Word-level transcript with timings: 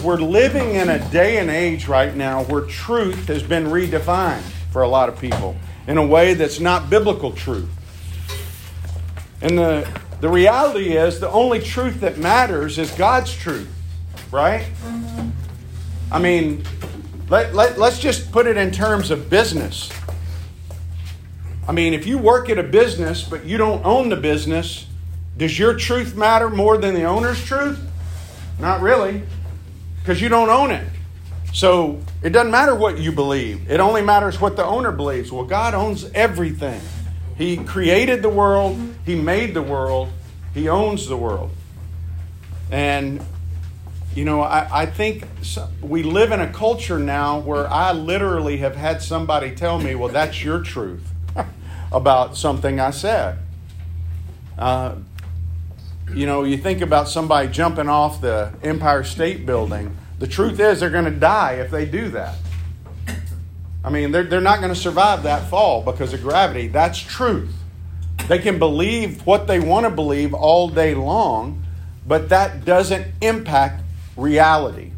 We're 0.00 0.16
living 0.16 0.74
in 0.74 0.88
a 0.88 0.98
day 1.10 1.38
and 1.38 1.50
age 1.50 1.88
right 1.88 2.14
now 2.14 2.44
where 2.44 2.62
truth 2.62 3.28
has 3.28 3.42
been 3.42 3.64
redefined 3.64 4.42
for 4.72 4.82
a 4.82 4.88
lot 4.88 5.08
of 5.08 5.20
people 5.20 5.56
in 5.86 5.98
a 5.98 6.06
way 6.06 6.34
that's 6.34 6.60
not 6.60 6.90
biblical 6.90 7.32
truth. 7.32 7.70
And 9.40 9.58
the, 9.58 9.88
the 10.20 10.28
reality 10.28 10.96
is 10.96 11.20
the 11.20 11.30
only 11.30 11.60
truth 11.60 12.00
that 12.00 12.18
matters 12.18 12.78
is 12.78 12.90
God's 12.92 13.34
truth, 13.34 13.70
right? 14.30 14.66
Mm-hmm. 14.84 15.30
I 16.10 16.18
mean, 16.18 16.64
let, 17.28 17.54
let, 17.54 17.78
let's 17.78 17.98
just 17.98 18.32
put 18.32 18.46
it 18.46 18.56
in 18.56 18.70
terms 18.70 19.10
of 19.10 19.30
business. 19.30 19.90
I 21.66 21.72
mean, 21.72 21.94
if 21.94 22.06
you 22.06 22.18
work 22.18 22.50
at 22.50 22.58
a 22.58 22.62
business 22.62 23.22
but 23.22 23.44
you 23.44 23.58
don't 23.58 23.84
own 23.84 24.08
the 24.08 24.16
business, 24.16 24.86
does 25.36 25.58
your 25.58 25.74
truth 25.74 26.16
matter 26.16 26.48
more 26.48 26.78
than 26.78 26.94
the 26.94 27.04
owner's 27.04 27.44
truth? 27.44 27.78
Not 28.58 28.80
really 28.80 29.22
because 30.08 30.22
you 30.22 30.30
don't 30.30 30.48
own 30.48 30.70
it. 30.70 30.88
So 31.52 32.00
it 32.22 32.30
doesn't 32.30 32.50
matter 32.50 32.74
what 32.74 32.96
you 32.98 33.12
believe, 33.12 33.70
it 33.70 33.78
only 33.78 34.00
matters 34.00 34.40
what 34.40 34.56
the 34.56 34.64
owner 34.64 34.90
believes. 34.90 35.30
Well, 35.30 35.44
God 35.44 35.74
owns 35.74 36.10
everything. 36.14 36.80
He 37.36 37.58
created 37.58 38.22
the 38.22 38.30
world, 38.30 38.78
He 39.04 39.14
made 39.14 39.52
the 39.52 39.60
world, 39.60 40.08
He 40.54 40.66
owns 40.66 41.08
the 41.08 41.16
world. 41.18 41.50
And, 42.70 43.22
you 44.14 44.24
know, 44.24 44.40
I, 44.40 44.82
I 44.84 44.86
think 44.86 45.26
we 45.82 46.02
live 46.02 46.32
in 46.32 46.40
a 46.40 46.50
culture 46.50 46.98
now 46.98 47.40
where 47.40 47.70
I 47.70 47.92
literally 47.92 48.56
have 48.58 48.76
had 48.76 49.02
somebody 49.02 49.54
tell 49.54 49.78
me, 49.78 49.94
well, 49.94 50.08
that's 50.10 50.42
your 50.42 50.62
truth 50.62 51.06
about 51.92 52.34
something 52.34 52.80
I 52.80 52.92
said. 52.92 53.40
Uh, 54.56 54.94
you 56.14 56.26
know, 56.26 56.44
you 56.44 56.56
think 56.56 56.80
about 56.80 57.08
somebody 57.08 57.48
jumping 57.48 57.88
off 57.88 58.20
the 58.20 58.52
Empire 58.62 59.04
State 59.04 59.46
Building. 59.46 59.96
The 60.18 60.26
truth 60.26 60.58
is, 60.60 60.80
they're 60.80 60.90
going 60.90 61.04
to 61.04 61.10
die 61.10 61.54
if 61.54 61.70
they 61.70 61.84
do 61.84 62.08
that. 62.10 62.36
I 63.84 63.90
mean, 63.90 64.10
they're, 64.10 64.24
they're 64.24 64.40
not 64.40 64.58
going 64.58 64.74
to 64.74 64.78
survive 64.78 65.22
that 65.22 65.48
fall 65.48 65.82
because 65.82 66.12
of 66.12 66.22
gravity. 66.22 66.68
That's 66.68 66.98
truth. 66.98 67.54
They 68.26 68.38
can 68.38 68.58
believe 68.58 69.24
what 69.24 69.46
they 69.46 69.60
want 69.60 69.84
to 69.86 69.90
believe 69.90 70.34
all 70.34 70.68
day 70.68 70.94
long, 70.94 71.64
but 72.06 72.28
that 72.28 72.64
doesn't 72.64 73.06
impact 73.22 73.82
reality. 74.16 74.92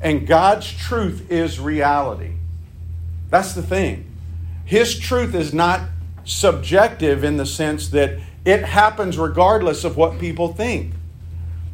And 0.00 0.26
God's 0.26 0.72
truth 0.72 1.30
is 1.30 1.58
reality. 1.58 2.34
That's 3.30 3.54
the 3.54 3.62
thing. 3.62 4.10
His 4.64 4.98
truth 4.98 5.34
is 5.34 5.52
not 5.52 5.80
subjective 6.24 7.24
in 7.24 7.36
the 7.36 7.46
sense 7.46 7.88
that 7.88 8.18
it 8.44 8.64
happens 8.64 9.18
regardless 9.18 9.84
of 9.84 9.96
what 9.96 10.18
people 10.18 10.52
think. 10.52 10.92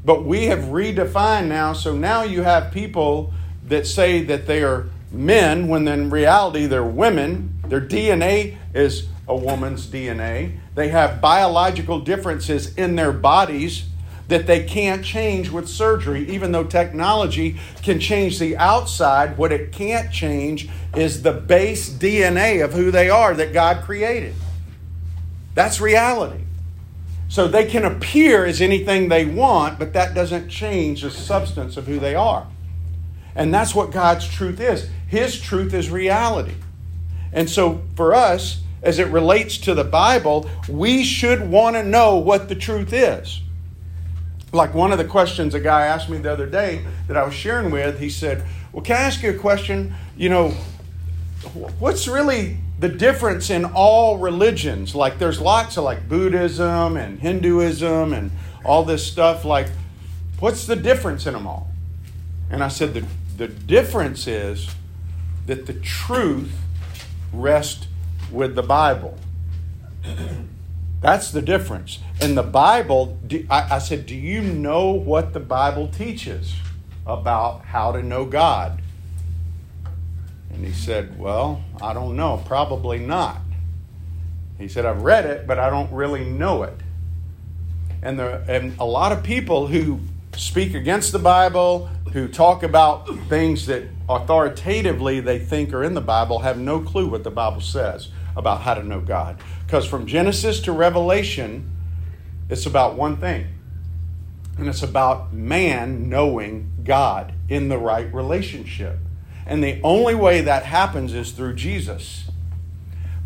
But 0.05 0.25
we 0.25 0.47
have 0.47 0.61
redefined 0.61 1.49
now, 1.49 1.73
so 1.73 1.95
now 1.95 2.23
you 2.23 2.43
have 2.43 2.73
people 2.73 3.33
that 3.67 3.87
say 3.87 4.23
that 4.25 4.47
they 4.47 4.63
are 4.63 4.89
men 5.11 5.69
when 5.69 5.87
in 5.89 6.11
reality 6.11 6.67
they're 6.67 6.83
women. 6.83 7.59
Their 7.67 7.81
DNA 7.81 8.57
is 8.75 9.09
a 9.29 9.37
woman's 9.37 9.87
DNA. 9.87 10.59
They 10.75 10.89
have 10.89 11.21
biological 11.21 12.01
differences 12.01 12.75
in 12.77 12.97
their 12.97 13.13
bodies 13.13 13.87
that 14.29 14.47
they 14.47 14.63
can't 14.63 15.05
change 15.05 15.51
with 15.51 15.69
surgery, 15.69 16.29
even 16.31 16.53
though 16.53 16.65
technology 16.65 17.59
can 17.83 17.99
change 17.99 18.39
the 18.39 18.57
outside. 18.57 19.37
What 19.37 19.53
it 19.53 19.73
can't 19.73 20.13
change 20.13 20.69
is 20.97 21.23
the 21.23 21.33
base 21.33 21.91
DNA 21.91 22.65
of 22.65 22.73
who 22.73 22.91
they 22.93 23.11
are 23.11 23.35
that 23.35 23.53
God 23.53 23.83
created. 23.83 24.35
That's 25.55 25.81
reality. 25.81 26.45
So 27.31 27.47
they 27.47 27.65
can 27.65 27.85
appear 27.85 28.45
as 28.45 28.61
anything 28.61 29.09
they 29.09 29.25
want, 29.25 29.79
but 29.79 29.93
that 29.93 30.15
doesn't 30.15 30.49
change 30.49 31.03
the 31.03 31.13
substance 31.13 31.77
of 31.77 31.87
who 31.87 32.01
they 32.01 32.17
are. 32.17 32.49
And 33.37 33.55
that's 33.55 33.73
what 33.73 33.93
God's 33.93 34.29
truth 34.29 34.59
is. 34.59 34.91
His 35.07 35.41
truth 35.41 35.73
is 35.73 35.91
reality. 35.91 36.57
And 37.33 37.49
so 37.49 37.83
for 37.95 38.13
us, 38.13 38.63
as 38.83 38.99
it 38.99 39.07
relates 39.09 39.59
to 39.59 39.75
the 39.75 39.85
Bible, 39.85 40.51
we 40.69 41.05
should 41.05 41.49
want 41.49 41.77
to 41.77 41.85
know 41.85 42.17
what 42.17 42.49
the 42.49 42.57
truth 42.57 42.93
is. 42.93 43.41
Like 44.53 44.75
one 44.75 44.91
of 44.91 44.99
the 44.99 45.05
questions 45.05 45.55
a 45.55 45.61
guy 45.61 45.87
asked 45.87 46.09
me 46.09 46.19
the 46.19 46.33
other 46.33 46.47
day 46.47 46.85
that 47.07 47.17
I 47.17 47.23
was 47.23 47.35
sharing 47.35 47.71
with, 47.71 48.01
he 48.01 48.11
said, 48.11 48.45
Well, 48.73 48.83
can 48.83 48.97
I 48.97 49.03
ask 49.03 49.23
you 49.23 49.31
a 49.31 49.39
question? 49.39 49.95
You 50.17 50.31
know, 50.31 50.55
what's 51.79 52.07
really 52.07 52.59
the 52.79 52.89
difference 52.89 53.51
in 53.51 53.65
all 53.65 54.19
religions. 54.19 54.95
Like 54.95 55.19
there's 55.19 55.41
lots 55.41 55.77
of 55.77 55.85
like 55.85 56.09
Buddhism 56.09 56.97
and 56.97 57.19
Hinduism 57.19 58.13
and 58.13 58.31
all 58.65 58.85
this 58.85 59.07
stuff. 59.07 59.45
Like, 59.45 59.69
what's 60.39 60.67
the 60.67 60.77
difference 60.77 61.27
in 61.27 61.35
them 61.35 61.47
all? 61.47 61.71
And 62.51 62.63
I 62.63 62.69
said 62.69 62.95
the 62.95 63.05
the 63.37 63.49
difference 63.49 64.27
is 64.27 64.69
that 65.47 65.67
the 65.67 65.73
truth 65.73 66.53
rests 67.33 67.87
with 68.31 68.55
the 68.55 68.63
Bible. 68.63 69.19
That's 71.01 71.31
the 71.31 71.41
difference. 71.41 72.01
In 72.21 72.35
the 72.35 72.43
Bible, 72.43 73.19
I, 73.49 73.77
I 73.77 73.79
said, 73.79 74.05
do 74.05 74.15
you 74.15 74.43
know 74.43 74.91
what 74.91 75.33
the 75.33 75.41
Bible 75.41 75.89
teaches 75.89 76.55
about 77.07 77.65
how 77.65 77.93
to 77.93 78.03
know 78.03 78.27
God? 78.27 78.80
And 80.61 80.69
he 80.69 80.75
said, 80.75 81.19
Well, 81.19 81.65
I 81.81 81.95
don't 81.95 82.17
know. 82.17 82.45
Probably 82.45 82.99
not. 82.99 83.41
He 84.59 84.69
said, 84.69 84.85
I've 84.85 85.01
read 85.01 85.25
it, 85.25 85.47
but 85.47 85.59
I 85.59 85.71
don't 85.71 85.91
really 85.91 86.23
know 86.23 86.65
it. 86.65 86.75
And, 88.03 88.19
there, 88.19 88.45
and 88.47 88.79
a 88.79 88.85
lot 88.85 89.11
of 89.11 89.23
people 89.23 89.69
who 89.69 90.01
speak 90.37 90.75
against 90.75 91.13
the 91.13 91.19
Bible, 91.19 91.87
who 92.13 92.29
talk 92.29 92.63
about 92.63 93.09
things 93.31 93.65
that 93.69 93.85
authoritatively 94.07 95.21
they 95.21 95.39
think 95.39 95.73
are 95.73 95.83
in 95.83 95.95
the 95.95 96.03
Bible, 96.03 96.41
have 96.41 96.59
no 96.59 96.81
clue 96.81 97.09
what 97.09 97.25
the 97.25 97.31
Bible 97.31 97.63
says 97.63 98.09
about 98.37 98.61
how 98.61 98.75
to 98.75 98.83
know 98.83 99.01
God. 99.01 99.41
Because 99.65 99.87
from 99.87 100.05
Genesis 100.05 100.61
to 100.61 100.73
Revelation, 100.73 101.75
it's 102.51 102.67
about 102.67 102.97
one 102.97 103.17
thing. 103.17 103.47
And 104.59 104.69
it's 104.69 104.83
about 104.83 105.33
man 105.33 106.11
knowing 106.11 106.71
God 106.85 107.33
in 107.49 107.71
the 107.71 107.79
right 107.79 108.13
relationship. 108.13 108.99
And 109.51 109.65
the 109.65 109.81
only 109.83 110.15
way 110.15 110.43
that 110.43 110.65
happens 110.65 111.13
is 111.13 111.33
through 111.33 111.57
Jesus. 111.57 112.31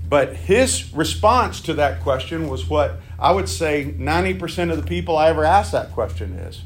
But 0.08 0.34
his 0.34 0.90
response 0.94 1.60
to 1.60 1.74
that 1.74 2.00
question 2.02 2.48
was 2.48 2.66
what 2.66 2.98
I 3.18 3.30
would 3.32 3.46
say 3.46 3.94
90% 3.98 4.70
of 4.70 4.78
the 4.78 4.88
people 4.88 5.18
I 5.18 5.28
ever 5.28 5.44
ask 5.44 5.72
that 5.72 5.92
question 5.92 6.32
is. 6.32 6.62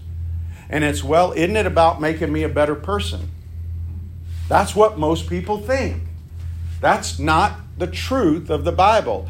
And 0.70 0.84
it's, 0.84 1.02
well, 1.02 1.32
isn't 1.32 1.56
it 1.56 1.66
about 1.66 2.00
making 2.00 2.32
me 2.32 2.44
a 2.44 2.48
better 2.48 2.76
person? 2.76 3.30
That's 4.48 4.76
what 4.76 4.96
most 4.96 5.28
people 5.28 5.58
think. 5.58 6.04
That's 6.80 7.18
not 7.18 7.58
the 7.78 7.88
truth 7.88 8.50
of 8.50 8.62
the 8.64 8.70
Bible. 8.70 9.28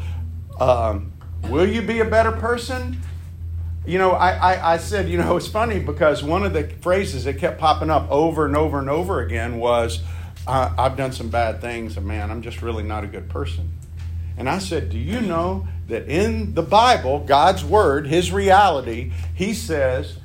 Um, 0.59 1.11
will 1.45 1.67
you 1.67 1.81
be 1.81 2.01
a 2.01 2.05
better 2.05 2.33
person? 2.33 3.01
You 3.83 3.97
know, 3.97 4.11
I, 4.11 4.33
I, 4.33 4.73
I, 4.73 4.77
said, 4.77 5.09
you 5.09 5.17
know, 5.17 5.37
it's 5.37 5.47
funny 5.47 5.79
because 5.79 6.21
one 6.21 6.43
of 6.43 6.53
the 6.53 6.67
phrases 6.81 7.23
that 7.23 7.39
kept 7.39 7.59
popping 7.59 7.89
up 7.89 8.07
over 8.11 8.45
and 8.45 8.55
over 8.55 8.77
and 8.77 8.91
over 8.91 9.21
again 9.21 9.57
was, 9.57 10.03
I, 10.49 10.73
I've 10.77 10.97
done 10.97 11.11
some 11.11 11.29
bad 11.29 11.61
things, 11.61 11.95
and 11.95 12.07
man, 12.07 12.31
I'm 12.31 12.41
just 12.41 12.61
really 12.63 12.83
not 12.83 13.03
a 13.03 13.07
good 13.07 13.29
person. 13.29 13.71
And 14.35 14.49
I 14.49 14.57
said, 14.57 14.89
Do 14.89 14.97
you 14.97 15.21
know 15.21 15.67
that 15.87 16.07
in 16.07 16.55
the 16.55 16.63
Bible, 16.63 17.19
God's 17.19 17.63
Word, 17.63 18.07
His 18.07 18.31
reality, 18.31 19.11
He 19.35 19.53
says 19.53 20.17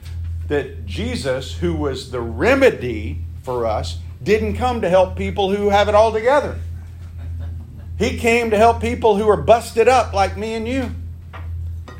that 0.48 0.86
Jesus, 0.86 1.54
who 1.54 1.74
was 1.74 2.10
the 2.10 2.20
remedy 2.20 3.22
for 3.42 3.66
us, 3.66 3.98
didn't 4.22 4.56
come 4.56 4.80
to 4.80 4.88
help 4.88 5.16
people 5.16 5.54
who 5.54 5.68
have 5.68 5.88
it 5.88 5.94
all 5.94 6.12
together. 6.12 6.58
He 7.98 8.16
came 8.16 8.50
to 8.50 8.56
help 8.56 8.80
people 8.80 9.16
who 9.16 9.28
are 9.28 9.36
busted 9.36 9.88
up 9.88 10.14
like 10.14 10.36
me 10.38 10.54
and 10.54 10.66
you. 10.66 10.90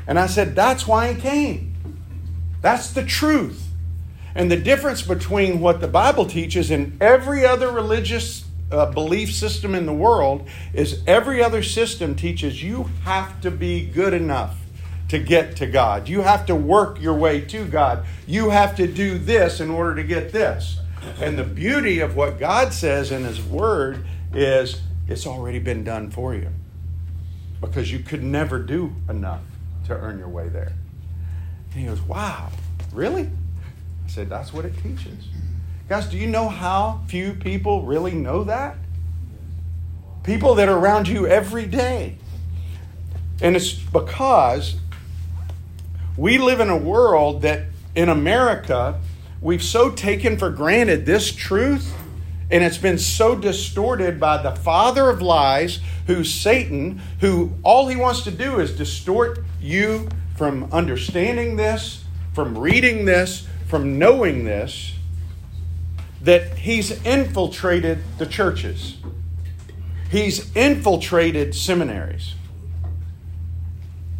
And 0.07 0.17
I 0.17 0.25
said, 0.25 0.55
That's 0.55 0.87
why 0.87 1.13
He 1.13 1.21
came. 1.21 1.75
That's 2.61 2.91
the 2.91 3.05
truth. 3.05 3.64
And 4.35 4.51
the 4.51 4.57
difference 4.57 5.01
between 5.01 5.61
what 5.61 5.79
the 5.79 5.87
Bible 5.87 6.25
teaches 6.25 6.69
and 6.69 7.01
every 7.01 7.45
other 7.45 7.71
religious 7.71 8.45
uh, 8.71 8.91
belief 8.91 9.31
system 9.31 9.73
in 9.73 9.85
the 9.85 9.93
world 9.93 10.47
is 10.73 11.01
every 11.07 11.41
other 11.41 11.63
system 11.63 12.15
teaches 12.15 12.61
you 12.61 12.89
have 13.05 13.39
to 13.41 13.49
be 13.49 13.85
good 13.85 14.13
enough 14.13 14.57
to 15.07 15.19
get 15.19 15.55
to 15.57 15.67
God. 15.67 16.09
You 16.09 16.21
have 16.21 16.45
to 16.47 16.55
work 16.55 16.99
your 16.99 17.13
way 17.13 17.39
to 17.41 17.65
God. 17.65 18.05
You 18.27 18.49
have 18.49 18.75
to 18.75 18.87
do 18.87 19.17
this 19.17 19.61
in 19.61 19.69
order 19.69 19.95
to 19.95 20.03
get 20.03 20.33
this. 20.33 20.79
And 21.21 21.37
the 21.37 21.43
beauty 21.43 21.99
of 21.99 22.15
what 22.15 22.39
God 22.39 22.73
says 22.73 23.11
in 23.11 23.23
His 23.23 23.41
Word 23.41 24.05
is 24.33 24.81
it's 25.07 25.27
already 25.27 25.59
been 25.59 25.83
done 25.83 26.09
for 26.09 26.33
you 26.33 26.49
because 27.61 27.91
you 27.91 27.99
could 27.99 28.23
never 28.23 28.59
do 28.59 28.93
enough 29.07 29.41
to 29.85 29.93
earn 29.93 30.17
your 30.17 30.27
way 30.27 30.49
there. 30.49 30.73
And 31.71 31.81
he 31.81 31.85
goes, 31.85 32.01
Wow, 32.01 32.49
really? 32.91 33.29
I 34.05 34.09
said, 34.09 34.29
That's 34.29 34.53
what 34.53 34.65
it 34.65 34.73
teaches. 34.81 35.27
Guys, 35.89 36.07
do 36.07 36.17
you 36.17 36.27
know 36.27 36.49
how 36.49 37.01
few 37.07 37.33
people 37.33 37.83
really 37.83 38.13
know 38.13 38.43
that? 38.45 38.77
People 40.23 40.55
that 40.55 40.67
are 40.67 40.77
around 40.77 41.07
you 41.07 41.27
every 41.27 41.65
day. 41.65 42.17
And 43.41 43.55
it's 43.55 43.73
because 43.73 44.77
we 46.17 46.37
live 46.37 46.59
in 46.59 46.69
a 46.69 46.77
world 46.77 47.41
that 47.43 47.65
in 47.93 48.09
America, 48.09 48.99
we've 49.41 49.61
so 49.63 49.91
taken 49.91 50.37
for 50.37 50.49
granted 50.49 51.05
this 51.05 51.31
truth 51.31 51.93
and 52.51 52.63
it's 52.63 52.77
been 52.77 52.99
so 52.99 53.35
distorted 53.35 54.19
by 54.19 54.41
the 54.41 54.51
father 54.51 55.09
of 55.09 55.21
lies, 55.21 55.79
who's 56.05 56.31
Satan, 56.31 57.01
who 57.19 57.53
all 57.63 57.87
he 57.87 57.95
wants 57.95 58.21
to 58.23 58.31
do 58.31 58.59
is 58.59 58.77
distort 58.77 59.39
you 59.59 60.07
from 60.35 60.71
understanding 60.71 61.55
this, 61.55 62.03
from 62.33 62.57
reading 62.57 63.05
this, 63.05 63.47
from 63.67 63.97
knowing 63.97 64.45
this, 64.45 64.93
that 66.21 66.57
he's 66.59 67.03
infiltrated 67.05 67.99
the 68.17 68.25
churches. 68.25 68.97
He's 70.09 70.55
infiltrated 70.55 71.53
seminaries. 71.55 72.35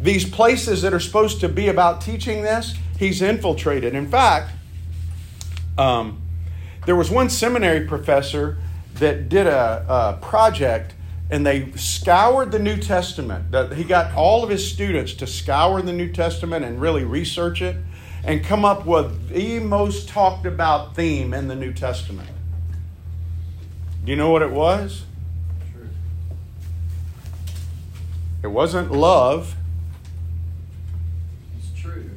These 0.00 0.28
places 0.28 0.82
that 0.82 0.92
are 0.92 1.00
supposed 1.00 1.40
to 1.40 1.48
be 1.48 1.68
about 1.68 2.00
teaching 2.00 2.42
this, 2.42 2.74
he's 2.98 3.22
infiltrated. 3.22 3.94
In 3.94 4.08
fact, 4.08 4.52
um, 5.78 6.20
there 6.84 6.96
was 6.96 7.10
one 7.10 7.30
seminary 7.30 7.86
professor 7.86 8.58
that 8.94 9.28
did 9.28 9.46
a, 9.46 9.84
a 9.88 10.24
project 10.24 10.94
and 11.28 11.44
they 11.44 11.72
scoured 11.72 12.52
the 12.52 12.58
New 12.58 12.76
Testament. 12.76 13.74
He 13.74 13.82
got 13.82 14.14
all 14.14 14.44
of 14.44 14.50
his 14.50 14.70
students 14.70 15.14
to 15.14 15.26
scour 15.26 15.82
the 15.82 15.92
New 15.92 16.12
Testament 16.12 16.64
and 16.64 16.80
really 16.80 17.04
research 17.04 17.62
it 17.62 17.76
and 18.26 18.44
come 18.44 18.64
up 18.64 18.84
with 18.84 19.28
the 19.28 19.60
most 19.60 20.08
talked 20.08 20.46
about 20.46 20.96
theme 20.96 21.32
in 21.32 21.46
the 21.46 21.54
New 21.54 21.72
Testament. 21.72 22.28
Do 24.04 24.10
you 24.10 24.16
know 24.16 24.30
what 24.30 24.42
it 24.42 24.50
was? 24.50 25.04
It 28.42 28.48
wasn't 28.48 28.90
love. 28.90 29.54
It's 31.56 31.80
true. 31.80 32.10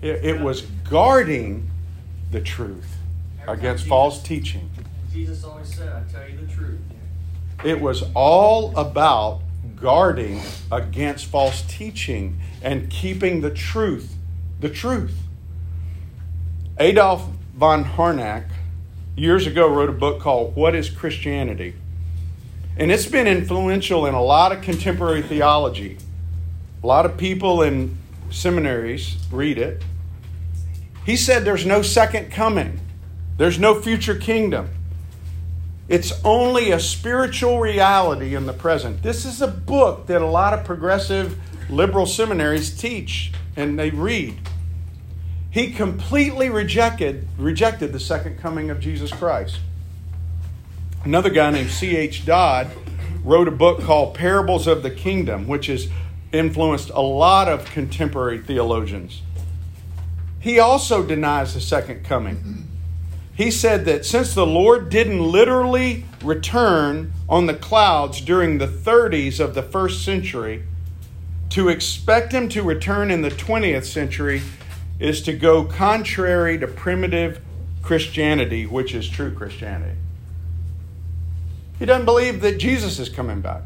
It, 0.00 0.24
it 0.24 0.40
was 0.40 0.62
guarding 0.88 1.68
the 2.30 2.40
truth 2.40 2.96
against 3.46 3.86
false 3.86 4.22
teaching. 4.22 4.70
Jesus 5.12 5.44
always 5.44 5.72
said, 5.74 5.92
I 5.92 6.10
tell 6.12 6.28
you 6.28 6.38
the 6.38 6.52
truth. 6.52 6.80
It 7.64 7.80
was 7.80 8.04
all 8.14 8.76
about 8.76 9.42
guarding 9.76 10.40
against 10.70 11.26
false 11.26 11.62
teaching 11.62 12.38
and 12.62 12.88
keeping 12.88 13.40
the 13.40 13.50
truth, 13.50 14.14
the 14.60 14.68
truth. 14.68 15.23
Adolf 16.80 17.28
von 17.54 17.84
Harnack 17.84 18.46
years 19.14 19.46
ago 19.46 19.68
wrote 19.68 19.88
a 19.88 19.92
book 19.92 20.20
called 20.20 20.56
What 20.56 20.74
is 20.74 20.90
Christianity? 20.90 21.74
And 22.76 22.90
it's 22.90 23.06
been 23.06 23.28
influential 23.28 24.06
in 24.06 24.14
a 24.14 24.22
lot 24.22 24.50
of 24.50 24.60
contemporary 24.60 25.22
theology. 25.22 25.98
A 26.82 26.86
lot 26.86 27.06
of 27.06 27.16
people 27.16 27.62
in 27.62 27.96
seminaries 28.30 29.18
read 29.30 29.56
it. 29.56 29.84
He 31.06 31.16
said 31.16 31.44
there's 31.44 31.64
no 31.64 31.80
second 31.80 32.32
coming. 32.32 32.80
There's 33.36 33.58
no 33.60 33.80
future 33.80 34.16
kingdom. 34.16 34.68
It's 35.86 36.12
only 36.24 36.72
a 36.72 36.80
spiritual 36.80 37.60
reality 37.60 38.34
in 38.34 38.46
the 38.46 38.52
present. 38.52 39.00
This 39.00 39.24
is 39.24 39.40
a 39.40 39.46
book 39.46 40.08
that 40.08 40.20
a 40.20 40.26
lot 40.26 40.52
of 40.52 40.64
progressive 40.64 41.38
liberal 41.70 42.06
seminaries 42.06 42.76
teach 42.76 43.32
and 43.54 43.78
they 43.78 43.90
read. 43.90 44.36
He 45.54 45.72
completely 45.72 46.50
rejected, 46.50 47.26
rejected 47.38 47.94
the 47.94 48.00
second 48.00 48.38
coming 48.38 48.68
of 48.68 48.80
Jesus 48.80 49.10
Christ. 49.10 49.60
Another 51.04 51.30
guy 51.30 51.50
named 51.50 51.70
C.H. 51.70 52.26
Dodd 52.26 52.70
wrote 53.22 53.48
a 53.48 53.52
book 53.52 53.80
called 53.80 54.14
Parables 54.14 54.66
of 54.66 54.82
the 54.82 54.90
Kingdom, 54.90 55.48
which 55.48 55.68
has 55.68 55.88
influenced 56.32 56.90
a 56.90 57.00
lot 57.00 57.48
of 57.48 57.64
contemporary 57.66 58.38
theologians. 58.38 59.22
He 60.40 60.58
also 60.58 61.02
denies 61.02 61.54
the 61.54 61.60
second 61.60 62.04
coming 62.04 62.64
he 63.34 63.50
said 63.50 63.84
that 63.84 64.06
since 64.06 64.32
the 64.32 64.46
Lord 64.46 64.90
didn't 64.90 65.20
literally 65.20 66.04
return 66.22 67.12
on 67.28 67.46
the 67.46 67.54
clouds 67.54 68.20
during 68.20 68.58
the 68.58 68.68
30s 68.68 69.40
of 69.40 69.54
the 69.54 69.62
first 69.62 70.04
century, 70.04 70.62
to 71.50 71.68
expect 71.68 72.32
him 72.32 72.48
to 72.50 72.62
return 72.62 73.10
in 73.10 73.22
the 73.22 73.30
20th 73.30 73.84
century 73.84 74.42
is 74.98 75.22
to 75.22 75.32
go 75.32 75.64
contrary 75.64 76.58
to 76.58 76.66
primitive 76.66 77.40
Christianity, 77.82 78.66
which 78.66 78.94
is 78.94 79.08
true 79.08 79.32
Christianity. 79.32 79.98
He 81.78 81.84
doesn't 81.84 82.04
believe 82.04 82.40
that 82.40 82.58
Jesus 82.58 82.98
is 82.98 83.08
coming 83.08 83.40
back. 83.40 83.62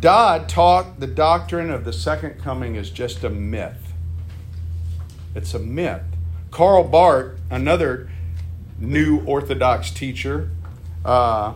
Dodd 0.00 0.48
taught 0.48 1.00
the 1.00 1.06
doctrine 1.06 1.70
of 1.70 1.84
the 1.84 1.92
second 1.92 2.40
coming 2.40 2.76
is 2.76 2.90
just 2.90 3.24
a 3.24 3.30
myth. 3.30 3.92
It's 5.34 5.54
a 5.54 5.58
myth. 5.58 6.02
Karl 6.50 6.84
Barth, 6.84 7.38
another 7.50 8.10
new 8.78 9.20
Orthodox 9.24 9.90
teacher, 9.90 10.50
uh, 11.04 11.54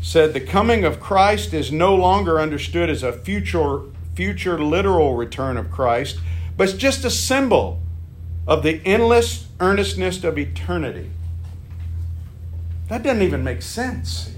said 0.00 0.32
the 0.32 0.40
coming 0.40 0.84
of 0.84 1.00
Christ 1.00 1.54
is 1.54 1.72
no 1.72 1.94
longer 1.94 2.40
understood 2.40 2.90
as 2.90 3.02
a 3.02 3.12
future, 3.12 3.80
future 4.14 4.58
literal 4.58 5.14
return 5.14 5.56
of 5.56 5.70
Christ, 5.70 6.18
but 6.56 6.68
it's 6.68 6.78
just 6.78 7.04
a 7.04 7.10
symbol 7.10 7.80
of 8.46 8.62
the 8.62 8.80
endless 8.84 9.48
earnestness 9.60 10.22
of 10.24 10.38
eternity. 10.38 11.10
That 12.88 13.02
doesn't 13.02 13.22
even 13.22 13.42
make 13.42 13.62
sense. 13.62 14.30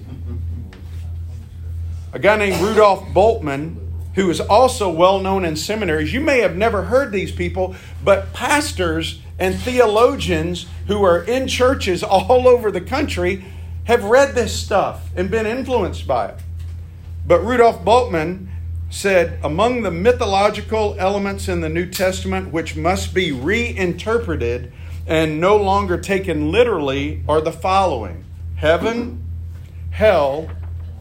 A 2.12 2.18
guy 2.18 2.36
named 2.36 2.60
Rudolf 2.62 3.04
Bultmann, 3.08 3.76
who 4.14 4.30
is 4.30 4.40
also 4.40 4.88
well 4.88 5.20
known 5.20 5.44
in 5.44 5.56
seminaries, 5.56 6.12
you 6.12 6.20
may 6.20 6.40
have 6.40 6.56
never 6.56 6.84
heard 6.84 7.12
these 7.12 7.32
people, 7.32 7.74
but 8.02 8.32
pastors 8.32 9.20
and 9.38 9.54
theologians 9.54 10.66
who 10.86 11.04
are 11.04 11.22
in 11.22 11.48
churches 11.48 12.02
all 12.02 12.48
over 12.48 12.70
the 12.70 12.80
country 12.80 13.44
have 13.84 14.04
read 14.04 14.34
this 14.34 14.58
stuff 14.58 15.10
and 15.14 15.30
been 15.30 15.46
influenced 15.46 16.06
by 16.06 16.28
it. 16.28 16.38
But 17.26 17.40
Rudolf 17.40 17.84
Bultmann 17.84 18.48
said 18.88 19.38
among 19.42 19.82
the 19.82 19.90
mythological 19.90 20.96
elements 20.98 21.48
in 21.48 21.60
the 21.60 21.68
New 21.68 21.86
Testament 21.86 22.52
which 22.52 22.76
must 22.76 23.12
be 23.12 23.32
reinterpreted 23.32 24.72
and 25.06 25.40
no 25.40 25.56
longer 25.56 25.98
taken 25.98 26.50
literally 26.50 27.22
are 27.28 27.40
the 27.40 27.52
following 27.52 28.24
heaven, 28.56 29.22
hell, 29.90 30.50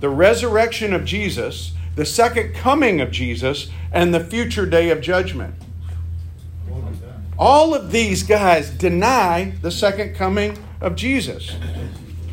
the 0.02 0.10
resurrection 0.10 0.94
of 0.94 1.06
Jesus, 1.06 1.74
the 1.96 2.06
second 2.06 2.54
coming 2.54 3.00
of 3.00 3.12
Jesus, 3.12 3.70
and 3.92 4.14
the 4.14 4.20
future 4.20 4.66
day 4.66 4.90
of 4.90 5.00
judgment. 5.02 5.56
All 7.38 7.74
of 7.74 7.92
these 7.92 8.24
guys 8.24 8.70
deny 8.70 9.54
the 9.62 9.72
second 9.72 10.16
coming 10.16 10.58
of 10.80 10.96
Jesus. 10.96 11.52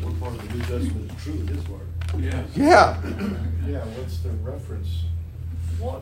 One 0.01 0.15
part 0.17 0.33
of 0.33 0.47
the 0.47 0.55
New 0.55 0.61
Testament 0.61 1.11
is 1.11 1.23
true, 1.23 1.33
his 1.33 1.67
word. 1.67 1.81
Yeah. 2.17 2.43
Yeah. 2.55 3.01
Yeah, 3.67 3.79
what's 3.95 4.19
the 4.19 4.29
reference? 4.29 5.02
What? 5.83 6.01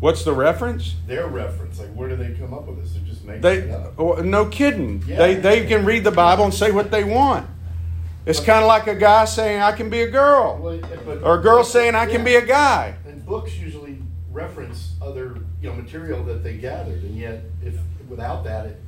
What's 0.00 0.24
the 0.24 0.34
reference? 0.34 0.96
Their 1.06 1.26
reference, 1.26 1.78
like 1.78 1.88
where 1.94 2.08
do 2.08 2.16
they 2.16 2.32
come 2.34 2.52
up 2.52 2.66
with 2.66 2.82
this? 2.82 2.92
They're 2.92 3.02
just 3.04 3.24
making 3.24 3.40
They, 3.42 3.58
it 3.58 3.70
up. 3.70 3.94
oh, 3.98 4.14
no 4.16 4.46
kidding. 4.46 5.02
Yeah. 5.06 5.16
They, 5.16 5.34
they 5.36 5.66
can 5.66 5.84
read 5.86 6.04
the 6.04 6.10
Bible 6.10 6.44
and 6.44 6.52
say 6.52 6.70
what 6.70 6.90
they 6.90 7.04
want. 7.04 7.48
It's 8.26 8.40
kind 8.40 8.62
of 8.62 8.68
like 8.68 8.86
a 8.86 8.94
guy 8.94 9.24
saying, 9.26 9.60
I 9.62 9.72
can 9.72 9.88
be 9.90 10.02
a 10.02 10.10
girl, 10.10 10.58
Well, 10.58 10.78
but- 11.06 11.22
or 11.22 11.38
a 11.38 11.42
girl 11.42 11.62
saying, 11.64 11.94
I 11.94 12.06
can 12.06 12.24
be 12.24 12.34
a 12.36 12.44
guy. 12.44 12.96
And 13.06 13.24
books 13.24 13.56
usually 13.56 13.98
reference 14.32 14.92
other, 15.00 15.36
you 15.62 15.68
know, 15.70 15.74
material 15.76 16.22
that 16.24 16.42
they 16.42 16.56
gathered, 16.56 17.02
and 17.02 17.16
yet 17.16 17.42
if, 17.62 17.74
without 18.08 18.44
that, 18.44 18.66
it, 18.66 18.80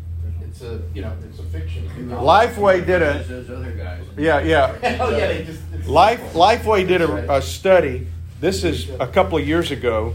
it's 0.42 0.62
a, 0.62 0.80
you 0.94 1.02
know, 1.02 1.12
it's 1.28 1.38
a 1.38 1.42
fiction. 1.44 1.86
Lifeway 2.10 2.84
did 2.84 3.02
a, 3.02 3.22
Those 3.24 3.50
other 3.50 3.72
guys. 3.72 4.04
yeah, 4.18 4.40
yeah. 4.40 4.98
Oh, 5.00 5.10
yeah, 5.10 5.28
they 5.28 5.44
just. 5.44 5.60
Life, 5.86 6.32
Lifeway 6.32 6.86
did 6.88 7.00
a, 7.02 7.34
a 7.36 7.40
study, 7.42 8.08
this 8.46 8.62
is 8.62 8.88
a 9.00 9.08
couple 9.08 9.36
of 9.36 9.44
years 9.44 9.72
ago, 9.72 10.14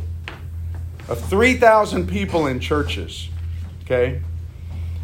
of 1.09 1.19
3,000 1.19 2.07
people 2.07 2.47
in 2.47 2.61
churches, 2.61 3.27
okay? 3.83 4.21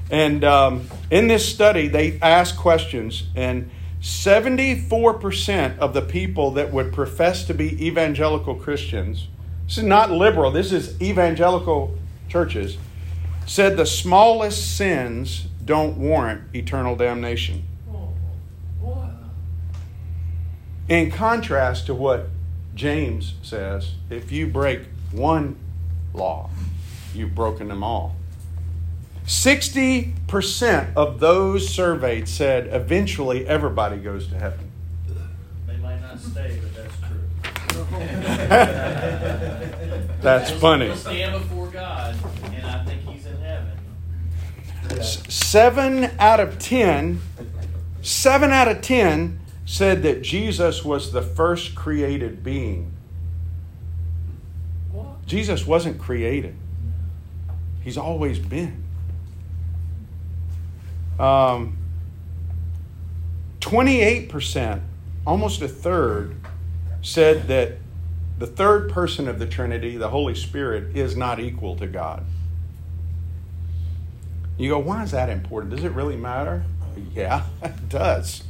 And 0.10 0.46
um, 0.46 0.88
in 1.12 1.28
this 1.28 1.46
study, 1.46 1.90
they 1.90 2.18
asked 2.22 2.56
questions, 2.56 3.28
and 3.36 3.70
74% 4.02 5.78
of 5.80 5.94
the 5.94 6.02
people 6.02 6.52
that 6.52 6.72
would 6.72 6.94
profess 6.94 7.44
to 7.48 7.54
be 7.54 7.86
evangelical 7.86 8.56
Christians, 8.56 9.28
this 9.66 9.78
is 9.78 9.84
not 9.84 10.10
liberal, 10.10 10.50
this 10.50 10.72
is 10.72 10.96
evangelical 11.02 11.98
churches, 12.30 12.78
said 13.46 13.76
the 13.76 13.86
smallest 13.86 14.78
sins 14.78 15.48
don't 15.66 15.98
warrant 15.98 16.44
eternal 16.56 16.96
damnation. 16.96 17.66
In 20.88 21.12
contrast 21.12 21.88
to 21.88 21.94
what 21.94 22.30
James 22.78 23.34
says, 23.42 23.94
if 24.12 24.32
you 24.32 24.46
break 24.48 24.82
one 25.12 25.58
law, 26.14 26.50
you've 27.14 27.34
broken 27.34 27.70
them 27.70 27.84
all. 27.84 28.16
60% 29.26 30.94
of 30.96 31.20
those 31.20 31.68
surveyed 31.68 32.30
said 32.30 32.68
eventually 32.68 33.48
everybody 33.48 33.98
goes 33.98 34.28
to 34.28 34.36
heaven. 34.36 34.72
They 35.66 35.78
might 35.78 36.00
not 36.02 36.20
stay, 36.20 36.62
but 36.62 36.76
that's 36.76 36.94
true. 37.00 37.18
That's 40.22 40.52
funny. 40.52 40.96
Stand 40.96 41.42
before 41.42 41.68
God, 41.68 42.16
and 42.46 42.66
I 42.66 42.84
think 42.86 43.02
he's 43.04 43.26
in 43.26 43.38
heaven. 43.40 43.78
seven 45.04 46.12
out 46.20 46.40
of 46.40 46.60
ten, 46.60 47.22
seven 48.02 48.52
out 48.52 48.68
of 48.68 48.82
ten 48.82 49.40
said 49.68 50.02
that 50.02 50.22
Jesus 50.22 50.86
was 50.86 51.12
the 51.12 51.22
first 51.22 51.76
created 51.76 52.42
being. 52.42 52.94
Jesus 55.26 55.68
wasn't 55.68 56.00
created. 56.00 56.56
He's 57.82 57.98
always 57.98 58.40
been. 58.40 58.82
Um, 61.20 61.78
28%, 63.60 64.82
almost 65.26 65.62
a 65.62 65.68
third, 65.68 66.38
said 67.02 67.50
that 67.50 67.74
the 68.40 68.48
third 68.48 68.90
person 68.90 69.28
of 69.28 69.38
the 69.38 69.48
Trinity, 69.48 69.98
the 69.98 70.10
Holy 70.10 70.36
Spirit, 70.36 70.96
is 70.96 71.18
not 71.18 71.42
equal 71.42 71.76
to 71.76 71.88
God. 71.88 72.24
You 74.58 74.70
go, 74.70 74.80
why 74.80 75.04
is 75.04 75.12
that 75.12 75.30
important? 75.30 75.76
Does 75.76 75.84
it 75.84 75.92
really 75.92 76.18
matter? 76.18 76.64
Yeah, 77.14 77.44
it 77.62 77.90
does. 77.90 78.44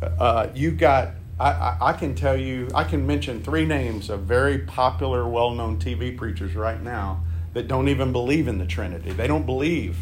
Uh, 0.00 0.48
you 0.54 0.70
got, 0.70 1.10
I, 1.40 1.50
I, 1.50 1.76
I, 1.80 1.92
can 1.92 2.14
tell 2.14 2.36
you, 2.36 2.68
I 2.74 2.84
can 2.84 3.06
mention 3.06 3.42
three 3.42 3.66
names 3.66 4.10
of 4.10 4.20
very 4.22 4.58
popular, 4.58 5.28
well 5.28 5.50
known 5.50 5.78
TV 5.78 6.16
preachers 6.16 6.54
right 6.54 6.80
now 6.82 7.22
that 7.54 7.68
don't 7.68 7.88
even 7.88 8.12
believe 8.12 8.46
in 8.46 8.58
the 8.58 8.66
Trinity. 8.66 9.12
They 9.12 9.26
don't 9.26 9.46
believe 9.46 9.98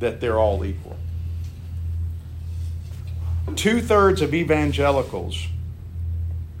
that 0.00 0.20
they're 0.20 0.38
all 0.38 0.64
equal. 0.64 0.96
Two 3.54 3.80
thirds 3.80 4.20
of 4.22 4.34
evangelicals 4.34 5.46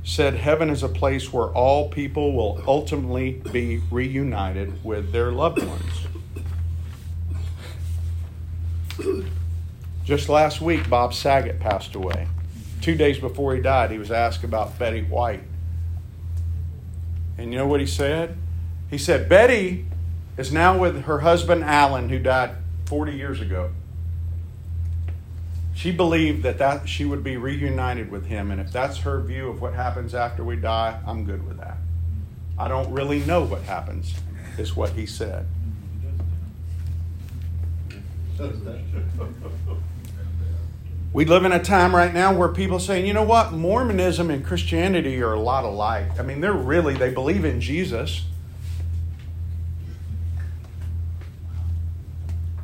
said 0.04 0.34
heaven 0.34 0.70
is 0.70 0.84
a 0.84 0.88
place 0.88 1.32
where 1.32 1.48
all 1.48 1.88
people 1.88 2.32
will 2.32 2.62
ultimately 2.68 3.42
be 3.50 3.82
reunited 3.90 4.84
with 4.84 5.10
their 5.10 5.32
loved 5.32 5.60
ones. 5.62 6.06
Just 10.04 10.28
last 10.28 10.60
week, 10.60 10.88
Bob 10.88 11.12
Saget 11.12 11.58
passed 11.58 11.96
away. 11.96 12.28
Two 12.86 12.94
days 12.94 13.18
before 13.18 13.52
he 13.52 13.60
died, 13.60 13.90
he 13.90 13.98
was 13.98 14.12
asked 14.12 14.44
about 14.44 14.78
Betty 14.78 15.02
White. 15.02 15.42
And 17.36 17.52
you 17.52 17.58
know 17.58 17.66
what 17.66 17.80
he 17.80 17.86
said? 17.86 18.38
He 18.88 18.96
said, 18.96 19.28
Betty 19.28 19.86
is 20.36 20.52
now 20.52 20.78
with 20.78 21.02
her 21.06 21.18
husband 21.18 21.64
Alan, 21.64 22.10
who 22.10 22.20
died 22.20 22.54
40 22.84 23.10
years 23.10 23.40
ago. 23.40 23.72
She 25.74 25.90
believed 25.90 26.44
that, 26.44 26.58
that 26.58 26.88
she 26.88 27.04
would 27.04 27.24
be 27.24 27.36
reunited 27.36 28.08
with 28.08 28.26
him, 28.26 28.52
and 28.52 28.60
if 28.60 28.70
that's 28.70 28.98
her 28.98 29.20
view 29.20 29.48
of 29.48 29.60
what 29.60 29.74
happens 29.74 30.14
after 30.14 30.44
we 30.44 30.54
die, 30.54 31.00
I'm 31.04 31.24
good 31.24 31.44
with 31.44 31.58
that. 31.58 31.78
I 32.56 32.68
don't 32.68 32.92
really 32.92 33.18
know 33.18 33.42
what 33.42 33.62
happens, 33.62 34.14
is 34.58 34.76
what 34.76 34.90
he 34.90 35.06
said. 35.06 35.48
We 41.16 41.24
live 41.24 41.46
in 41.46 41.52
a 41.52 41.62
time 41.62 41.96
right 41.96 42.12
now 42.12 42.36
where 42.36 42.50
people 42.50 42.78
saying, 42.78 43.06
you 43.06 43.14
know 43.14 43.22
what, 43.22 43.50
Mormonism 43.50 44.30
and 44.30 44.44
Christianity 44.44 45.22
are 45.22 45.32
a 45.32 45.40
lot 45.40 45.64
alike. 45.64 46.20
I 46.20 46.22
mean, 46.22 46.42
they're 46.42 46.52
really, 46.52 46.92
they 46.92 47.08
believe 47.08 47.42
in 47.42 47.58
Jesus. 47.58 48.26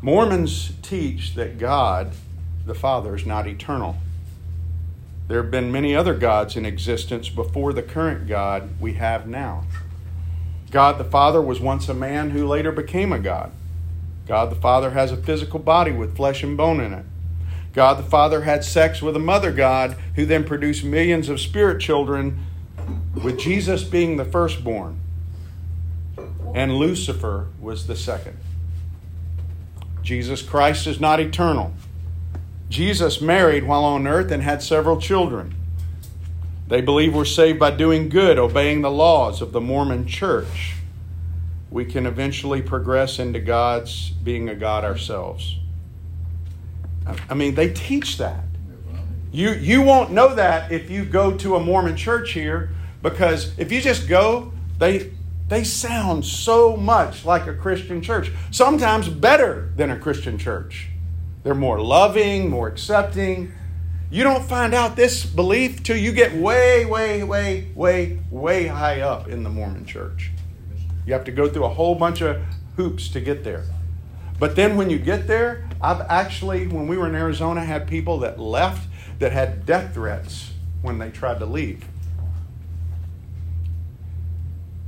Mormons 0.02 0.72
teach 0.82 1.34
that 1.34 1.56
God, 1.56 2.12
the 2.66 2.74
Father, 2.74 3.16
is 3.16 3.24
not 3.24 3.46
eternal. 3.46 3.96
There 5.28 5.40
have 5.40 5.50
been 5.50 5.72
many 5.72 5.96
other 5.96 6.12
gods 6.12 6.54
in 6.54 6.66
existence 6.66 7.30
before 7.30 7.72
the 7.72 7.82
current 7.82 8.28
God 8.28 8.78
we 8.78 8.92
have 8.92 9.26
now. 9.26 9.64
God 10.70 10.98
the 10.98 11.04
Father 11.04 11.40
was 11.40 11.58
once 11.58 11.88
a 11.88 11.94
man 11.94 12.32
who 12.32 12.46
later 12.46 12.70
became 12.70 13.14
a 13.14 13.18
God. 13.18 13.50
God 14.26 14.50
the 14.50 14.56
Father 14.56 14.90
has 14.90 15.10
a 15.10 15.16
physical 15.16 15.58
body 15.58 15.92
with 15.92 16.14
flesh 16.14 16.42
and 16.42 16.54
bone 16.54 16.82
in 16.82 16.92
it. 16.92 17.06
God 17.72 17.98
the 17.98 18.02
Father 18.02 18.42
had 18.42 18.64
sex 18.64 19.00
with 19.00 19.16
a 19.16 19.20
mother 19.20 19.50
God 19.50 19.96
who 20.14 20.26
then 20.26 20.44
produced 20.44 20.84
millions 20.84 21.28
of 21.28 21.40
spirit 21.40 21.80
children, 21.80 22.44
with 23.22 23.38
Jesus 23.38 23.84
being 23.84 24.16
the 24.16 24.24
firstborn. 24.24 25.00
And 26.54 26.76
Lucifer 26.76 27.48
was 27.60 27.86
the 27.86 27.96
second. 27.96 28.36
Jesus 30.02 30.42
Christ 30.42 30.86
is 30.86 31.00
not 31.00 31.20
eternal. 31.20 31.72
Jesus 32.68 33.20
married 33.20 33.64
while 33.64 33.84
on 33.84 34.06
earth 34.06 34.30
and 34.30 34.42
had 34.42 34.62
several 34.62 35.00
children. 35.00 35.54
They 36.68 36.80
believe 36.80 37.14
we're 37.14 37.24
saved 37.24 37.58
by 37.58 37.70
doing 37.70 38.08
good, 38.08 38.38
obeying 38.38 38.82
the 38.82 38.90
laws 38.90 39.40
of 39.40 39.52
the 39.52 39.60
Mormon 39.60 40.06
church. 40.06 40.74
We 41.70 41.84
can 41.84 42.06
eventually 42.06 42.60
progress 42.60 43.18
into 43.18 43.40
God's 43.40 44.10
being 44.10 44.48
a 44.48 44.54
God 44.54 44.84
ourselves. 44.84 45.58
I 47.06 47.34
mean, 47.34 47.54
they 47.54 47.72
teach 47.72 48.18
that. 48.18 48.44
You, 49.32 49.50
you 49.52 49.82
won't 49.82 50.12
know 50.12 50.34
that 50.34 50.70
if 50.70 50.90
you 50.90 51.04
go 51.04 51.36
to 51.38 51.56
a 51.56 51.60
Mormon 51.60 51.96
church 51.96 52.32
here 52.32 52.70
because 53.02 53.58
if 53.58 53.72
you 53.72 53.80
just 53.80 54.06
go, 54.06 54.52
they, 54.78 55.10
they 55.48 55.64
sound 55.64 56.24
so 56.24 56.76
much 56.76 57.24
like 57.24 57.46
a 57.46 57.54
Christian 57.54 58.02
church, 58.02 58.30
sometimes 58.50 59.08
better 59.08 59.72
than 59.76 59.90
a 59.90 59.98
Christian 59.98 60.38
church. 60.38 60.88
They're 61.42 61.54
more 61.54 61.80
loving, 61.80 62.50
more 62.50 62.68
accepting. 62.68 63.52
You 64.10 64.22
don't 64.22 64.44
find 64.44 64.74
out 64.74 64.94
this 64.94 65.24
belief 65.24 65.82
till 65.82 65.96
you 65.96 66.12
get 66.12 66.34
way, 66.34 66.84
way, 66.84 67.24
way, 67.24 67.70
way, 67.74 68.18
way 68.30 68.66
high 68.66 69.00
up 69.00 69.28
in 69.28 69.42
the 69.42 69.50
Mormon 69.50 69.86
church. 69.86 70.30
You 71.06 71.14
have 71.14 71.24
to 71.24 71.32
go 71.32 71.48
through 71.48 71.64
a 71.64 71.70
whole 71.70 71.94
bunch 71.94 72.20
of 72.20 72.40
hoops 72.76 73.08
to 73.08 73.20
get 73.20 73.42
there. 73.42 73.64
But 74.42 74.56
then 74.56 74.76
when 74.76 74.90
you 74.90 74.98
get 74.98 75.28
there, 75.28 75.68
I've 75.80 76.00
actually, 76.00 76.66
when 76.66 76.88
we 76.88 76.96
were 76.96 77.06
in 77.06 77.14
Arizona, 77.14 77.64
had 77.64 77.86
people 77.86 78.18
that 78.18 78.40
left 78.40 78.88
that 79.20 79.30
had 79.30 79.64
death 79.64 79.94
threats 79.94 80.50
when 80.80 80.98
they 80.98 81.10
tried 81.10 81.38
to 81.38 81.46
leave. 81.46 81.84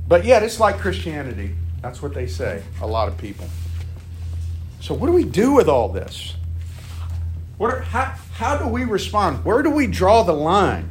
But 0.09 0.25
yet, 0.25 0.43
it's 0.43 0.59
like 0.59 0.77
Christianity. 0.77 1.55
That's 1.81 2.01
what 2.01 2.13
they 2.13 2.27
say, 2.27 2.63
a 2.81 2.85
lot 2.85 3.07
of 3.07 3.17
people. 3.17 3.47
So, 4.81 4.93
what 4.93 5.07
do 5.07 5.13
we 5.13 5.23
do 5.23 5.53
with 5.53 5.69
all 5.69 5.87
this? 5.87 6.35
What 7.57 7.73
are, 7.73 7.79
how, 7.79 8.13
how 8.33 8.57
do 8.57 8.67
we 8.67 8.83
respond? 8.83 9.45
Where 9.45 9.63
do 9.63 9.69
we 9.69 9.87
draw 9.87 10.23
the 10.23 10.33
line? 10.33 10.89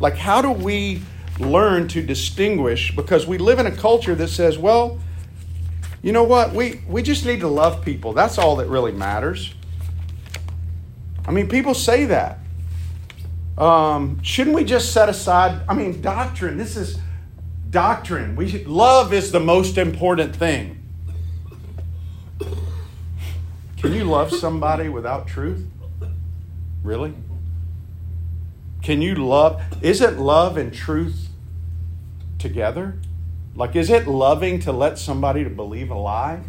Like, 0.00 0.16
how 0.16 0.40
do 0.40 0.52
we 0.52 1.02
learn 1.38 1.86
to 1.88 2.00
distinguish? 2.00 2.96
Because 2.96 3.26
we 3.26 3.36
live 3.36 3.58
in 3.58 3.66
a 3.66 3.76
culture 3.76 4.14
that 4.14 4.28
says, 4.28 4.56
well, 4.56 5.00
you 6.02 6.12
know 6.12 6.24
what? 6.24 6.52
We, 6.52 6.82
we 6.88 7.02
just 7.02 7.24
need 7.24 7.40
to 7.40 7.48
love 7.48 7.84
people. 7.84 8.12
That's 8.12 8.38
all 8.38 8.56
that 8.56 8.68
really 8.68 8.92
matters. 8.92 9.54
I 11.26 11.32
mean, 11.32 11.48
people 11.48 11.74
say 11.74 12.06
that. 12.06 12.38
Um, 13.58 14.22
shouldn't 14.22 14.54
we 14.54 14.64
just 14.64 14.92
set 14.92 15.08
aside? 15.08 15.62
I 15.68 15.74
mean, 15.74 16.00
doctrine. 16.02 16.58
This 16.58 16.76
is 16.76 16.98
doctrine. 17.70 18.36
We 18.36 18.64
love 18.64 19.12
is 19.12 19.32
the 19.32 19.40
most 19.40 19.78
important 19.78 20.36
thing. 20.36 20.82
Can 23.78 23.92
you 23.92 24.04
love 24.04 24.32
somebody 24.32 24.88
without 24.88 25.26
truth? 25.26 25.66
Really? 26.82 27.14
Can 28.82 29.02
you 29.02 29.14
love? 29.14 29.62
Isn't 29.82 30.18
love 30.18 30.56
and 30.56 30.72
truth 30.72 31.28
together? 32.38 32.98
Like, 33.56 33.74
is 33.74 33.88
it 33.88 34.06
loving 34.06 34.60
to 34.60 34.72
let 34.72 34.98
somebody 34.98 35.42
to 35.42 35.50
believe 35.50 35.90
a 35.90 35.94
lie? 35.94 36.40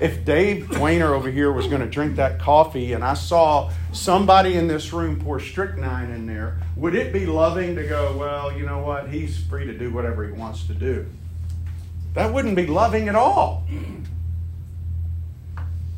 If 0.00 0.24
Dave 0.24 0.66
Dwayner 0.68 1.10
over 1.10 1.30
here 1.30 1.52
was 1.52 1.66
going 1.66 1.82
to 1.82 1.86
drink 1.86 2.16
that 2.16 2.38
coffee 2.38 2.94
and 2.94 3.04
I 3.04 3.14
saw 3.14 3.70
somebody 3.92 4.54
in 4.54 4.66
this 4.66 4.92
room 4.92 5.20
pour 5.20 5.38
strychnine 5.38 6.10
in 6.10 6.26
there, 6.26 6.58
would 6.76 6.94
it 6.94 7.12
be 7.12 7.26
loving 7.26 7.74
to 7.74 7.86
go, 7.86 8.16
well, 8.16 8.56
you 8.56 8.64
know 8.64 8.78
what? 8.78 9.10
He's 9.10 9.38
free 9.38 9.66
to 9.66 9.76
do 9.76 9.90
whatever 9.92 10.24
he 10.24 10.32
wants 10.32 10.66
to 10.68 10.74
do? 10.74 11.06
That 12.14 12.32
wouldn't 12.32 12.56
be 12.56 12.66
loving 12.66 13.08
at 13.08 13.14
all. 13.14 13.66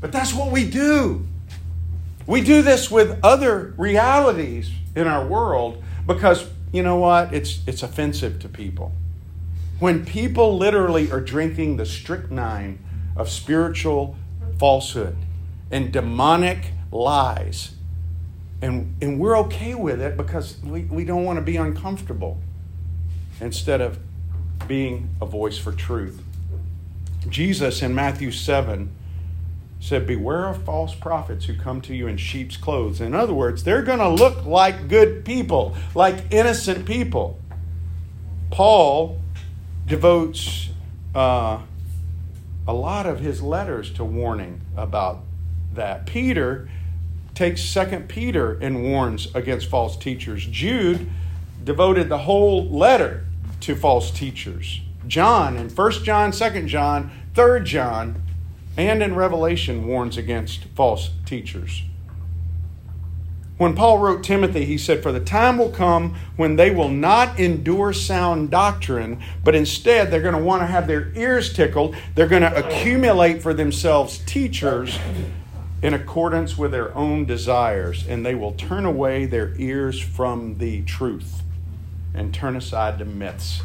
But 0.00 0.11
that's 0.11 0.34
what 0.34 0.50
we 0.50 0.68
do. 0.68 1.25
We 2.26 2.40
do 2.40 2.62
this 2.62 2.90
with 2.90 3.20
other 3.22 3.75
realities 3.76 4.70
in 4.96 5.06
our 5.06 5.25
world 5.25 5.82
because, 6.06 6.49
you 6.72 6.82
know 6.82 6.96
what? 6.96 7.32
It's, 7.32 7.61
it's 7.66 7.84
offensive 7.84 8.40
to 8.40 8.49
people. 8.49 8.92
When 9.82 10.06
people 10.06 10.56
literally 10.56 11.10
are 11.10 11.20
drinking 11.20 11.76
the 11.76 11.84
strychnine 11.84 12.78
of 13.16 13.28
spiritual 13.28 14.16
falsehood 14.56 15.16
and 15.72 15.90
demonic 15.90 16.70
lies. 16.92 17.74
And, 18.60 18.94
and 19.02 19.18
we're 19.18 19.36
okay 19.38 19.74
with 19.74 20.00
it 20.00 20.16
because 20.16 20.62
we, 20.62 20.82
we 20.82 21.04
don't 21.04 21.24
want 21.24 21.38
to 21.38 21.42
be 21.42 21.56
uncomfortable 21.56 22.38
instead 23.40 23.80
of 23.80 23.98
being 24.68 25.10
a 25.20 25.26
voice 25.26 25.58
for 25.58 25.72
truth. 25.72 26.22
Jesus 27.28 27.82
in 27.82 27.92
Matthew 27.92 28.30
7 28.30 28.88
said, 29.80 30.06
Beware 30.06 30.46
of 30.46 30.62
false 30.62 30.94
prophets 30.94 31.46
who 31.46 31.56
come 31.56 31.80
to 31.80 31.92
you 31.92 32.06
in 32.06 32.18
sheep's 32.18 32.56
clothes. 32.56 33.00
In 33.00 33.16
other 33.16 33.34
words, 33.34 33.64
they're 33.64 33.82
going 33.82 33.98
to 33.98 34.08
look 34.08 34.44
like 34.44 34.86
good 34.86 35.24
people, 35.24 35.74
like 35.92 36.32
innocent 36.32 36.86
people. 36.86 37.40
Paul 38.52 39.18
devotes 39.92 40.70
uh, 41.14 41.61
a 42.66 42.72
lot 42.72 43.04
of 43.04 43.20
his 43.20 43.42
letters 43.42 43.92
to 43.92 44.02
warning 44.02 44.58
about 44.75 45.20
that. 45.75 46.06
Peter 46.06 46.70
takes 47.34 47.61
Second 47.61 48.08
Peter 48.08 48.54
and 48.54 48.82
warns 48.82 49.28
against 49.34 49.68
false 49.68 49.94
teachers. 49.99 50.46
Jude 50.46 51.11
devoted 51.62 52.08
the 52.08 52.20
whole 52.20 52.66
letter 52.70 53.26
to 53.61 53.76
false 53.76 54.11
teachers. 54.11 54.80
John 55.06 55.58
in 55.58 55.68
1 55.68 55.92
John, 56.04 56.32
2 56.32 56.62
John, 56.62 57.11
3 57.34 57.62
John, 57.62 58.22
and 58.78 59.02
in 59.02 59.14
Revelation 59.14 59.87
warns 59.87 60.16
against 60.16 60.64
false 60.75 61.11
teachers. 61.26 61.82
When 63.62 63.76
Paul 63.76 63.99
wrote 63.99 64.25
Timothy, 64.25 64.64
he 64.64 64.76
said, 64.76 65.04
For 65.04 65.12
the 65.12 65.21
time 65.21 65.57
will 65.57 65.71
come 65.71 66.16
when 66.35 66.57
they 66.57 66.73
will 66.73 66.88
not 66.88 67.38
endure 67.38 67.92
sound 67.92 68.50
doctrine, 68.50 69.23
but 69.45 69.54
instead 69.54 70.11
they're 70.11 70.21
going 70.21 70.35
to 70.35 70.42
want 70.42 70.62
to 70.62 70.66
have 70.66 70.88
their 70.88 71.12
ears 71.14 71.52
tickled. 71.52 71.95
They're 72.16 72.26
going 72.26 72.42
to 72.42 72.52
accumulate 72.57 73.40
for 73.40 73.54
themselves 73.54 74.19
teachers 74.26 74.99
in 75.81 75.95
accordance 75.95 76.59
with 76.59 76.73
their 76.73 76.92
own 76.97 77.25
desires, 77.25 78.04
and 78.04 78.26
they 78.26 78.35
will 78.35 78.50
turn 78.50 78.85
away 78.85 79.26
their 79.26 79.54
ears 79.57 80.00
from 80.00 80.59
the 80.59 80.83
truth 80.83 81.45
and 82.14 82.35
turn 82.35 82.57
aside 82.57 82.99
to 82.99 83.04
myths. 83.04 83.62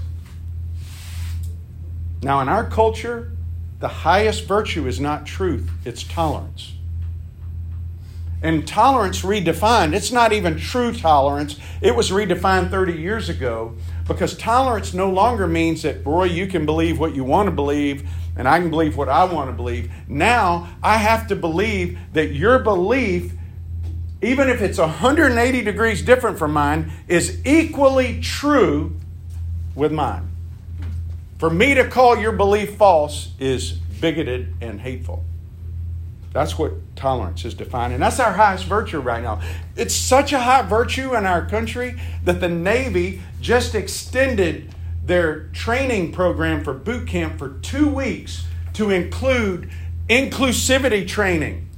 Now, 2.21 2.39
in 2.41 2.49
our 2.49 2.69
culture, 2.69 3.31
the 3.79 3.87
highest 3.87 4.45
virtue 4.45 4.85
is 4.85 4.99
not 4.99 5.25
truth, 5.25 5.71
it's 5.85 6.03
tolerance. 6.03 6.76
And 8.41 8.67
tolerance 8.67 9.23
redefined, 9.23 9.95
it's 9.95 10.11
not 10.11 10.31
even 10.31 10.57
true 10.57 10.93
tolerance. 10.93 11.59
It 11.81 11.95
was 11.95 12.11
redefined 12.11 12.69
30 12.69 12.93
years 12.93 13.29
ago 13.29 13.75
because 14.07 14.37
tolerance 14.37 14.93
no 14.93 15.09
longer 15.09 15.47
means 15.47 15.81
that, 15.81 16.03
boy, 16.03 16.25
you 16.25 16.45
can 16.45 16.65
believe 16.65 16.99
what 16.99 17.15
you 17.15 17.23
want 17.23 17.47
to 17.47 17.51
believe 17.51 18.07
and 18.37 18.47
I 18.47 18.59
can 18.59 18.69
believe 18.69 18.95
what 18.95 19.09
I 19.09 19.23
want 19.25 19.49
to 19.49 19.53
believe. 19.53 19.91
Now 20.07 20.69
I 20.83 20.97
have 20.97 21.27
to 21.27 21.35
believe 21.35 21.97
that 22.13 22.33
your 22.33 22.59
belief, 22.59 23.33
even 24.21 24.49
if 24.49 24.61
it's 24.61 24.77
180 24.77 25.61
degrees 25.63 26.03
different 26.03 26.37
from 26.37 26.53
mine, 26.53 26.91
is 27.07 27.41
equally 27.45 28.21
true 28.21 28.95
with 29.73 29.91
mine. 29.91 30.29
For 31.39 31.49
me 31.49 31.73
to 31.73 31.87
call 31.87 32.17
your 32.17 32.31
belief 32.31 32.75
false 32.75 33.31
is 33.39 33.71
bigoted 33.71 34.53
and 34.61 34.81
hateful. 34.81 35.23
That's 36.37 36.55
what 36.55 36.73
tolerance 36.95 37.45
is 37.45 37.55
defined. 37.55 37.93
And 37.93 38.03
that's 38.03 38.19
our 38.19 38.31
highest 38.31 38.65
virtue 38.65 38.99
right 38.99 39.23
now. 39.23 39.41
It's 39.75 39.95
such 39.95 40.33
a 40.33 40.39
high 40.39 40.61
virtue 40.61 41.15
in 41.15 41.25
our 41.25 41.43
country 41.43 41.99
that 42.25 42.41
the 42.41 42.47
Navy 42.47 43.23
just 43.41 43.73
extended 43.73 44.75
their 45.03 45.45
training 45.45 46.11
program 46.11 46.63
for 46.63 46.75
boot 46.75 47.07
camp 47.07 47.39
for 47.39 47.57
two 47.63 47.87
weeks 47.87 48.45
to 48.73 48.91
include 48.91 49.71
inclusivity 50.09 51.07
training, 51.07 51.69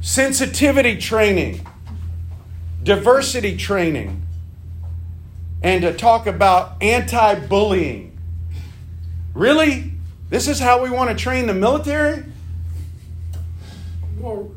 sensitivity 0.00 0.96
training, 0.96 1.66
diversity 2.82 3.54
training, 3.54 4.22
and 5.62 5.82
to 5.82 5.92
talk 5.92 6.26
about 6.26 6.82
anti 6.82 7.34
bullying. 7.34 8.18
Really? 9.34 9.92
This 10.30 10.48
is 10.48 10.58
how 10.58 10.82
we 10.82 10.88
want 10.88 11.10
to 11.10 11.22
train 11.22 11.46
the 11.48 11.54
military? 11.54 12.24
Woke. 14.20 14.56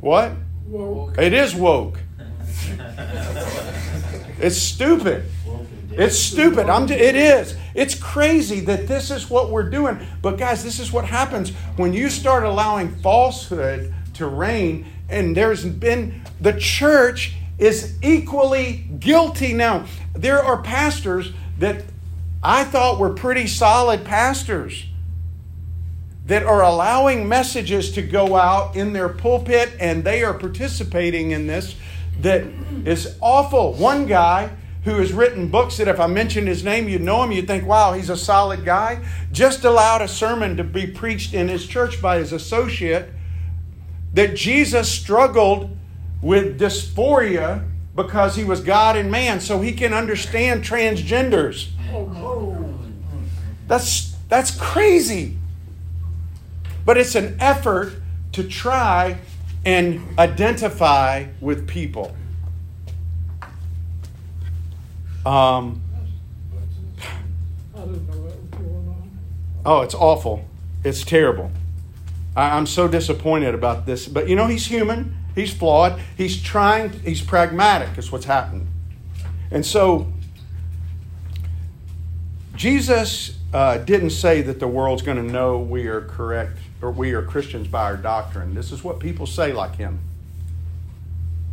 What? 0.00 0.32
Woke. 0.66 1.18
It 1.18 1.32
is 1.32 1.54
woke. 1.54 1.98
It's 4.38 4.56
stupid. 4.56 5.24
It's 5.92 6.18
stupid. 6.18 6.68
I'm, 6.68 6.90
it 6.90 7.16
is. 7.16 7.56
It's 7.74 7.94
crazy 7.94 8.60
that 8.60 8.88
this 8.88 9.10
is 9.10 9.30
what 9.30 9.50
we're 9.50 9.70
doing. 9.70 10.04
But, 10.20 10.38
guys, 10.38 10.64
this 10.64 10.78
is 10.78 10.92
what 10.92 11.04
happens 11.04 11.50
when 11.76 11.92
you 11.92 12.10
start 12.10 12.44
allowing 12.44 12.94
falsehood 12.96 13.94
to 14.14 14.26
reign. 14.26 14.86
And 15.08 15.36
there's 15.36 15.64
been, 15.64 16.22
the 16.40 16.52
church 16.52 17.34
is 17.58 17.96
equally 18.02 18.84
guilty 18.98 19.52
now. 19.52 19.86
There 20.14 20.42
are 20.42 20.60
pastors 20.62 21.32
that 21.58 21.84
I 22.42 22.64
thought 22.64 22.98
were 22.98 23.14
pretty 23.14 23.46
solid 23.46 24.04
pastors 24.04 24.84
that 26.26 26.42
are 26.42 26.62
allowing 26.62 27.28
messages 27.28 27.92
to 27.92 28.02
go 28.02 28.36
out 28.36 28.76
in 28.76 28.92
their 28.92 29.08
pulpit 29.08 29.72
and 29.78 30.04
they 30.04 30.22
are 30.22 30.34
participating 30.34 31.32
in 31.32 31.46
this 31.46 31.76
that 32.20 32.44
is 32.86 33.16
awful. 33.20 33.74
One 33.74 34.06
guy 34.06 34.50
who 34.84 34.96
has 34.96 35.12
written 35.12 35.48
books 35.48 35.78
that 35.78 35.88
if 35.88 35.98
I 35.98 36.06
mentioned 36.06 36.46
his 36.46 36.62
name, 36.62 36.88
you'd 36.88 37.02
know 37.02 37.22
him, 37.22 37.32
you'd 37.32 37.46
think, 37.46 37.66
wow, 37.66 37.92
he's 37.92 38.10
a 38.10 38.16
solid 38.16 38.64
guy, 38.64 39.04
just 39.32 39.64
allowed 39.64 40.02
a 40.02 40.08
sermon 40.08 40.56
to 40.58 40.64
be 40.64 40.86
preached 40.86 41.34
in 41.34 41.48
his 41.48 41.66
church 41.66 42.00
by 42.00 42.18
his 42.18 42.32
associate 42.32 43.08
that 44.12 44.36
Jesus 44.36 44.90
struggled 44.90 45.76
with 46.22 46.60
dysphoria 46.60 47.66
because 47.96 48.36
he 48.36 48.44
was 48.44 48.60
God 48.60 48.96
and 48.96 49.10
man, 49.10 49.40
so 49.40 49.60
he 49.60 49.72
can 49.72 49.92
understand 49.92 50.64
transgenders. 50.64 51.70
Oh, 51.92 52.78
that's, 53.66 54.14
that's 54.28 54.50
crazy. 54.50 55.38
But 56.84 56.98
it's 56.98 57.14
an 57.14 57.36
effort 57.40 57.94
to 58.32 58.44
try 58.44 59.18
and 59.64 60.02
identify 60.18 61.26
with 61.40 61.66
people. 61.66 62.14
Um, 65.24 65.80
oh, 69.64 69.80
it's 69.80 69.94
awful. 69.94 70.44
It's 70.82 71.02
terrible. 71.02 71.50
I, 72.36 72.50
I'm 72.50 72.66
so 72.66 72.88
disappointed 72.88 73.54
about 73.54 73.86
this. 73.86 74.06
But 74.06 74.28
you 74.28 74.36
know, 74.36 74.46
he's 74.46 74.66
human. 74.66 75.16
He's 75.34 75.52
flawed. 75.52 75.98
He's 76.16 76.40
trying. 76.42 76.90
He's 77.00 77.22
pragmatic. 77.22 77.96
Is 77.96 78.12
what's 78.12 78.26
happened. 78.26 78.66
And 79.50 79.64
so, 79.64 80.12
Jesus 82.54 83.38
uh, 83.54 83.78
didn't 83.78 84.10
say 84.10 84.42
that 84.42 84.60
the 84.60 84.68
world's 84.68 85.02
going 85.02 85.16
to 85.16 85.32
know 85.32 85.58
we 85.58 85.86
are 85.86 86.02
correct 86.02 86.58
or 86.84 86.90
we 86.90 87.12
are 87.14 87.22
Christians 87.22 87.66
by 87.66 87.84
our 87.84 87.96
doctrine. 87.96 88.54
This 88.54 88.70
is 88.70 88.84
what 88.84 89.00
people 89.00 89.26
say 89.26 89.54
like 89.54 89.76
him. 89.76 90.00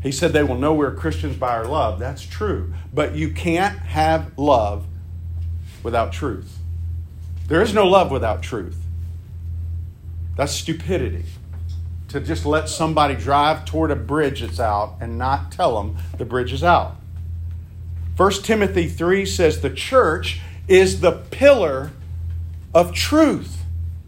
He 0.03 0.11
said 0.11 0.33
they 0.33 0.43
will 0.43 0.57
know 0.57 0.73
we're 0.73 0.93
Christians 0.93 1.37
by 1.37 1.55
our 1.55 1.65
love. 1.65 1.99
That's 1.99 2.23
true. 2.23 2.73
But 2.93 3.15
you 3.15 3.31
can't 3.31 3.79
have 3.79 4.37
love 4.37 4.85
without 5.83 6.11
truth. 6.11 6.57
There 7.47 7.61
is 7.61 7.73
no 7.73 7.87
love 7.87 8.11
without 8.11 8.41
truth. 8.41 8.77
That's 10.35 10.51
stupidity. 10.51 11.23
To 12.09 12.19
just 12.19 12.45
let 12.45 12.67
somebody 12.67 13.15
drive 13.15 13.63
toward 13.63 13.89
a 13.89 13.95
bridge 13.95 14.41
that's 14.41 14.59
out 14.59 14.97
and 14.99 15.17
not 15.17 15.53
tell 15.53 15.81
them 15.81 15.95
the 16.17 16.25
bridge 16.25 16.51
is 16.51 16.63
out. 16.63 16.97
1 18.17 18.31
Timothy 18.43 18.89
3 18.89 19.25
says 19.25 19.61
the 19.61 19.69
church 19.69 20.41
is 20.67 20.99
the 20.99 21.13
pillar 21.13 21.91
of 22.73 22.93
truth. 22.93 23.60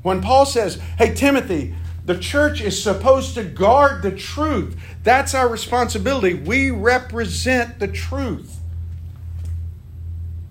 When 0.04 0.22
Paul 0.22 0.46
says, 0.46 0.80
Hey, 0.98 1.14
Timothy, 1.16 1.74
the 2.06 2.18
church 2.18 2.62
is 2.62 2.82
supposed 2.82 3.34
to 3.36 3.44
guard 3.44 4.04
the 4.04 4.12
truth. 4.12 4.78
That's 5.04 5.34
our 5.34 5.48
responsibility. 5.48 6.34
We 6.34 6.70
represent 6.70 7.80
the 7.80 7.88
truth. 7.88 8.60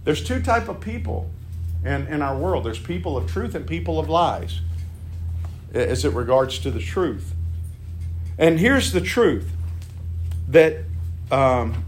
There's 0.04 0.24
two 0.24 0.40
type 0.42 0.68
of 0.68 0.80
people 0.80 1.30
in, 1.84 2.06
in 2.06 2.22
our 2.22 2.36
world. 2.36 2.64
There's 2.64 2.78
people 2.78 3.16
of 3.16 3.30
truth 3.30 3.54
and 3.54 3.66
people 3.66 3.98
of 4.00 4.08
lies 4.08 4.60
as 5.72 6.04
it 6.04 6.12
regards 6.12 6.58
to 6.60 6.70
the 6.70 6.80
truth. 6.80 7.34
And 8.38 8.58
here's 8.58 8.92
the 8.92 9.00
truth 9.00 9.50
that 10.48 10.78
um, 11.30 11.84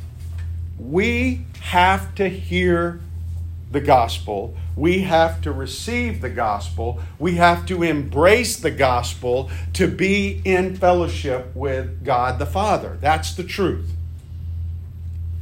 we 0.79 1.45
have 1.61 2.15
to 2.17 2.29
hear 2.29 3.01
the 3.71 3.81
gospel. 3.81 4.55
We 4.77 5.03
have 5.03 5.41
to 5.43 5.53
receive 5.53 6.21
the 6.21 6.31
gospel. 6.31 7.01
We 7.19 7.37
have 7.37 7.65
to 7.67 7.83
embrace 7.83 8.57
the 8.57 8.73
gospel 8.73 9.51
to 9.75 9.87
be 9.87 10.43
in 10.45 10.77
fellowship 10.77 11.55
with 11.55 12.05
God 12.05 12.39
the 12.39 12.47
Father. 12.47 12.99
That's 13.01 13.35
the 13.35 13.45
truth. 13.45 13.93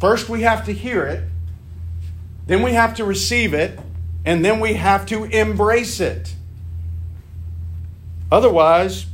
First, 0.00 0.28
we 0.28 0.42
have 0.42 0.66
to 0.66 0.72
hear 0.72 1.06
it, 1.06 1.28
then, 2.46 2.62
we 2.62 2.72
have 2.72 2.96
to 2.96 3.04
receive 3.04 3.54
it, 3.54 3.78
and 4.24 4.44
then 4.44 4.58
we 4.58 4.74
have 4.74 5.06
to 5.06 5.24
embrace 5.24 6.00
it. 6.00 6.34
Otherwise, 8.32 9.06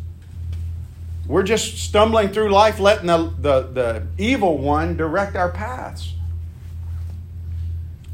we're 1.26 1.42
just 1.42 1.76
stumbling 1.76 2.31
through 2.31 2.50
life 2.50 2.81
letting 2.81 3.07
the, 3.07 3.33
the, 3.38 3.62
the 3.62 4.07
evil 4.16 4.57
one 4.57 4.96
direct 4.96 5.37
our 5.37 5.50
paths. 5.50 6.14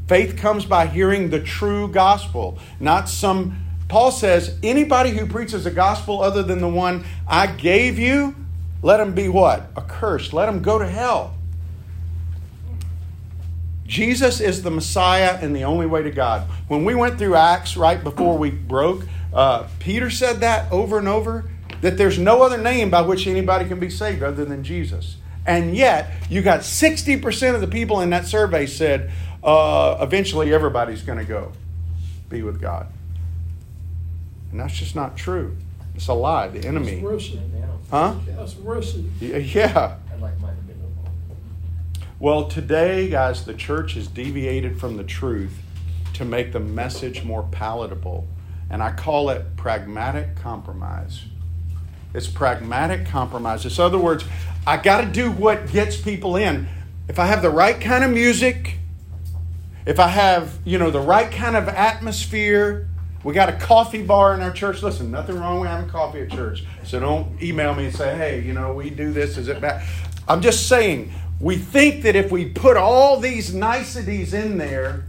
Faith 0.07 0.37
comes 0.37 0.65
by 0.65 0.85
hearing 0.87 1.29
the 1.29 1.39
true 1.39 1.87
gospel, 1.87 2.59
not 2.79 3.09
some. 3.09 3.61
Paul 3.87 4.11
says, 4.11 4.57
anybody 4.63 5.11
who 5.11 5.27
preaches 5.27 5.65
a 5.65 5.71
gospel 5.71 6.21
other 6.21 6.41
than 6.41 6.59
the 6.59 6.67
one 6.67 7.05
I 7.27 7.47
gave 7.47 7.99
you, 7.99 8.35
let 8.81 8.99
him 8.99 9.13
be 9.13 9.29
what? 9.29 9.71
Accursed. 9.77 10.33
Let 10.33 10.49
him 10.49 10.61
go 10.61 10.79
to 10.79 10.87
hell. 10.87 11.35
Jesus 13.85 14.41
is 14.41 14.63
the 14.63 14.71
Messiah 14.71 15.37
and 15.41 15.55
the 15.55 15.63
only 15.63 15.85
way 15.85 16.01
to 16.01 16.11
God. 16.11 16.47
When 16.67 16.85
we 16.85 16.95
went 16.95 17.19
through 17.19 17.35
Acts 17.35 17.77
right 17.77 18.03
before 18.03 18.37
we 18.37 18.49
broke, 18.49 19.05
uh, 19.33 19.67
Peter 19.79 20.09
said 20.09 20.39
that 20.39 20.71
over 20.71 20.97
and 20.97 21.07
over 21.07 21.45
that 21.81 21.97
there's 21.97 22.17
no 22.17 22.41
other 22.41 22.57
name 22.57 22.89
by 22.89 23.01
which 23.01 23.27
anybody 23.27 23.67
can 23.67 23.79
be 23.79 23.89
saved 23.89 24.23
other 24.23 24.45
than 24.45 24.63
Jesus. 24.63 25.17
And 25.45 25.75
yet, 25.75 26.11
you 26.29 26.41
got 26.41 26.61
60% 26.61 27.53
of 27.53 27.61
the 27.61 27.67
people 27.67 28.01
in 28.01 28.09
that 28.09 28.25
survey 28.25 28.65
said, 28.65 29.11
uh, 29.45 29.97
eventually 30.01 30.53
everybody's 30.53 31.03
going 31.03 31.19
to 31.19 31.25
go 31.25 31.51
be 32.29 32.41
with 32.41 32.59
God. 32.59 32.87
And 34.51 34.59
that's 34.59 34.73
just 34.73 34.95
not 34.95 35.15
true. 35.15 35.55
It's 35.93 36.07
a 36.07 36.13
lie, 36.13 36.47
the 36.47 36.67
enemy. 36.67 36.99
Huh? 37.89 38.15
That's 38.25 38.55
worship. 38.55 39.05
Yeah. 39.21 39.97
I'd 40.11 40.19
like 40.21 40.39
mine 40.41 40.55
to 40.55 40.61
be 40.63 40.73
a 40.73 40.75
little 40.75 40.89
more. 41.03 41.11
Well, 42.19 42.47
today, 42.47 43.07
guys, 43.09 43.45
the 43.45 43.53
church 43.53 43.93
has 43.93 44.07
deviated 44.07 44.79
from 44.79 44.97
the 44.97 45.03
truth 45.03 45.59
to 46.13 46.25
make 46.25 46.51
the 46.51 46.59
message 46.59 47.23
more 47.23 47.43
palatable. 47.43 48.27
And 48.69 48.81
I 48.81 48.91
call 48.91 49.29
it 49.29 49.55
pragmatic 49.55 50.35
compromise. 50.35 51.25
It's 52.13 52.27
pragmatic 52.27 53.05
compromise. 53.05 53.65
In 53.65 53.83
other 53.83 53.99
words, 53.99 54.25
I 54.65 54.77
got 54.77 55.01
to 55.01 55.07
do 55.07 55.31
what 55.31 55.69
gets 55.71 55.97
people 55.97 56.35
in. 56.35 56.67
If 57.07 57.19
I 57.19 57.27
have 57.27 57.43
the 57.43 57.51
right 57.51 57.79
kind 57.79 58.03
of 58.03 58.09
music, 58.09 58.79
if 59.85 59.99
I 59.99 60.07
have, 60.07 60.57
you 60.65 60.77
know, 60.77 60.89
the 60.89 60.99
right 60.99 61.31
kind 61.31 61.55
of 61.55 61.67
atmosphere, 61.67 62.87
we 63.23 63.33
got 63.33 63.49
a 63.49 63.53
coffee 63.53 64.03
bar 64.03 64.33
in 64.33 64.41
our 64.41 64.51
church. 64.51 64.83
Listen, 64.83 65.11
nothing 65.11 65.39
wrong 65.39 65.59
with 65.59 65.69
having 65.69 65.89
coffee 65.89 66.21
at 66.21 66.29
church. 66.29 66.63
So 66.83 66.99
don't 66.99 67.41
email 67.41 67.73
me 67.73 67.85
and 67.85 67.95
say, 67.95 68.15
hey, 68.15 68.41
you 68.41 68.53
know, 68.53 68.73
we 68.73 68.89
do 68.89 69.11
this. 69.11 69.37
Is 69.37 69.47
it 69.47 69.61
bad? 69.61 69.87
I'm 70.27 70.41
just 70.41 70.67
saying, 70.67 71.11
we 71.39 71.57
think 71.57 72.03
that 72.03 72.15
if 72.15 72.31
we 72.31 72.49
put 72.49 72.77
all 72.77 73.19
these 73.19 73.53
niceties 73.53 74.33
in 74.33 74.57
there, 74.57 75.05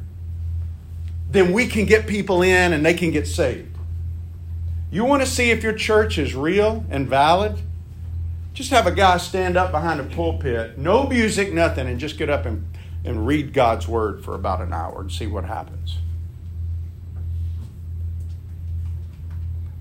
then 1.30 1.52
we 1.52 1.66
can 1.66 1.86
get 1.86 2.06
people 2.06 2.42
in 2.42 2.72
and 2.72 2.84
they 2.84 2.94
can 2.94 3.10
get 3.10 3.26
saved. 3.26 3.76
You 4.90 5.04
want 5.04 5.22
to 5.22 5.28
see 5.28 5.50
if 5.50 5.62
your 5.62 5.72
church 5.72 6.18
is 6.18 6.34
real 6.34 6.84
and 6.90 7.08
valid? 7.08 7.58
Just 8.54 8.70
have 8.70 8.86
a 8.86 8.92
guy 8.92 9.18
stand 9.18 9.56
up 9.56 9.70
behind 9.70 10.00
a 10.00 10.04
pulpit, 10.04 10.78
no 10.78 11.06
music, 11.06 11.52
nothing, 11.52 11.86
and 11.86 12.00
just 12.00 12.16
get 12.16 12.30
up 12.30 12.46
and, 12.46 12.66
and 13.06 13.26
read 13.26 13.52
God's 13.52 13.86
word 13.86 14.24
for 14.24 14.34
about 14.34 14.60
an 14.60 14.72
hour 14.72 15.00
and 15.00 15.10
see 15.10 15.26
what 15.26 15.44
happens. 15.44 15.98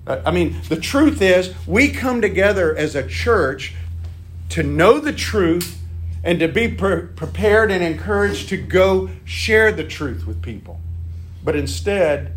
I 0.06 0.30
mean, 0.30 0.56
the 0.68 0.76
truth 0.76 1.20
is, 1.20 1.52
we 1.66 1.88
come 1.88 2.20
together 2.20 2.76
as 2.76 2.94
a 2.94 3.06
church 3.06 3.74
to 4.50 4.62
know 4.62 5.00
the 5.00 5.12
truth 5.12 5.80
and 6.22 6.38
to 6.38 6.46
be 6.46 6.68
pre- 6.68 7.02
prepared 7.02 7.72
and 7.72 7.82
encouraged 7.82 8.48
to 8.50 8.56
go 8.56 9.10
share 9.24 9.72
the 9.72 9.82
truth 9.82 10.24
with 10.24 10.40
people. 10.42 10.80
But 11.42 11.56
instead, 11.56 12.36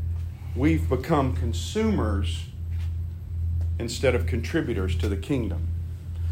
we've 0.55 0.89
become 0.89 1.35
consumers 1.35 2.45
instead 3.77 4.15
of 4.15 4.25
contributors 4.25 4.95
to 4.97 5.07
the 5.07 5.17
kingdom. 5.17 5.67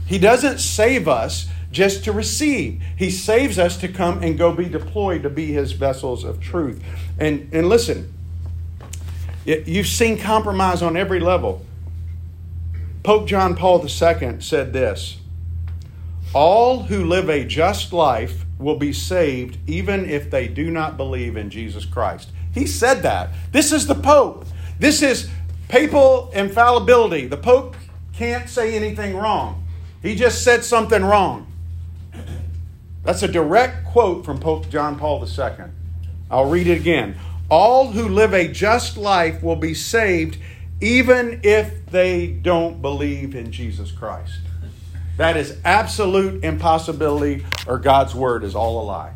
He 0.08 0.18
doesn't 0.18 0.60
save 0.60 1.08
us 1.08 1.48
just 1.72 2.04
to 2.06 2.12
receive. 2.12 2.82
He 2.96 3.12
saves 3.12 3.60
us 3.60 3.78
to 3.78 3.88
come 3.88 4.24
and 4.24 4.38
go 4.38 4.54
be 4.54 4.66
deployed 4.66 5.24
to 5.24 5.30
be 5.30 5.52
his 5.52 5.74
vessels 5.74 6.24
of 6.24 6.40
truth. 6.40 6.84
And 7.20 7.50
and 7.52 7.68
listen, 7.68 8.14
you've 9.46 9.88
seen 9.88 10.18
compromise 10.18 10.82
on 10.82 10.96
every 10.98 11.20
level. 11.20 11.66
Pope 13.04 13.28
John 13.28 13.56
Paul 13.56 13.82
II 13.82 14.42
said 14.42 14.74
this 14.74 15.18
All 16.34 16.84
who 16.84 17.06
live 17.06 17.30
a 17.30 17.46
just 17.46 17.94
life 17.94 18.46
will 18.60 18.78
be 18.78 18.94
saved 18.94 19.58
even 19.68 20.10
if 20.10 20.32
they 20.32 20.48
do 20.48 20.72
not 20.72 20.98
believe 20.98 21.38
in 21.38 21.50
Jesus 21.50 21.86
Christ. 21.86 22.32
He 22.54 22.66
said 22.66 23.04
that. 23.04 23.30
This 23.52 23.72
is 23.72 23.88
the 23.88 23.96
Pope. 23.96 24.46
This 24.80 25.02
is 25.02 25.30
papal 25.68 26.32
infallibility. 26.34 27.28
The 27.28 27.38
Pope 27.38 27.76
can't 28.14 28.50
say 28.50 28.76
anything 28.76 29.16
wrong. 29.16 29.67
He 30.08 30.16
just 30.16 30.42
said 30.42 30.64
something 30.64 31.04
wrong. 31.04 31.52
That's 33.04 33.24
a 33.24 33.28
direct 33.28 33.88
quote 33.88 34.24
from 34.24 34.40
Pope 34.40 34.70
John 34.70 34.98
Paul 34.98 35.22
II. 35.28 35.66
I'll 36.32 36.50
read 36.50 36.68
it 36.68 36.80
again. 36.80 37.18
All 37.50 37.92
who 37.92 38.08
live 38.08 38.34
a 38.34 38.48
just 38.48 38.96
life 38.96 39.44
will 39.44 39.58
be 39.58 39.74
saved 39.74 40.38
even 40.80 41.42
if 41.44 41.86
they 41.88 42.28
don't 42.28 42.82
believe 42.82 43.36
in 43.36 43.52
Jesus 43.52 43.92
Christ. 43.92 44.40
That 45.18 45.36
is 45.36 45.58
absolute 45.66 46.42
impossibility, 46.42 47.46
or 47.68 47.78
God's 47.78 48.16
word 48.16 48.46
is 48.46 48.56
all 48.56 48.82
a 48.82 48.86
lie. 48.86 49.14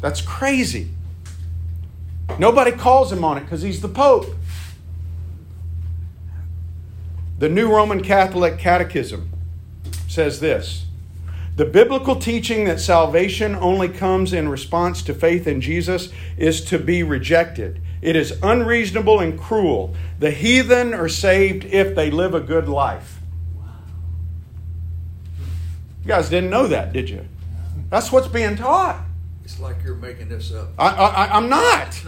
That's 0.00 0.22
crazy. 0.22 0.88
Nobody 2.38 2.72
calls 2.72 3.12
him 3.12 3.22
on 3.22 3.36
it 3.36 3.42
because 3.42 3.60
he's 3.60 3.82
the 3.82 3.88
Pope. 3.88 4.24
The 7.38 7.48
New 7.48 7.70
Roman 7.72 8.02
Catholic 8.02 8.58
Catechism 8.58 9.30
says 10.08 10.40
this 10.40 10.86
The 11.54 11.64
biblical 11.64 12.16
teaching 12.16 12.64
that 12.64 12.80
salvation 12.80 13.54
only 13.54 13.88
comes 13.88 14.32
in 14.32 14.48
response 14.48 15.02
to 15.02 15.14
faith 15.14 15.46
in 15.46 15.60
Jesus 15.60 16.12
is 16.36 16.64
to 16.64 16.80
be 16.80 17.04
rejected. 17.04 17.80
It 18.02 18.16
is 18.16 18.38
unreasonable 18.42 19.20
and 19.20 19.38
cruel. 19.38 19.94
The 20.18 20.32
heathen 20.32 20.92
are 20.92 21.08
saved 21.08 21.64
if 21.64 21.94
they 21.94 22.10
live 22.10 22.34
a 22.34 22.40
good 22.40 22.68
life. 22.68 23.20
You 26.02 26.08
guys 26.08 26.28
didn't 26.28 26.50
know 26.50 26.66
that, 26.66 26.92
did 26.92 27.08
you? 27.08 27.24
That's 27.88 28.10
what's 28.10 28.28
being 28.28 28.56
taught. 28.56 29.04
It's 29.44 29.60
like 29.60 29.76
you're 29.84 29.94
making 29.94 30.28
this 30.28 30.52
up. 30.52 30.70
I, 30.76 30.88
I, 30.88 31.36
I'm 31.36 31.48
not. 31.48 32.02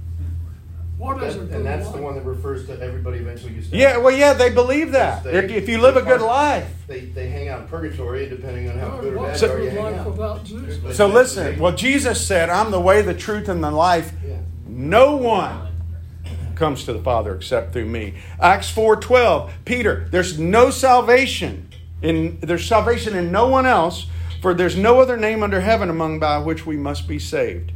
Where, 1.03 1.15
what 1.15 1.23
is 1.23 1.35
And 1.35 1.51
it? 1.51 1.55
and 1.57 1.65
that's 1.65 1.89
the 1.89 1.97
one 1.97 2.15
that 2.15 2.23
refers 2.25 2.65
to 2.67 2.79
everybody 2.79 3.19
eventually 3.19 3.53
gets. 3.53 3.69
to 3.69 3.75
Yeah, 3.77 3.97
well, 3.97 4.15
yeah, 4.15 4.33
they 4.33 4.49
believe 4.49 4.91
that. 4.93 5.23
They- 5.23 5.31
If, 5.37 5.51
if 5.51 5.69
you 5.69 5.79
live 5.79 5.97
a 5.97 6.01
good 6.01 6.21
life. 6.21 6.67
They, 6.87 7.01
they 7.01 7.27
hang 7.29 7.49
out 7.49 7.61
in 7.61 7.67
purgatory 7.67 8.29
depending 8.29 8.69
on 8.69 8.77
how 8.79 8.97
good 8.97 9.13
or 9.15 9.25
bad 9.27 9.37
So- 9.37 9.53
are. 9.53 9.59
You 9.59 9.65
the 9.65 9.71
hang 9.71 9.83
life 9.83 9.95
out. 10.01 10.07
without 10.11 10.43
Jesus? 10.45 10.97
So 10.97 11.07
listen, 11.07 11.59
well, 11.59 11.73
Jesus 11.75 12.25
said, 12.25 12.49
I'm 12.49 12.71
the 12.71 12.79
way, 12.79 13.01
the 13.01 13.13
truth, 13.13 13.49
and 13.49 13.63
the 13.63 13.71
life. 13.71 14.13
Yeah. 14.25 14.37
No 14.67 15.15
one 15.17 15.67
comes 16.55 16.83
to 16.85 16.93
the 16.93 17.01
Father 17.01 17.35
except 17.35 17.73
through 17.73 17.85
me. 17.85 18.13
Acts 18.39 18.71
4:12, 18.71 19.51
Peter, 19.65 20.07
there's 20.11 20.37
no 20.39 20.69
salvation 20.69 21.67
in 22.01 22.37
there's 22.41 22.65
salvation 22.65 23.15
in 23.15 23.31
no 23.31 23.47
one 23.47 23.65
else, 23.65 24.05
for 24.41 24.53
there's 24.53 24.77
no 24.77 24.99
other 24.99 25.17
name 25.17 25.41
under 25.41 25.61
heaven 25.61 25.89
among 25.89 26.19
by 26.19 26.37
which 26.37 26.65
we 26.65 26.77
must 26.77 27.07
be 27.07 27.17
saved. 27.17 27.71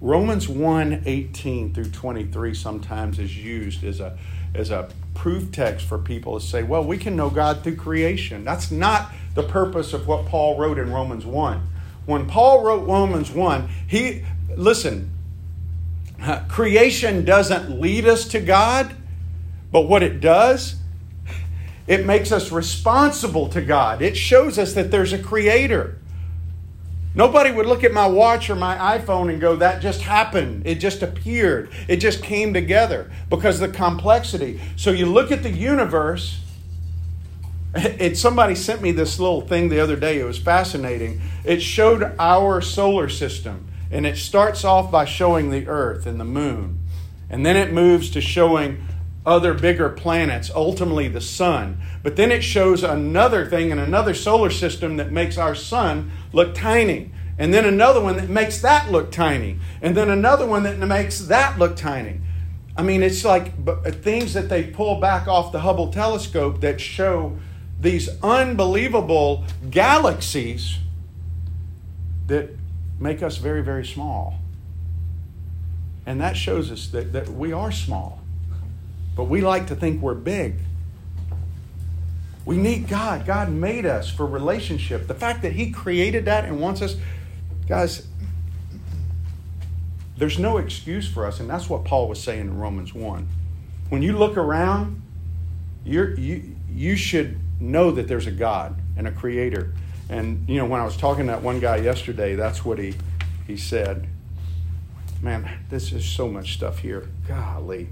Romans 0.00 0.48
1, 0.48 1.02
18 1.06 1.74
through 1.74 1.90
23 1.90 2.54
sometimes 2.54 3.18
is 3.18 3.36
used 3.36 3.82
as 3.82 4.00
a 4.00 4.16
as 4.54 4.70
a 4.70 4.88
proof 5.14 5.52
text 5.52 5.86
for 5.86 5.98
people 5.98 6.38
to 6.38 6.44
say, 6.44 6.62
well, 6.62 6.82
we 6.82 6.96
can 6.96 7.16
know 7.16 7.28
God 7.28 7.62
through 7.62 7.76
creation. 7.76 8.44
That's 8.44 8.70
not 8.70 9.12
the 9.34 9.42
purpose 9.42 9.92
of 9.92 10.06
what 10.06 10.26
Paul 10.26 10.58
wrote 10.58 10.78
in 10.78 10.90
Romans 10.90 11.26
1. 11.26 11.60
When 12.06 12.26
Paul 12.26 12.62
wrote 12.62 12.86
Romans 12.86 13.30
1, 13.30 13.68
he 13.86 14.24
listen, 14.56 15.10
creation 16.48 17.24
doesn't 17.24 17.80
lead 17.80 18.06
us 18.06 18.26
to 18.28 18.40
God, 18.40 18.96
but 19.70 19.82
what 19.82 20.02
it 20.02 20.20
does, 20.20 20.76
it 21.86 22.06
makes 22.06 22.32
us 22.32 22.50
responsible 22.50 23.48
to 23.50 23.60
God. 23.60 24.02
It 24.02 24.16
shows 24.16 24.58
us 24.58 24.72
that 24.74 24.90
there's 24.90 25.12
a 25.12 25.18
creator. 25.18 25.97
Nobody 27.18 27.50
would 27.50 27.66
look 27.66 27.82
at 27.82 27.92
my 27.92 28.06
watch 28.06 28.48
or 28.48 28.54
my 28.54 28.96
iPhone 28.96 29.28
and 29.28 29.40
go, 29.40 29.56
that 29.56 29.82
just 29.82 30.02
happened. 30.02 30.64
It 30.64 30.76
just 30.76 31.02
appeared. 31.02 31.68
It 31.88 31.96
just 31.96 32.22
came 32.22 32.54
together 32.54 33.10
because 33.28 33.58
the 33.58 33.66
complexity. 33.66 34.60
So 34.76 34.92
you 34.92 35.06
look 35.06 35.32
at 35.32 35.42
the 35.42 35.50
universe. 35.50 36.40
It, 37.74 38.16
somebody 38.16 38.54
sent 38.54 38.80
me 38.80 38.92
this 38.92 39.20
little 39.20 39.42
thing 39.42 39.68
the 39.68 39.78
other 39.78 39.94
day. 39.94 40.18
It 40.18 40.24
was 40.24 40.38
fascinating. 40.38 41.20
It 41.44 41.60
showed 41.60 42.14
our 42.18 42.62
solar 42.62 43.10
system, 43.10 43.68
and 43.90 44.06
it 44.06 44.16
starts 44.16 44.64
off 44.64 44.90
by 44.90 45.04
showing 45.04 45.50
the 45.50 45.68
Earth 45.68 46.06
and 46.06 46.18
the 46.18 46.24
Moon, 46.24 46.80
and 47.28 47.44
then 47.44 47.56
it 47.56 47.70
moves 47.70 48.10
to 48.12 48.22
showing 48.22 48.82
other 49.26 49.52
bigger 49.54 49.88
planets, 49.88 50.50
ultimately 50.54 51.08
the 51.08 51.20
Sun. 51.20 51.80
But 52.02 52.16
then 52.16 52.32
it 52.32 52.42
shows 52.42 52.82
another 52.82 53.46
thing 53.46 53.70
in 53.70 53.78
another 53.78 54.14
solar 54.14 54.50
system 54.50 54.96
that 54.96 55.12
makes 55.12 55.36
our 55.36 55.54
Sun 55.54 56.10
look 56.32 56.54
tiny, 56.54 57.10
and 57.38 57.52
then 57.52 57.64
another 57.64 58.00
one 58.00 58.16
that 58.16 58.28
makes 58.28 58.60
that 58.62 58.90
look 58.90 59.12
tiny, 59.12 59.58
and 59.82 59.96
then 59.96 60.08
another 60.08 60.46
one 60.46 60.62
that 60.62 60.78
makes 60.78 61.20
that 61.20 61.58
look 61.58 61.76
tiny. 61.76 62.20
I 62.76 62.82
mean, 62.82 63.02
it's 63.02 63.24
like 63.24 63.64
b- 63.64 63.72
uh, 63.72 63.90
things 63.90 64.34
that 64.34 64.48
they 64.48 64.62
pull 64.62 65.00
back 65.00 65.26
off 65.26 65.50
the 65.50 65.60
Hubble 65.60 65.92
telescope 65.92 66.60
that 66.60 66.80
show 66.80 67.36
these 67.80 68.08
unbelievable 68.22 69.44
galaxies 69.68 70.78
that 72.28 72.50
make 73.00 73.22
us 73.22 73.36
very, 73.38 73.62
very 73.62 73.84
small. 73.84 74.34
And 76.06 76.20
that 76.20 76.36
shows 76.36 76.70
us 76.70 76.88
that, 76.88 77.12
that 77.12 77.28
we 77.28 77.52
are 77.52 77.72
small. 77.72 78.20
But 79.18 79.24
we 79.24 79.40
like 79.40 79.66
to 79.66 79.74
think 79.74 80.00
we're 80.00 80.14
big. 80.14 80.54
We 82.44 82.56
need 82.56 82.86
God. 82.86 83.26
God 83.26 83.50
made 83.50 83.84
us 83.84 84.08
for 84.08 84.24
relationship. 84.24 85.08
The 85.08 85.14
fact 85.14 85.42
that 85.42 85.54
He 85.54 85.72
created 85.72 86.26
that 86.26 86.44
and 86.44 86.60
wants 86.60 86.82
us, 86.82 86.94
guys, 87.66 88.06
there's 90.16 90.38
no 90.38 90.58
excuse 90.58 91.10
for 91.10 91.26
us, 91.26 91.40
and 91.40 91.50
that's 91.50 91.68
what 91.68 91.84
Paul 91.84 92.08
was 92.08 92.22
saying 92.22 92.42
in 92.42 92.58
Romans 92.58 92.94
1. 92.94 93.26
When 93.88 94.02
you 94.02 94.16
look 94.16 94.36
around, 94.36 95.02
you're, 95.84 96.14
you, 96.14 96.54
you 96.72 96.94
should 96.94 97.40
know 97.60 97.90
that 97.90 98.06
there's 98.06 98.28
a 98.28 98.32
God 98.32 98.80
and 98.96 99.08
a 99.08 99.12
creator. 99.12 99.74
And, 100.08 100.48
you 100.48 100.58
know, 100.58 100.66
when 100.66 100.80
I 100.80 100.84
was 100.84 100.96
talking 100.96 101.26
to 101.26 101.32
that 101.32 101.42
one 101.42 101.58
guy 101.58 101.78
yesterday, 101.78 102.36
that's 102.36 102.64
what 102.64 102.78
he, 102.78 102.94
he 103.48 103.56
said. 103.56 104.06
Man, 105.20 105.64
this 105.70 105.90
is 105.90 106.04
so 106.04 106.28
much 106.28 106.54
stuff 106.54 106.78
here. 106.78 107.08
Golly. 107.26 107.88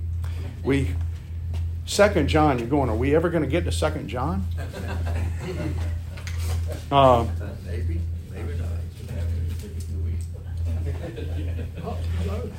We, 0.62 0.94
Second 1.86 2.28
John, 2.28 2.58
you're 2.58 2.68
going, 2.68 2.90
are 2.90 2.96
we 2.96 3.14
ever 3.14 3.30
going 3.30 3.44
to 3.44 3.48
get 3.48 3.64
to 3.64 3.72
Second 3.72 4.08
John? 4.08 4.44
Uh, 6.90 7.26
Maybe, 7.64 8.00
maybe 8.30 8.54
not. 8.58 8.68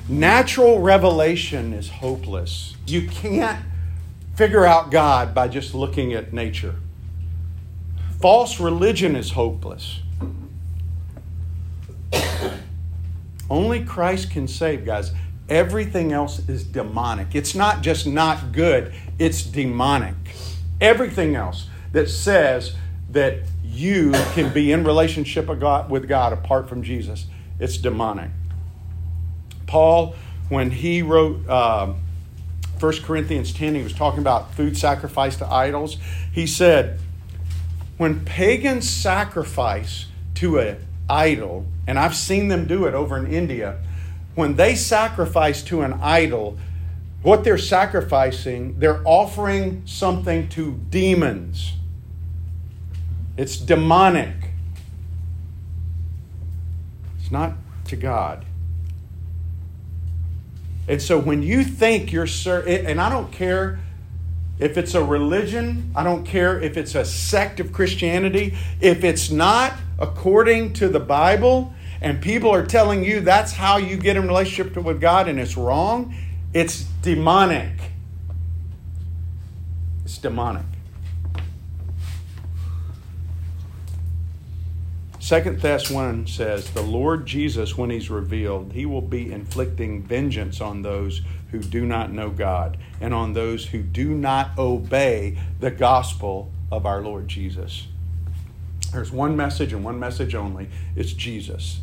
Natural 0.07 0.79
revelation 0.79 1.73
is 1.73 1.89
hopeless. 1.89 2.75
You 2.85 3.07
can't 3.07 3.59
figure 4.35 4.65
out 4.65 4.91
God 4.91 5.35
by 5.35 5.49
just 5.49 5.73
looking 5.75 6.13
at 6.13 6.31
nature. 6.31 6.75
False 8.21 8.59
religion 8.59 9.15
is 9.15 9.31
hopeless. 9.31 9.99
Only 13.49 13.83
Christ 13.83 14.31
can 14.31 14.47
save, 14.47 14.85
guys. 14.85 15.11
Everything 15.49 16.11
else 16.11 16.47
is 16.49 16.63
demonic. 16.63 17.33
It's 17.33 17.55
not 17.55 17.81
just 17.81 18.05
not 18.05 18.51
good, 18.51 18.93
it's 19.17 19.43
demonic. 19.43 20.15
Everything 20.81 21.35
else 21.35 21.67
that 21.93 22.09
says 22.09 22.75
that 23.11 23.39
you 23.63 24.11
can 24.33 24.53
be 24.53 24.71
in 24.71 24.83
relationship 24.83 25.47
with 25.47 26.07
God, 26.07 26.33
apart 26.33 26.67
from 26.67 26.83
Jesus, 26.83 27.27
it's 27.59 27.77
demonic. 27.77 28.31
Paul, 29.67 30.15
when 30.49 30.71
he 30.71 31.01
wrote 31.01 31.47
uh, 31.47 31.93
1 32.79 33.01
Corinthians 33.03 33.53
10, 33.53 33.75
he 33.75 33.83
was 33.83 33.93
talking 33.93 34.19
about 34.19 34.53
food 34.53 34.77
sacrifice 34.77 35.37
to 35.37 35.47
idols. 35.51 35.97
He 36.31 36.45
said, 36.45 36.99
when 37.97 38.23
pagans 38.25 38.87
sacrifice 38.87 40.05
to 40.35 40.59
an 40.59 40.77
idol, 41.09 41.65
and 41.87 41.97
I've 41.97 42.15
seen 42.15 42.47
them 42.47 42.67
do 42.67 42.85
it 42.85 42.93
over 42.93 43.17
in 43.17 43.31
India, 43.31 43.79
when 44.37 44.55
they 44.55 44.75
sacrifice 44.75 45.63
to 45.63 45.81
an 45.81 45.93
idol, 45.93 46.59
what 47.23 47.43
they're 47.43 47.57
sacrificing, 47.57 48.77
they're 48.77 49.01
offering 49.03 49.81
something 49.87 50.47
to 50.47 50.79
demons. 50.91 51.73
It's 53.35 53.57
demonic. 53.57 54.35
It's 57.19 57.31
not 57.31 57.53
to 57.85 57.95
God. 57.95 58.45
And 60.87 61.01
so 61.01 61.17
when 61.17 61.41
you 61.41 61.63
think 61.63 62.11
you're 62.11 62.27
certain, 62.27 62.85
and 62.85 63.01
I 63.01 63.09
don't 63.09 63.31
care 63.31 63.79
if 64.59 64.77
it's 64.77 64.93
a 64.93 65.03
religion, 65.03 65.91
I 65.95 66.03
don't 66.03 66.25
care 66.25 66.61
if 66.61 66.77
it's 66.77 66.93
a 66.93 67.05
sect 67.05 67.59
of 67.59 67.73
Christianity, 67.73 68.55
if 68.81 69.03
it's 69.03 69.31
not 69.31 69.73
according 69.97 70.73
to 70.73 70.89
the 70.89 70.99
Bible, 70.99 71.73
and 72.01 72.21
people 72.21 72.51
are 72.51 72.65
telling 72.65 73.03
you 73.03 73.21
that's 73.21 73.53
how 73.53 73.77
you 73.77 73.97
get 73.97 74.17
in 74.17 74.27
relationship 74.27 74.75
with 74.75 75.01
God 75.01 75.27
and 75.27 75.39
it's 75.39 75.57
wrong, 75.57 76.15
it's 76.53 76.83
demonic. 77.01 77.73
It's 80.05 80.17
demonic. 80.17 80.65
Second 85.19 85.61
Thess 85.61 85.91
1 85.91 86.27
says, 86.27 86.69
The 86.69 86.81
Lord 86.81 87.25
Jesus, 87.25 87.77
when 87.77 87.89
he's 87.89 88.09
revealed, 88.09 88.71
he 88.71 88.85
will 88.85 89.01
be 89.01 89.29
inflicting 89.29 90.01
vengeance 90.01 90.61
on 90.61 90.83
those 90.83 91.21
who 91.51 91.59
do 91.59 91.85
not 91.85 92.13
know 92.13 92.29
God 92.29 92.77
and 93.01 93.13
on 93.13 93.33
those 93.33 93.65
who 93.65 93.81
do 93.81 94.11
not 94.11 94.57
obey 94.57 95.37
the 95.59 95.69
gospel 95.69 96.49
of 96.71 96.85
our 96.85 97.01
Lord 97.01 97.27
Jesus. 97.27 97.87
There's 98.93 99.11
one 99.11 99.35
message 99.35 99.73
and 99.73 99.83
one 99.83 99.99
message 99.99 100.33
only 100.33 100.69
it's 100.95 101.11
Jesus. 101.11 101.81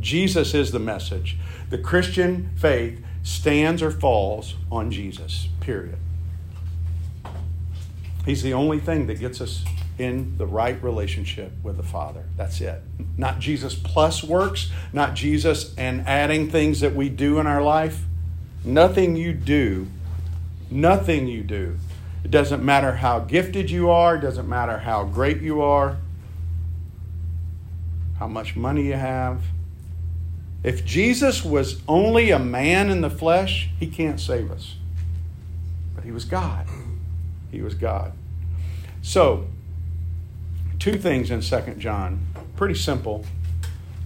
Jesus 0.00 0.54
is 0.54 0.72
the 0.72 0.78
message. 0.78 1.36
The 1.68 1.78
Christian 1.78 2.50
faith 2.56 3.00
stands 3.22 3.82
or 3.82 3.90
falls 3.90 4.54
on 4.70 4.90
Jesus, 4.90 5.48
period. 5.60 5.98
He's 8.24 8.42
the 8.42 8.54
only 8.54 8.80
thing 8.80 9.06
that 9.06 9.18
gets 9.18 9.40
us 9.40 9.64
in 9.98 10.36
the 10.38 10.46
right 10.46 10.82
relationship 10.82 11.52
with 11.62 11.76
the 11.76 11.82
Father. 11.82 12.24
That's 12.36 12.60
it. 12.60 12.82
Not 13.16 13.38
Jesus 13.38 13.74
plus 13.74 14.24
works, 14.24 14.70
not 14.92 15.14
Jesus 15.14 15.74
and 15.76 16.06
adding 16.06 16.50
things 16.50 16.80
that 16.80 16.94
we 16.94 17.08
do 17.08 17.38
in 17.38 17.46
our 17.46 17.62
life. 17.62 18.04
Nothing 18.64 19.16
you 19.16 19.32
do, 19.32 19.88
nothing 20.70 21.26
you 21.26 21.42
do. 21.42 21.76
It 22.24 22.30
doesn't 22.30 22.64
matter 22.64 22.96
how 22.96 23.20
gifted 23.20 23.70
you 23.70 23.90
are, 23.90 24.16
it 24.16 24.20
doesn't 24.20 24.48
matter 24.48 24.78
how 24.78 25.04
great 25.04 25.40
you 25.40 25.60
are, 25.62 25.98
how 28.18 28.26
much 28.26 28.56
money 28.56 28.86
you 28.86 28.94
have. 28.94 29.42
If 30.62 30.84
Jesus 30.84 31.44
was 31.44 31.80
only 31.88 32.30
a 32.30 32.38
man 32.38 32.90
in 32.90 33.00
the 33.00 33.10
flesh, 33.10 33.70
he 33.78 33.86
can't 33.86 34.20
save 34.20 34.50
us. 34.50 34.76
But 35.94 36.04
he 36.04 36.12
was 36.12 36.24
God. 36.24 36.66
He 37.50 37.62
was 37.62 37.74
God. 37.74 38.12
So, 39.02 39.46
two 40.78 40.98
things 40.98 41.30
in 41.30 41.40
Second 41.40 41.80
John. 41.80 42.26
Pretty 42.56 42.74
simple. 42.74 43.24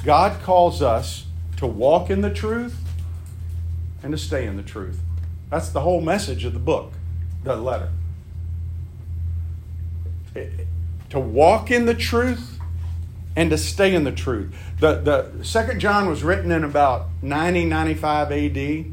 God 0.04 0.40
calls 0.42 0.80
us 0.80 1.26
to 1.56 1.66
walk 1.66 2.10
in 2.10 2.20
the 2.20 2.32
truth 2.32 2.76
and 4.02 4.12
to 4.12 4.18
stay 4.18 4.46
in 4.46 4.56
the 4.56 4.62
truth. 4.62 5.00
That's 5.50 5.70
the 5.70 5.80
whole 5.80 6.00
message 6.00 6.44
of 6.44 6.52
the 6.52 6.58
book, 6.58 6.92
the 7.42 7.56
letter. 7.56 7.90
to 11.10 11.20
walk 11.20 11.70
in 11.70 11.86
the 11.86 11.94
truth 11.94 12.53
and 13.36 13.50
to 13.50 13.58
stay 13.58 13.94
in 13.94 14.04
the 14.04 14.12
truth. 14.12 14.54
The, 14.80 14.94
the 14.94 15.44
second 15.44 15.80
John 15.80 16.08
was 16.08 16.22
written 16.22 16.52
in 16.52 16.64
about 16.64 17.06
90, 17.22 17.64
95 17.64 18.32
AD. 18.32 18.84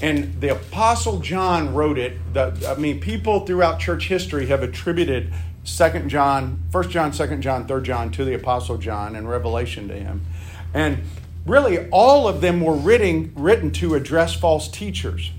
And 0.00 0.40
the 0.40 0.52
Apostle 0.52 1.18
John 1.20 1.74
wrote 1.74 1.98
it. 1.98 2.32
The, 2.32 2.52
I 2.68 2.80
mean, 2.80 3.00
people 3.00 3.46
throughout 3.46 3.80
church 3.80 4.08
history 4.08 4.46
have 4.46 4.62
attributed 4.62 5.32
Second 5.64 6.08
John, 6.08 6.62
First 6.70 6.90
John, 6.90 7.12
Second 7.12 7.42
John, 7.42 7.66
Third 7.66 7.84
John 7.84 8.10
to 8.12 8.24
the 8.24 8.34
Apostle 8.34 8.78
John 8.78 9.16
and 9.16 9.28
Revelation 9.28 9.88
to 9.88 9.94
him. 9.94 10.24
And 10.72 11.02
really, 11.44 11.88
all 11.90 12.28
of 12.28 12.40
them 12.40 12.60
were 12.60 12.74
written, 12.74 13.32
written 13.34 13.70
to 13.72 13.94
address 13.94 14.34
false 14.34 14.68
teachers. 14.68 15.32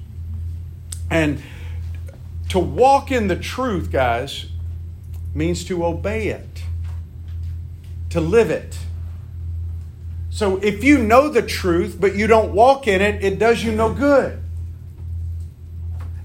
And 1.10 1.41
to 2.49 2.60
walk 2.60 3.12
in 3.12 3.28
the 3.28 3.36
truth, 3.36 3.91
guys, 3.91 4.47
means 5.34 5.63
to 5.65 5.86
obey 5.86 6.28
it, 6.28 6.48
to 8.09 8.21
live 8.21 8.49
it. 8.49 8.77
So 10.29 10.57
if 10.57 10.83
you 10.83 10.99
know 10.99 11.29
the 11.29 11.41
truth, 11.41 11.97
but 11.99 12.15
you 12.15 12.27
don't 12.27 12.53
walk 12.53 12.87
in 12.87 13.01
it, 13.01 13.23
it 13.23 13.39
does 13.39 13.63
you 13.63 13.71
no 13.71 13.93
good. 13.93 14.41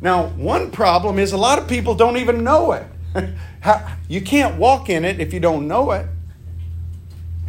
Now, 0.00 0.26
one 0.28 0.70
problem 0.70 1.18
is 1.18 1.32
a 1.32 1.38
lot 1.38 1.58
of 1.58 1.66
people 1.66 1.94
don't 1.94 2.18
even 2.18 2.44
know 2.44 2.72
it. 2.72 2.86
you 4.08 4.20
can't 4.20 4.56
walk 4.58 4.90
in 4.90 5.04
it 5.04 5.20
if 5.20 5.32
you 5.32 5.40
don't 5.40 5.66
know 5.66 5.92
it. 5.92 6.06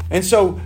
And 0.10 0.24
so, 0.24 0.62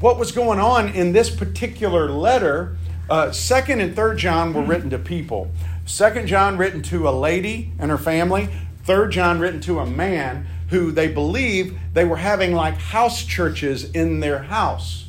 what 0.00 0.18
was 0.18 0.32
going 0.32 0.58
on 0.58 0.88
in 0.88 1.12
this 1.12 1.28
particular 1.28 2.10
letter? 2.10 2.78
Uh, 3.10 3.32
second 3.32 3.80
and 3.80 3.94
third 3.94 4.16
John 4.16 4.54
were 4.54 4.62
written 4.62 4.88
to 4.90 4.98
people. 4.98 5.50
Second 5.84 6.26
John 6.26 6.56
written 6.56 6.80
to 6.84 7.08
a 7.08 7.10
lady 7.10 7.72
and 7.78 7.90
her 7.90 7.98
family. 7.98 8.48
Third 8.84 9.12
John 9.12 9.40
written 9.40 9.60
to 9.62 9.80
a 9.80 9.86
man 9.86 10.46
who 10.70 10.90
they 10.92 11.08
believe 11.08 11.78
they 11.92 12.04
were 12.04 12.16
having 12.16 12.54
like 12.54 12.74
house 12.74 13.24
churches 13.24 13.90
in 13.90 14.20
their 14.20 14.38
house. 14.44 15.06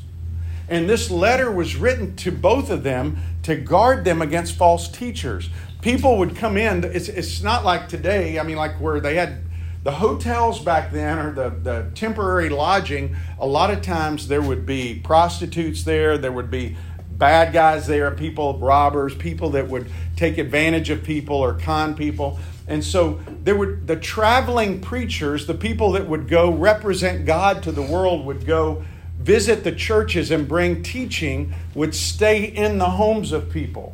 And 0.67 0.89
this 0.89 1.09
letter 1.09 1.51
was 1.51 1.75
written 1.75 2.15
to 2.17 2.31
both 2.31 2.69
of 2.69 2.83
them 2.83 3.17
to 3.43 3.55
guard 3.55 4.03
them 4.03 4.21
against 4.21 4.55
false 4.55 4.87
teachers. 4.87 5.49
People 5.81 6.17
would 6.17 6.35
come 6.35 6.57
in, 6.57 6.83
it's, 6.83 7.09
it's 7.09 7.41
not 7.41 7.65
like 7.65 7.89
today, 7.89 8.39
I 8.39 8.43
mean, 8.43 8.57
like 8.57 8.79
where 8.79 8.99
they 8.99 9.15
had 9.15 9.43
the 9.83 9.91
hotels 9.91 10.59
back 10.59 10.91
then 10.91 11.17
or 11.17 11.33
the, 11.33 11.49
the 11.49 11.91
temporary 11.95 12.49
lodging, 12.49 13.15
a 13.39 13.47
lot 13.47 13.71
of 13.71 13.81
times 13.81 14.27
there 14.27 14.41
would 14.41 14.65
be 14.65 14.99
prostitutes 15.03 15.83
there, 15.83 16.17
there 16.17 16.31
would 16.31 16.51
be 16.51 16.77
bad 17.11 17.53
guys 17.53 17.87
there, 17.87 18.09
people, 18.11 18.57
robbers, 18.59 19.13
people 19.15 19.51
that 19.51 19.67
would 19.67 19.91
take 20.15 20.37
advantage 20.37 20.89
of 20.89 21.03
people 21.03 21.35
or 21.35 21.53
con 21.53 21.95
people. 21.95 22.39
And 22.71 22.85
so 22.85 23.19
there 23.43 23.57
would 23.57 23.85
the 23.85 23.97
traveling 23.97 24.79
preachers, 24.79 25.45
the 25.45 25.53
people 25.53 25.91
that 25.91 26.07
would 26.07 26.29
go 26.29 26.49
represent 26.49 27.25
God 27.25 27.63
to 27.63 27.71
the 27.73 27.81
world 27.81 28.25
would 28.25 28.45
go 28.45 28.85
visit 29.19 29.65
the 29.65 29.73
churches 29.73 30.31
and 30.31 30.47
bring 30.47 30.81
teaching 30.81 31.53
would 31.75 31.93
stay 31.93 32.45
in 32.45 32.77
the 32.77 32.91
homes 32.91 33.33
of 33.33 33.49
people. 33.49 33.93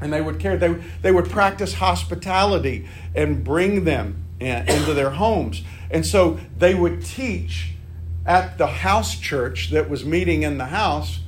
And 0.00 0.12
they 0.12 0.20
would 0.20 0.40
care 0.40 0.56
they, 0.56 0.82
they 1.02 1.12
would 1.12 1.30
practice 1.30 1.74
hospitality 1.74 2.88
and 3.14 3.44
bring 3.44 3.84
them 3.84 4.24
in, 4.40 4.68
into 4.68 4.92
their 4.92 5.10
homes. 5.10 5.62
And 5.92 6.04
so 6.04 6.40
they 6.58 6.74
would 6.74 7.04
teach 7.04 7.74
at 8.26 8.58
the 8.58 8.66
house 8.66 9.16
church 9.16 9.70
that 9.70 9.88
was 9.88 10.04
meeting 10.04 10.42
in 10.42 10.58
the 10.58 10.66
house 10.66 11.20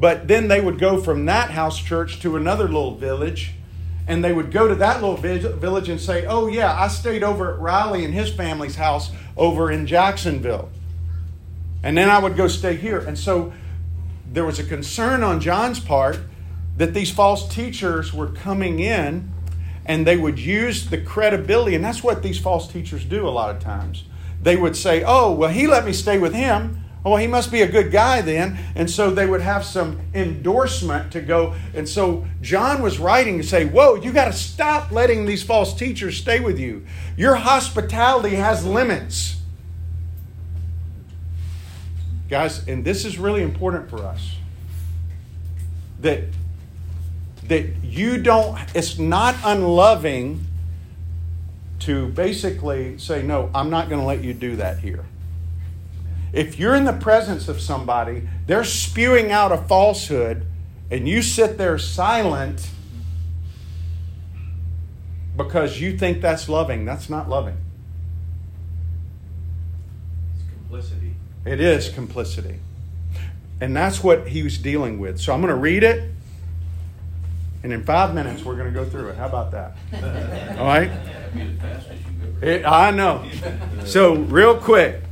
but 0.00 0.28
then 0.28 0.46
they 0.46 0.60
would 0.60 0.78
go 0.78 1.02
from 1.02 1.26
that 1.26 1.50
house 1.50 1.82
church 1.82 2.20
to 2.20 2.36
another 2.36 2.66
little 2.66 2.94
village 2.94 3.54
and 4.08 4.24
they 4.24 4.32
would 4.32 4.50
go 4.50 4.66
to 4.66 4.74
that 4.76 5.02
little 5.02 5.16
village 5.16 5.88
and 5.90 6.00
say, 6.00 6.26
Oh, 6.26 6.46
yeah, 6.46 6.72
I 6.72 6.88
stayed 6.88 7.22
over 7.22 7.52
at 7.52 7.60
Riley 7.60 8.04
and 8.06 8.14
his 8.14 8.30
family's 8.30 8.76
house 8.76 9.10
over 9.36 9.70
in 9.70 9.86
Jacksonville. 9.86 10.70
And 11.82 11.96
then 11.96 12.08
I 12.08 12.18
would 12.18 12.34
go 12.34 12.48
stay 12.48 12.74
here. 12.74 12.98
And 12.98 13.18
so 13.18 13.52
there 14.32 14.46
was 14.46 14.58
a 14.58 14.64
concern 14.64 15.22
on 15.22 15.40
John's 15.40 15.78
part 15.78 16.18
that 16.78 16.94
these 16.94 17.10
false 17.10 17.54
teachers 17.54 18.12
were 18.12 18.28
coming 18.28 18.80
in 18.80 19.30
and 19.84 20.06
they 20.06 20.16
would 20.16 20.38
use 20.38 20.88
the 20.90 20.98
credibility, 20.98 21.74
and 21.74 21.84
that's 21.84 22.02
what 22.02 22.22
these 22.22 22.38
false 22.38 22.70
teachers 22.70 23.04
do 23.04 23.26
a 23.26 23.30
lot 23.30 23.54
of 23.54 23.62
times. 23.62 24.04
They 24.42 24.56
would 24.56 24.76
say, 24.76 25.02
Oh, 25.06 25.32
well, 25.32 25.50
he 25.50 25.66
let 25.66 25.84
me 25.84 25.92
stay 25.92 26.18
with 26.18 26.34
him. 26.34 26.82
Oh, 27.04 27.16
he 27.16 27.26
must 27.26 27.52
be 27.52 27.62
a 27.62 27.68
good 27.68 27.90
guy 27.92 28.20
then. 28.20 28.58
And 28.74 28.90
so 28.90 29.10
they 29.10 29.26
would 29.26 29.40
have 29.40 29.64
some 29.64 30.00
endorsement 30.14 31.12
to 31.12 31.20
go. 31.20 31.54
And 31.74 31.88
so 31.88 32.26
John 32.40 32.82
was 32.82 32.98
writing 32.98 33.38
to 33.38 33.44
say, 33.44 33.64
Whoa, 33.64 33.94
you 33.94 34.12
got 34.12 34.26
to 34.26 34.32
stop 34.32 34.90
letting 34.90 35.24
these 35.24 35.42
false 35.42 35.74
teachers 35.74 36.16
stay 36.16 36.40
with 36.40 36.58
you. 36.58 36.84
Your 37.16 37.36
hospitality 37.36 38.34
has 38.34 38.66
limits. 38.66 39.36
Guys, 42.28 42.66
and 42.68 42.84
this 42.84 43.04
is 43.04 43.18
really 43.18 43.42
important 43.42 43.88
for 43.88 44.04
us 44.04 44.36
that 46.00 46.24
that 47.44 47.66
you 47.82 48.22
don't 48.22 48.58
it's 48.74 48.98
not 48.98 49.34
unloving 49.44 50.44
to 51.80 52.08
basically 52.08 52.98
say 52.98 53.22
no 53.22 53.50
i'm 53.54 53.70
not 53.70 53.88
going 53.88 54.00
to 54.00 54.06
let 54.06 54.22
you 54.22 54.34
do 54.34 54.56
that 54.56 54.78
here 54.78 55.04
if 56.32 56.58
you're 56.58 56.74
in 56.74 56.84
the 56.84 56.92
presence 56.92 57.48
of 57.48 57.60
somebody 57.60 58.28
they're 58.46 58.64
spewing 58.64 59.32
out 59.32 59.52
a 59.52 59.56
falsehood 59.56 60.46
and 60.90 61.08
you 61.08 61.22
sit 61.22 61.58
there 61.58 61.78
silent 61.78 62.70
because 65.36 65.80
you 65.80 65.96
think 65.96 66.20
that's 66.20 66.48
loving 66.48 66.84
that's 66.84 67.08
not 67.08 67.28
loving 67.28 67.56
it's 70.34 70.50
complicity 70.52 71.14
it 71.44 71.60
is 71.60 71.88
complicity 71.88 72.58
and 73.60 73.76
that's 73.76 74.02
what 74.02 74.28
he 74.28 74.42
was 74.42 74.58
dealing 74.58 74.98
with 74.98 75.20
so 75.20 75.32
i'm 75.32 75.40
going 75.40 75.52
to 75.52 75.60
read 75.60 75.82
it 75.82 76.10
and 77.62 77.72
in 77.72 77.82
five 77.82 78.14
minutes, 78.14 78.44
we're 78.44 78.54
going 78.54 78.72
to 78.72 78.74
go 78.74 78.84
through 78.84 79.08
it. 79.08 79.16
How 79.16 79.26
about 79.26 79.50
that? 79.50 79.76
All 80.58 80.66
right? 80.66 80.90
It, 82.40 82.64
I 82.64 82.92
know. 82.92 83.28
So, 83.84 84.14
real 84.14 84.56
quick, 84.56 85.02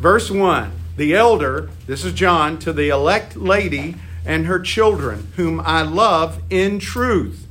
verse 0.00 0.30
1 0.30 0.72
The 0.96 1.14
elder, 1.14 1.70
this 1.86 2.04
is 2.04 2.12
John, 2.12 2.58
to 2.60 2.72
the 2.72 2.88
elect 2.88 3.36
lady 3.36 3.96
and 4.24 4.46
her 4.46 4.60
children, 4.60 5.32
whom 5.36 5.60
I 5.60 5.82
love 5.82 6.42
in 6.50 6.78
truth. 6.78 7.46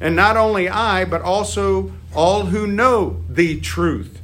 And 0.00 0.14
not 0.14 0.36
only 0.36 0.68
I, 0.68 1.04
but 1.04 1.22
also 1.22 1.92
all 2.14 2.46
who 2.46 2.66
know 2.66 3.22
the 3.28 3.60
truth. 3.60 4.20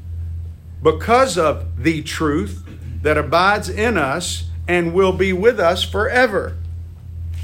Because 0.82 1.38
of 1.38 1.82
the 1.82 2.02
truth 2.02 2.64
that 3.02 3.18
abides 3.18 3.68
in 3.68 3.96
us 3.96 4.44
and 4.68 4.94
will 4.94 5.12
be 5.12 5.32
with 5.32 5.58
us 5.58 5.82
forever. 5.82 6.56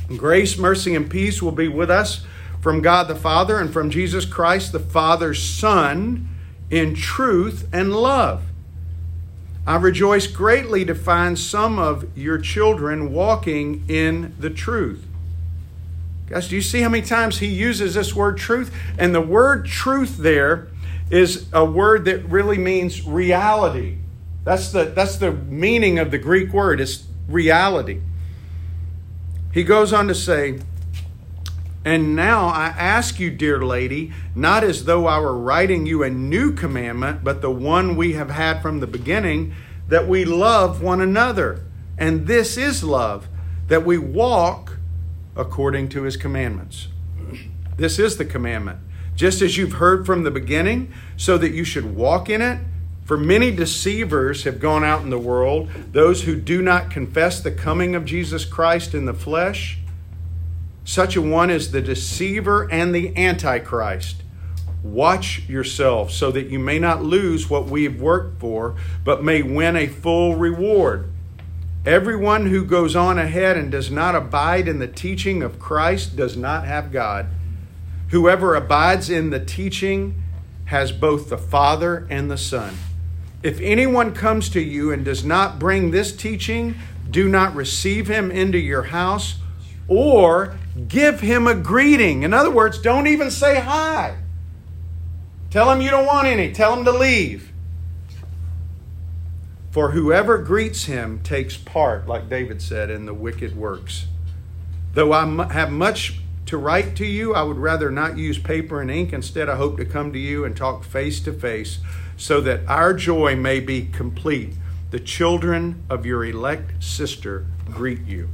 Grace, 0.08 0.56
mercy, 0.56 0.94
and 0.94 1.10
peace 1.10 1.42
will 1.42 1.52
be 1.52 1.68
with 1.68 1.90
us 1.90 2.24
from 2.60 2.82
God 2.82 3.08
the 3.08 3.16
Father 3.16 3.58
and 3.58 3.72
from 3.72 3.90
Jesus 3.90 4.24
Christ, 4.24 4.72
the 4.72 4.80
Father's 4.80 5.42
Son, 5.42 6.28
in 6.70 6.94
truth 6.94 7.68
and 7.72 7.94
love. 7.94 8.42
I 9.66 9.76
rejoice 9.76 10.28
greatly 10.28 10.84
to 10.84 10.94
find 10.94 11.36
some 11.36 11.78
of 11.78 12.16
your 12.16 12.38
children 12.38 13.12
walking 13.12 13.84
in 13.88 14.34
the 14.38 14.50
truth. 14.50 15.04
Guys, 16.28 16.48
do 16.48 16.56
you 16.56 16.62
see 16.62 16.80
how 16.80 16.88
many 16.88 17.04
times 17.04 17.38
he 17.38 17.46
uses 17.46 17.94
this 17.94 18.14
word 18.14 18.36
truth? 18.36 18.72
And 18.98 19.14
the 19.14 19.20
word 19.20 19.66
truth 19.66 20.18
there 20.18 20.68
is 21.10 21.46
a 21.52 21.64
word 21.64 22.04
that 22.04 22.24
really 22.26 22.58
means 22.58 23.04
reality. 23.04 23.98
That's 24.44 24.70
the, 24.70 24.84
that's 24.84 25.16
the 25.16 25.32
meaning 25.32 25.98
of 25.98 26.10
the 26.10 26.18
Greek 26.18 26.52
word, 26.52 26.80
it's 26.80 27.04
reality. 27.28 28.00
He 29.52 29.64
goes 29.64 29.92
on 29.92 30.06
to 30.08 30.14
say, 30.14 30.60
And 31.86 32.16
now 32.16 32.48
I 32.48 32.74
ask 32.76 33.20
you, 33.20 33.30
dear 33.30 33.64
lady, 33.64 34.12
not 34.34 34.64
as 34.64 34.86
though 34.86 35.06
I 35.06 35.20
were 35.20 35.38
writing 35.38 35.86
you 35.86 36.02
a 36.02 36.10
new 36.10 36.52
commandment, 36.52 37.22
but 37.22 37.42
the 37.42 37.50
one 37.50 37.94
we 37.94 38.14
have 38.14 38.30
had 38.30 38.60
from 38.60 38.80
the 38.80 38.88
beginning, 38.88 39.54
that 39.86 40.08
we 40.08 40.24
love 40.24 40.82
one 40.82 41.00
another. 41.00 41.64
And 41.96 42.26
this 42.26 42.56
is 42.56 42.82
love, 42.82 43.28
that 43.68 43.86
we 43.86 43.98
walk 43.98 44.78
according 45.36 45.88
to 45.90 46.02
his 46.02 46.16
commandments. 46.16 46.88
This 47.76 48.00
is 48.00 48.16
the 48.16 48.24
commandment. 48.24 48.80
Just 49.14 49.40
as 49.40 49.56
you've 49.56 49.74
heard 49.74 50.06
from 50.06 50.24
the 50.24 50.32
beginning, 50.32 50.92
so 51.16 51.38
that 51.38 51.52
you 51.52 51.62
should 51.62 51.94
walk 51.94 52.28
in 52.28 52.42
it. 52.42 52.58
For 53.04 53.16
many 53.16 53.52
deceivers 53.52 54.42
have 54.42 54.58
gone 54.58 54.82
out 54.82 55.02
in 55.02 55.10
the 55.10 55.18
world, 55.18 55.68
those 55.92 56.24
who 56.24 56.34
do 56.34 56.62
not 56.62 56.90
confess 56.90 57.40
the 57.40 57.52
coming 57.52 57.94
of 57.94 58.04
Jesus 58.04 58.44
Christ 58.44 58.92
in 58.92 59.04
the 59.04 59.14
flesh. 59.14 59.78
Such 60.86 61.16
a 61.16 61.20
one 61.20 61.50
is 61.50 61.72
the 61.72 61.82
deceiver 61.82 62.70
and 62.70 62.94
the 62.94 63.14
antichrist. 63.16 64.22
Watch 64.84 65.42
yourself 65.48 66.12
so 66.12 66.30
that 66.30 66.46
you 66.46 66.60
may 66.60 66.78
not 66.78 67.02
lose 67.02 67.50
what 67.50 67.66
we 67.66 67.82
have 67.82 68.00
worked 68.00 68.38
for, 68.38 68.76
but 69.02 69.24
may 69.24 69.42
win 69.42 69.74
a 69.74 69.88
full 69.88 70.36
reward. 70.36 71.10
Everyone 71.84 72.46
who 72.46 72.64
goes 72.64 72.94
on 72.94 73.18
ahead 73.18 73.56
and 73.56 73.70
does 73.70 73.90
not 73.90 74.14
abide 74.14 74.68
in 74.68 74.78
the 74.78 74.86
teaching 74.86 75.42
of 75.42 75.58
Christ 75.58 76.14
does 76.14 76.36
not 76.36 76.66
have 76.66 76.92
God. 76.92 77.26
Whoever 78.10 78.54
abides 78.54 79.10
in 79.10 79.30
the 79.30 79.44
teaching 79.44 80.22
has 80.66 80.92
both 80.92 81.28
the 81.28 81.38
Father 81.38 82.06
and 82.08 82.30
the 82.30 82.38
Son. 82.38 82.76
If 83.42 83.60
anyone 83.60 84.14
comes 84.14 84.48
to 84.50 84.60
you 84.60 84.92
and 84.92 85.04
does 85.04 85.24
not 85.24 85.58
bring 85.58 85.90
this 85.90 86.14
teaching, 86.14 86.76
do 87.10 87.28
not 87.28 87.56
receive 87.56 88.06
him 88.06 88.30
into 88.30 88.58
your 88.58 88.84
house 88.84 89.36
or 89.88 90.56
give 90.88 91.20
him 91.20 91.46
a 91.46 91.54
greeting. 91.54 92.22
In 92.22 92.34
other 92.34 92.50
words, 92.50 92.78
don't 92.78 93.06
even 93.06 93.30
say 93.30 93.60
hi. 93.60 94.16
Tell 95.50 95.70
him 95.70 95.80
you 95.80 95.90
don't 95.90 96.06
want 96.06 96.26
any, 96.26 96.52
tell 96.52 96.76
him 96.76 96.84
to 96.84 96.92
leave. 96.92 97.52
For 99.70 99.90
whoever 99.90 100.38
greets 100.38 100.84
him 100.84 101.20
takes 101.22 101.56
part, 101.56 102.06
like 102.06 102.28
David 102.28 102.62
said, 102.62 102.90
in 102.90 103.06
the 103.06 103.14
wicked 103.14 103.56
works. 103.56 104.06
Though 104.94 105.12
I 105.12 105.52
have 105.52 105.70
much 105.70 106.20
to 106.46 106.56
write 106.56 106.96
to 106.96 107.06
you, 107.06 107.34
I 107.34 107.42
would 107.42 107.58
rather 107.58 107.90
not 107.90 108.16
use 108.16 108.38
paper 108.38 108.80
and 108.80 108.90
ink. 108.90 109.12
Instead, 109.12 109.48
I 109.48 109.56
hope 109.56 109.76
to 109.76 109.84
come 109.84 110.12
to 110.12 110.18
you 110.18 110.44
and 110.44 110.56
talk 110.56 110.84
face 110.84 111.20
to 111.20 111.32
face 111.32 111.78
so 112.16 112.40
that 112.40 112.60
our 112.66 112.94
joy 112.94 113.36
may 113.36 113.60
be 113.60 113.86
complete. 113.86 114.54
The 114.90 115.00
children 115.00 115.84
of 115.90 116.06
your 116.06 116.24
elect 116.24 116.82
sister 116.82 117.46
greet 117.66 118.06
you. 118.06 118.30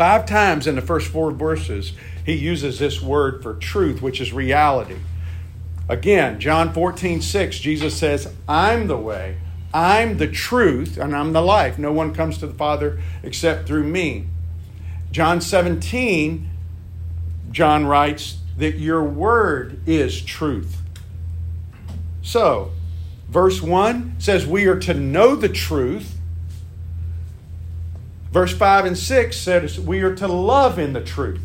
Five 0.00 0.24
times 0.24 0.66
in 0.66 0.76
the 0.76 0.80
first 0.80 1.08
four 1.08 1.30
verses, 1.30 1.92
he 2.24 2.32
uses 2.32 2.78
this 2.78 3.02
word 3.02 3.42
for 3.42 3.52
truth, 3.52 4.00
which 4.00 4.18
is 4.18 4.32
reality. 4.32 4.96
Again, 5.90 6.40
John 6.40 6.72
14, 6.72 7.20
6, 7.20 7.58
Jesus 7.58 7.98
says, 7.98 8.32
I'm 8.48 8.86
the 8.86 8.96
way, 8.96 9.36
I'm 9.74 10.16
the 10.16 10.26
truth, 10.26 10.96
and 10.96 11.14
I'm 11.14 11.34
the 11.34 11.42
life. 11.42 11.78
No 11.78 11.92
one 11.92 12.14
comes 12.14 12.38
to 12.38 12.46
the 12.46 12.54
Father 12.54 12.98
except 13.22 13.66
through 13.66 13.84
me. 13.84 14.24
John 15.12 15.42
17, 15.42 16.48
John 17.50 17.84
writes 17.84 18.38
that 18.56 18.78
your 18.78 19.04
word 19.04 19.86
is 19.86 20.22
truth. 20.22 20.78
So, 22.22 22.70
verse 23.28 23.60
1 23.60 24.14
says 24.18 24.46
we 24.46 24.64
are 24.64 24.78
to 24.80 24.94
know 24.94 25.36
the 25.36 25.50
truth. 25.50 26.18
Verse 28.32 28.56
5 28.56 28.84
and 28.84 28.98
6 28.98 29.36
says 29.36 29.80
we 29.80 30.02
are 30.02 30.14
to 30.14 30.28
love 30.28 30.78
in 30.78 30.92
the 30.92 31.00
truth. 31.00 31.42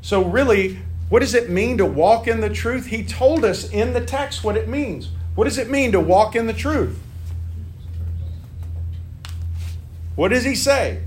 So, 0.00 0.24
really, 0.24 0.78
what 1.10 1.20
does 1.20 1.34
it 1.34 1.50
mean 1.50 1.78
to 1.78 1.84
walk 1.84 2.26
in 2.26 2.40
the 2.40 2.48
truth? 2.48 2.86
He 2.86 3.02
told 3.02 3.44
us 3.44 3.68
in 3.70 3.92
the 3.92 4.00
text 4.00 4.42
what 4.42 4.56
it 4.56 4.68
means. 4.68 5.10
What 5.34 5.44
does 5.44 5.58
it 5.58 5.70
mean 5.70 5.92
to 5.92 6.00
walk 6.00 6.34
in 6.34 6.46
the 6.46 6.52
truth? 6.52 6.98
What 10.14 10.28
does 10.28 10.44
he 10.44 10.54
say? 10.54 11.02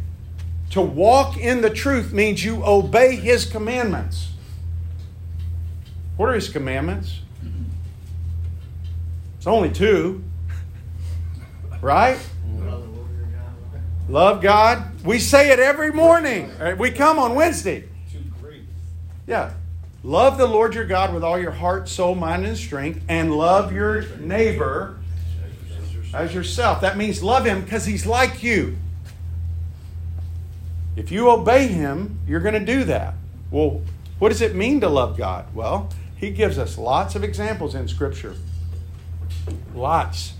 To 0.72 0.82
walk 0.82 1.38
in 1.38 1.62
the 1.62 1.70
truth 1.70 2.14
means 2.14 2.46
you 2.46 2.64
obey 2.64 3.16
his 3.16 3.46
commandments. 3.46 4.30
What 6.16 6.30
are 6.30 6.34
his 6.34 6.48
commandments? 6.48 7.20
It's 9.38 9.48
only 9.48 9.72
two. 9.72 10.24
Right? 11.82 12.20
Love 14.10 14.42
God. 14.42 15.04
We 15.06 15.20
say 15.20 15.52
it 15.52 15.60
every 15.60 15.92
morning. 15.92 16.52
Uh, 16.60 16.76
we 16.78 16.92
come 16.92 17.18
on 17.18 17.36
Wednesday. 17.36 17.86
Yeah. 19.28 19.54
Love 20.04 20.38
the 20.38 20.48
Lord 20.48 20.74
your 20.74 20.86
God 20.86 21.14
with 21.14 21.24
all 21.24 21.40
your 21.40 21.52
heart, 21.52 21.88
soul, 21.88 22.16
mind, 22.16 22.46
and 22.46 22.58
strength, 22.58 23.02
and 23.08 23.36
love 23.36 23.72
your 23.72 24.08
neighbor 24.18 24.98
as 26.14 26.34
yourself. 26.34 26.82
That 26.82 26.98
means 26.98 27.22
love 27.22 27.46
him 27.46 27.62
because 27.62 27.86
he's 27.86 28.06
like 28.06 28.42
you. 28.42 28.78
If 30.96 31.12
you 31.12 31.30
obey 31.30 31.68
him, 31.68 32.20
you're 32.28 32.42
going 32.42 32.56
to 32.56 32.66
do 32.66 32.84
that. 32.86 33.14
Well, 33.50 33.82
what 34.20 34.30
does 34.30 34.42
it 34.42 34.56
mean 34.56 34.82
to 34.82 34.90
love 34.90 35.18
God? 35.18 35.46
Well, 35.54 35.90
he 36.16 36.32
gives 36.32 36.58
us 36.58 36.78
lots 36.78 37.16
of 37.16 37.24
examples 37.24 37.76
in 37.76 37.88
Scripture. 37.88 38.36
Lots. 39.74 40.34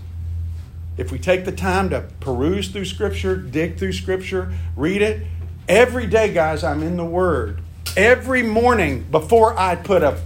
If 0.96 1.10
we 1.10 1.18
take 1.18 1.44
the 1.44 1.52
time 1.52 1.90
to 1.90 2.02
peruse 2.20 2.68
through 2.68 2.84
Scripture, 2.84 3.36
dig 3.36 3.78
through 3.78 3.92
Scripture, 3.92 4.52
read 4.76 5.00
it, 5.02 5.26
every 5.68 6.06
day, 6.06 6.32
guys, 6.32 6.62
I'm 6.62 6.82
in 6.82 6.96
the 6.96 7.04
Word. 7.04 7.60
Every 7.96 8.42
morning 8.42 9.04
before 9.10 9.58
I 9.58 9.76
put 9.76 10.02
a 10.02 10.20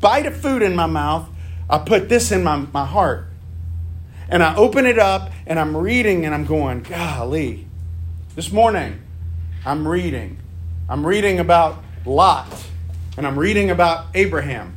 bite 0.00 0.26
of 0.26 0.36
food 0.36 0.62
in 0.62 0.76
my 0.76 0.86
mouth, 0.86 1.28
I 1.68 1.78
put 1.78 2.08
this 2.08 2.30
in 2.30 2.44
my, 2.44 2.56
my 2.72 2.86
heart. 2.86 3.26
And 4.28 4.42
I 4.42 4.54
open 4.56 4.86
it 4.86 4.98
up 4.98 5.30
and 5.46 5.58
I'm 5.58 5.76
reading 5.76 6.24
and 6.24 6.34
I'm 6.34 6.46
going, 6.46 6.82
golly. 6.82 7.66
This 8.34 8.50
morning, 8.50 9.00
I'm 9.64 9.86
reading. 9.86 10.38
I'm 10.88 11.06
reading 11.06 11.38
about 11.38 11.82
Lot 12.06 12.48
and 13.16 13.26
I'm 13.26 13.38
reading 13.38 13.70
about 13.70 14.06
Abraham. 14.14 14.76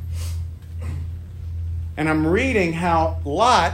And 1.97 2.09
I'm 2.09 2.27
reading 2.27 2.73
how 2.73 3.19
Lot 3.23 3.73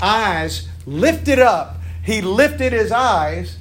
eyes 0.00 0.68
lifted 0.86 1.38
up. 1.38 1.76
He 2.02 2.20
lifted 2.20 2.72
his 2.72 2.90
eyes 2.90 3.58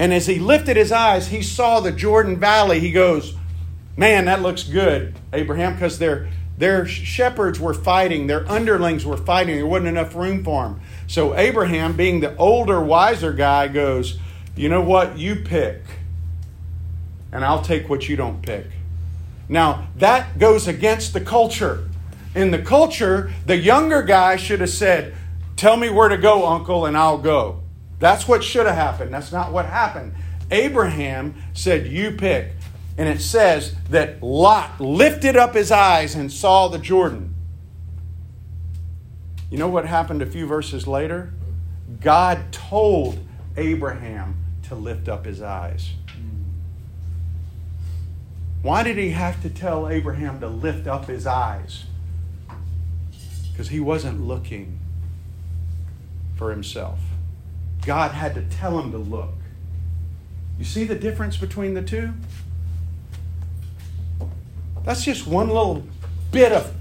and 0.00 0.14
as 0.14 0.26
he 0.26 0.38
lifted 0.38 0.78
his 0.78 0.92
eyes, 0.92 1.28
he 1.28 1.42
saw 1.42 1.80
the 1.80 1.92
Jordan 1.92 2.38
Valley. 2.38 2.80
He 2.80 2.90
goes, 2.90 3.34
Man, 3.98 4.24
that 4.24 4.40
looks 4.40 4.62
good, 4.62 5.14
Abraham, 5.30 5.74
because 5.74 5.98
their, 5.98 6.30
their 6.56 6.86
shepherds 6.86 7.60
were 7.60 7.74
fighting, 7.74 8.26
their 8.26 8.50
underlings 8.50 9.04
were 9.04 9.18
fighting. 9.18 9.56
There 9.56 9.66
wasn't 9.66 9.88
enough 9.88 10.14
room 10.14 10.42
for 10.42 10.62
them. 10.62 10.80
So 11.06 11.36
Abraham, 11.36 11.98
being 11.98 12.20
the 12.20 12.34
older, 12.36 12.80
wiser 12.80 13.34
guy, 13.34 13.68
goes, 13.68 14.18
You 14.56 14.70
know 14.70 14.80
what? 14.80 15.18
You 15.18 15.36
pick, 15.36 15.82
and 17.30 17.44
I'll 17.44 17.60
take 17.60 17.90
what 17.90 18.08
you 18.08 18.16
don't 18.16 18.40
pick. 18.40 18.68
Now, 19.50 19.88
that 19.96 20.38
goes 20.38 20.66
against 20.66 21.12
the 21.12 21.20
culture. 21.20 21.89
In 22.34 22.50
the 22.50 22.58
culture, 22.58 23.32
the 23.46 23.56
younger 23.56 24.02
guy 24.02 24.36
should 24.36 24.60
have 24.60 24.70
said, 24.70 25.14
Tell 25.56 25.76
me 25.76 25.90
where 25.90 26.08
to 26.08 26.16
go, 26.16 26.46
uncle, 26.46 26.86
and 26.86 26.96
I'll 26.96 27.18
go. 27.18 27.62
That's 27.98 28.26
what 28.26 28.42
should 28.42 28.66
have 28.66 28.76
happened. 28.76 29.12
That's 29.12 29.32
not 29.32 29.52
what 29.52 29.66
happened. 29.66 30.14
Abraham 30.50 31.34
said, 31.52 31.86
You 31.86 32.12
pick. 32.12 32.52
And 32.96 33.08
it 33.08 33.20
says 33.20 33.74
that 33.90 34.22
Lot 34.22 34.80
lifted 34.80 35.36
up 35.36 35.54
his 35.54 35.70
eyes 35.70 36.14
and 36.14 36.30
saw 36.30 36.68
the 36.68 36.78
Jordan. 36.78 37.34
You 39.50 39.58
know 39.58 39.68
what 39.68 39.86
happened 39.86 40.22
a 40.22 40.26
few 40.26 40.46
verses 40.46 40.86
later? 40.86 41.32
God 42.00 42.52
told 42.52 43.18
Abraham 43.56 44.36
to 44.68 44.74
lift 44.74 45.08
up 45.08 45.24
his 45.24 45.42
eyes. 45.42 45.94
Why 48.62 48.82
did 48.82 48.98
he 48.98 49.10
have 49.10 49.42
to 49.42 49.50
tell 49.50 49.88
Abraham 49.88 50.38
to 50.40 50.48
lift 50.48 50.86
up 50.86 51.06
his 51.06 51.26
eyes? 51.26 51.84
Because 53.60 53.72
he 53.72 53.80
wasn't 53.80 54.26
looking 54.26 54.78
for 56.34 56.50
himself. 56.50 56.98
God 57.84 58.12
had 58.12 58.34
to 58.34 58.40
tell 58.40 58.80
him 58.80 58.90
to 58.90 58.96
look. 58.96 59.34
You 60.58 60.64
see 60.64 60.84
the 60.84 60.94
difference 60.94 61.36
between 61.36 61.74
the 61.74 61.82
two? 61.82 62.14
That's 64.82 65.04
just 65.04 65.26
one 65.26 65.48
little 65.48 65.86
bit 66.32 66.52
of 66.52 66.72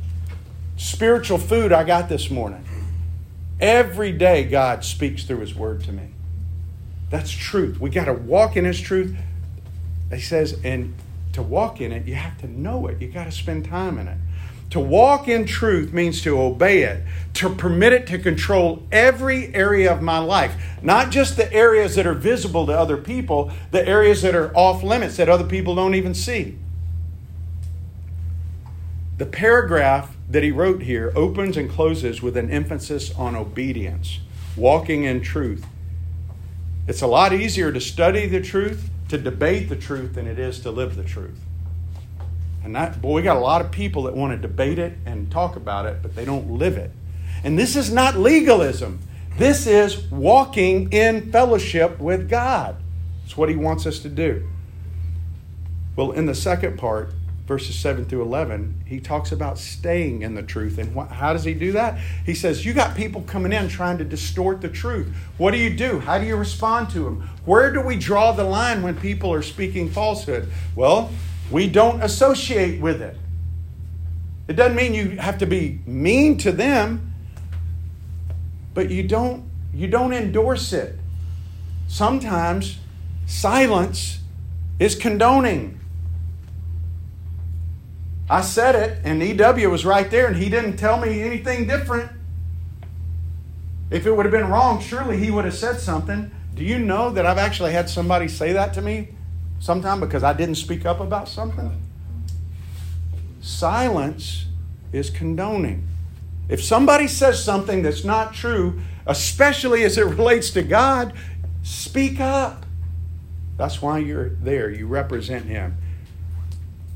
spiritual 0.77 1.37
food 1.37 1.73
I 1.73 1.83
got 1.83 2.07
this 2.07 2.29
morning. 2.29 2.63
Every 3.59 4.13
day, 4.13 4.45
God 4.45 4.85
speaks 4.85 5.25
through 5.25 5.41
His 5.41 5.53
Word 5.53 5.83
to 5.83 5.91
me. 5.91 6.11
That's 7.09 7.29
truth. 7.29 7.81
We 7.81 7.89
got 7.89 8.05
to 8.05 8.13
walk 8.13 8.55
in 8.55 8.63
His 8.63 8.79
truth. 8.79 9.17
He 10.13 10.21
says, 10.21 10.57
and 10.63 10.95
to 11.33 11.41
walk 11.41 11.81
in 11.81 11.91
it, 11.91 12.07
you 12.07 12.15
have 12.15 12.37
to 12.37 12.47
know 12.47 12.87
it. 12.87 13.01
You 13.01 13.09
got 13.09 13.25
to 13.25 13.33
spend 13.33 13.65
time 13.65 13.97
in 13.97 14.07
it. 14.07 14.17
To 14.71 14.79
walk 14.79 15.27
in 15.27 15.45
truth 15.45 15.93
means 15.93 16.21
to 16.21 16.39
obey 16.39 16.83
it, 16.83 17.03
to 17.35 17.49
permit 17.49 17.91
it 17.91 18.07
to 18.07 18.19
control 18.19 18.83
every 18.91 19.53
area 19.55 19.91
of 19.91 20.01
my 20.01 20.19
life, 20.19 20.55
not 20.83 21.09
just 21.09 21.37
the 21.37 21.51
areas 21.51 21.95
that 21.95 22.05
are 22.05 22.13
visible 22.13 22.67
to 22.67 22.73
other 22.73 22.97
people, 22.97 23.51
the 23.71 23.87
areas 23.87 24.21
that 24.21 24.35
are 24.35 24.55
off 24.55 24.83
limits 24.83 25.17
that 25.17 25.27
other 25.27 25.45
people 25.45 25.73
don't 25.73 25.95
even 25.95 26.13
see. 26.13 26.57
The 29.17 29.25
paragraph 29.25 30.15
that 30.29 30.43
he 30.43 30.51
wrote 30.51 30.83
here 30.83 31.11
opens 31.15 31.57
and 31.57 31.69
closes 31.69 32.21
with 32.21 32.37
an 32.37 32.51
emphasis 32.51 33.13
on 33.15 33.35
obedience, 33.35 34.19
walking 34.55 35.03
in 35.03 35.21
truth. 35.21 35.65
It's 36.87 37.01
a 37.01 37.07
lot 37.07 37.33
easier 37.33 37.71
to 37.71 37.81
study 37.81 38.27
the 38.27 38.41
truth, 38.41 38.89
to 39.09 39.17
debate 39.17 39.67
the 39.67 39.75
truth, 39.75 40.13
than 40.13 40.27
it 40.27 40.37
is 40.37 40.59
to 40.61 40.71
live 40.71 40.95
the 40.95 41.03
truth. 41.03 41.39
And 42.63 42.75
that, 42.75 43.01
boy, 43.01 43.15
we 43.15 43.21
got 43.21 43.37
a 43.37 43.41
lot 43.41 43.61
of 43.61 43.71
people 43.71 44.03
that 44.03 44.15
want 44.15 44.33
to 44.33 44.37
debate 44.47 44.79
it 44.79 44.97
and 45.05 45.31
talk 45.31 45.55
about 45.55 45.85
it, 45.85 46.01
but 46.01 46.15
they 46.15 46.25
don't 46.25 46.51
live 46.51 46.77
it. 46.77 46.91
And 47.43 47.57
this 47.57 47.75
is 47.75 47.91
not 47.91 48.17
legalism. 48.17 48.99
This 49.37 49.65
is 49.65 50.09
walking 50.11 50.91
in 50.91 51.31
fellowship 51.31 51.99
with 51.99 52.29
God. 52.29 52.75
It's 53.23 53.37
what 53.37 53.49
He 53.49 53.55
wants 53.55 53.85
us 53.85 53.99
to 53.99 54.09
do. 54.09 54.47
Well, 55.95 56.11
in 56.11 56.25
the 56.25 56.35
second 56.35 56.77
part, 56.77 57.13
verses 57.49 57.75
7 57.79 58.05
through 58.05 58.21
11, 58.21 58.83
he 58.85 58.99
talks 58.99 59.31
about 59.31 59.57
staying 59.57 60.21
in 60.21 60.35
the 60.35 60.43
truth. 60.43 60.77
And 60.77 60.95
wh- 60.95 61.11
how 61.11 61.33
does 61.33 61.43
he 61.43 61.55
do 61.55 61.71
that? 61.71 61.99
He 62.23 62.35
says, 62.35 62.63
You 62.63 62.73
got 62.73 62.95
people 62.95 63.23
coming 63.23 63.51
in 63.51 63.67
trying 63.67 63.97
to 63.97 64.05
distort 64.05 64.61
the 64.61 64.69
truth. 64.69 65.13
What 65.39 65.51
do 65.51 65.57
you 65.57 65.71
do? 65.71 65.99
How 65.99 66.19
do 66.19 66.27
you 66.27 66.35
respond 66.35 66.91
to 66.91 66.99
them? 66.99 67.27
Where 67.45 67.73
do 67.73 67.81
we 67.81 67.97
draw 67.97 68.33
the 68.33 68.43
line 68.43 68.83
when 68.83 68.95
people 68.95 69.33
are 69.33 69.41
speaking 69.41 69.89
falsehood? 69.89 70.51
Well, 70.75 71.11
we 71.51 71.67
don't 71.67 72.01
associate 72.01 72.79
with 72.79 73.01
it. 73.01 73.17
It 74.47 74.53
doesn't 74.53 74.75
mean 74.75 74.93
you 74.93 75.17
have 75.17 75.37
to 75.39 75.45
be 75.45 75.79
mean 75.85 76.37
to 76.39 76.51
them, 76.51 77.13
but 78.73 78.89
you 78.89 79.03
don't 79.03 79.49
you 79.73 79.87
don't 79.87 80.13
endorse 80.13 80.73
it. 80.73 80.95
Sometimes 81.87 82.79
silence 83.25 84.19
is 84.79 84.95
condoning. 84.95 85.79
I 88.29 88.41
said 88.41 88.75
it, 88.75 88.99
and 89.03 89.23
EW 89.23 89.69
was 89.69 89.85
right 89.85 90.09
there, 90.09 90.27
and 90.27 90.35
he 90.35 90.49
didn't 90.49 90.77
tell 90.77 90.99
me 90.99 91.21
anything 91.21 91.65
different. 91.65 92.11
If 93.89 94.05
it 94.05 94.15
would 94.15 94.25
have 94.25 94.31
been 94.31 94.49
wrong, 94.49 94.81
surely 94.81 95.17
he 95.17 95.31
would 95.31 95.45
have 95.45 95.55
said 95.55 95.79
something. 95.79 96.29
Do 96.53 96.63
you 96.63 96.77
know 96.77 97.09
that 97.09 97.25
I've 97.25 97.39
actually 97.39 97.71
had 97.71 97.89
somebody 97.89 98.27
say 98.27 98.53
that 98.53 98.73
to 98.75 98.81
me 98.81 99.09
sometime 99.59 99.99
because 99.99 100.23
I 100.23 100.33
didn't 100.33 100.55
speak 100.55 100.85
up 100.85 100.99
about 100.99 101.27
something? 101.27 101.79
Silence 103.41 104.45
is 104.91 105.09
condoning. 105.09 105.87
If 106.47 106.63
somebody 106.63 107.07
says 107.07 107.43
something 107.43 107.83
that's 107.83 108.03
not 108.03 108.33
true, 108.33 108.81
especially 109.05 109.83
as 109.83 109.97
it 109.97 110.05
relates 110.05 110.49
to 110.51 110.63
God, 110.63 111.13
speak 111.63 112.19
up. 112.19 112.65
That's 113.57 113.81
why 113.81 113.99
you're 113.99 114.29
there. 114.29 114.69
You 114.69 114.87
represent 114.87 115.45
Him. 115.45 115.77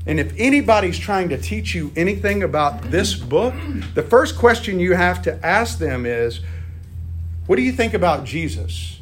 And 0.06 0.20
if 0.20 0.34
anybody's 0.36 0.98
trying 0.98 1.30
to 1.30 1.38
teach 1.38 1.74
you 1.74 1.92
anything 1.96 2.42
about 2.42 2.90
this 2.90 3.14
book, 3.14 3.54
the 3.94 4.02
first 4.02 4.36
question 4.36 4.78
you 4.78 4.94
have 4.94 5.22
to 5.22 5.44
ask 5.44 5.78
them 5.78 6.04
is, 6.04 6.40
What 7.46 7.56
do 7.56 7.62
you 7.62 7.72
think 7.72 7.94
about 7.94 8.24
Jesus? 8.24 9.00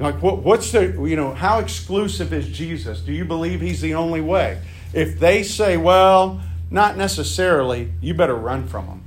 Like, 0.00 0.22
what, 0.22 0.38
what's 0.38 0.72
the, 0.72 0.86
you 1.06 1.16
know, 1.16 1.34
how 1.34 1.58
exclusive 1.58 2.32
is 2.32 2.48
Jesus? 2.48 3.00
Do 3.00 3.12
you 3.12 3.24
believe 3.24 3.60
he's 3.60 3.80
the 3.80 3.94
only 3.94 4.20
way? 4.20 4.60
If 4.92 5.20
they 5.20 5.42
say, 5.42 5.76
well, 5.76 6.40
not 6.70 6.96
necessarily, 6.96 7.92
you 8.00 8.14
better 8.14 8.34
run 8.34 8.66
from 8.66 8.86
them. 8.86 9.04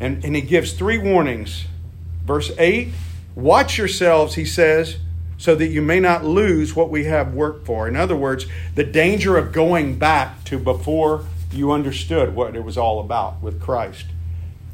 And, 0.00 0.24
and 0.24 0.36
he 0.36 0.42
gives 0.42 0.72
three 0.72 0.98
warnings. 0.98 1.64
Verse 2.24 2.52
8 2.58 2.88
Watch 3.34 3.78
yourselves, 3.78 4.34
he 4.34 4.44
says, 4.44 4.96
so 5.38 5.54
that 5.54 5.68
you 5.68 5.80
may 5.80 6.00
not 6.00 6.24
lose 6.24 6.74
what 6.74 6.90
we 6.90 7.04
have 7.04 7.32
worked 7.32 7.64
for. 7.64 7.86
In 7.86 7.94
other 7.94 8.16
words, 8.16 8.46
the 8.74 8.82
danger 8.84 9.36
of 9.36 9.52
going 9.52 9.96
back 9.98 10.42
to 10.44 10.58
before 10.58 11.24
you 11.52 11.70
understood 11.70 12.34
what 12.34 12.56
it 12.56 12.64
was 12.64 12.76
all 12.76 13.00
about 13.00 13.40
with 13.40 13.60
Christ. 13.60 14.06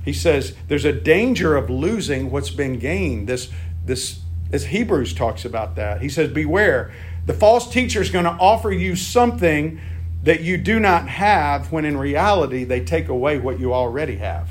He 0.05 0.15
says 0.15 0.55
there's 0.69 0.85
a 0.85 0.93
danger 0.93 1.57
of 1.57 1.71
losing 1.71 2.31
what's 2.31 2.51
been 2.51 2.79
gained. 2.79 3.29
This, 3.29 3.51
this, 3.85 4.21
as 4.53 4.67
Hebrews 4.67 5.15
talks 5.15 5.45
about 5.45 5.77
that. 5.77 6.01
He 6.01 6.09
says, 6.09 6.31
Beware, 6.31 6.93
the 7.27 7.35
false 7.35 7.71
teacher 7.71 8.01
is 8.01 8.11
going 8.11 8.25
to 8.25 8.31
offer 8.31 8.71
you 8.71 8.97
something 8.97 9.81
that 10.23 10.41
you 10.41 10.57
do 10.57 10.81
not 10.81 11.09
have 11.09 11.71
when 11.71 11.85
in 11.85 11.97
reality 11.97 12.65
they 12.65 12.81
take 12.81 13.09
away 13.09 13.39
what 13.39 13.61
you 13.61 13.75
already 13.75 14.17
have. 14.17 14.49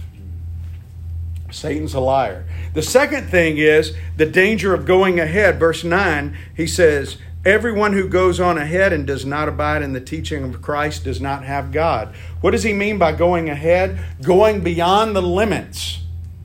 Satan's 1.52 1.94
a 1.94 2.00
liar. 2.00 2.46
The 2.74 2.82
second 2.82 3.28
thing 3.28 3.58
is 3.58 3.96
the 4.18 4.26
danger 4.26 4.74
of 4.74 4.86
going 4.86 5.20
ahead. 5.20 5.60
Verse 5.60 5.84
9, 5.84 6.36
he 6.56 6.66
says, 6.68 7.18
Everyone 7.46 7.94
who 7.94 8.08
goes 8.08 8.40
on 8.40 8.58
ahead 8.58 8.94
and 8.94 9.06
does 9.06 9.26
not 9.26 9.50
abide 9.50 9.82
in 9.82 9.94
the 9.94 10.00
teaching 10.00 10.44
of 10.44 10.62
Christ 10.62 11.04
does 11.04 11.20
not 11.20 11.44
have 11.44 11.74
God. 11.74 12.16
What 12.40 12.52
does 12.52 12.64
he 12.64 12.72
mean 12.72 12.98
by 12.98 13.12
going 13.12 13.50
ahead? 13.50 14.00
Going 14.22 14.62
beyond 14.62 15.16
the 15.16 15.22
limits 15.22 16.00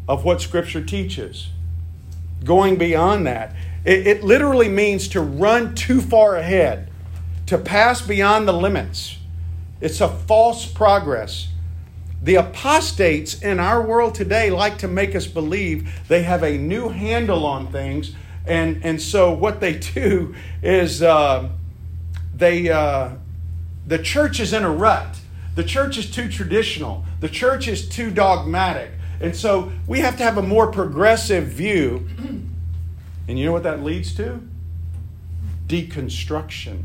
of 0.08 0.24
what 0.24 0.40
Scripture 0.40 0.84
teaches. 0.84 1.50
Going 2.44 2.76
beyond 2.76 3.26
that. 3.26 3.54
It, 3.84 4.06
it 4.06 4.24
literally 4.24 4.68
means 4.68 5.08
to 5.08 5.20
run 5.20 5.74
too 5.74 6.00
far 6.00 6.36
ahead, 6.36 6.90
to 7.46 7.58
pass 7.58 8.00
beyond 8.00 8.46
the 8.46 8.52
limits. 8.52 9.18
It's 9.80 10.00
a 10.00 10.08
false 10.08 10.66
progress. 10.66 11.48
The 12.22 12.34
apostates 12.34 13.40
in 13.40 13.60
our 13.60 13.80
world 13.80 14.14
today 14.14 14.50
like 14.50 14.78
to 14.78 14.88
make 14.88 15.14
us 15.14 15.26
believe 15.26 16.08
they 16.08 16.24
have 16.24 16.42
a 16.42 16.58
new 16.58 16.88
handle 16.88 17.46
on 17.46 17.70
things. 17.70 18.12
And, 18.44 18.84
and 18.84 19.00
so 19.00 19.32
what 19.32 19.60
they 19.60 19.74
do 19.94 20.34
is 20.62 21.02
uh, 21.02 21.48
they, 22.34 22.68
uh, 22.68 23.12
the 23.86 23.98
church 23.98 24.40
is 24.40 24.52
in 24.52 24.64
a 24.64 24.70
rut. 24.70 25.20
The 25.54 25.64
church 25.64 25.96
is 25.98 26.10
too 26.10 26.28
traditional. 26.28 27.04
The 27.20 27.28
church 27.28 27.68
is 27.68 27.88
too 27.88 28.10
dogmatic. 28.10 28.92
And 29.20 29.34
so 29.34 29.72
we 29.86 30.00
have 30.00 30.16
to 30.18 30.22
have 30.22 30.38
a 30.38 30.42
more 30.42 30.70
progressive 30.70 31.46
view. 31.48 32.08
And 33.26 33.38
you 33.38 33.44
know 33.44 33.52
what 33.52 33.64
that 33.64 33.82
leads 33.82 34.14
to? 34.16 34.40
Deconstruction. 35.66 36.82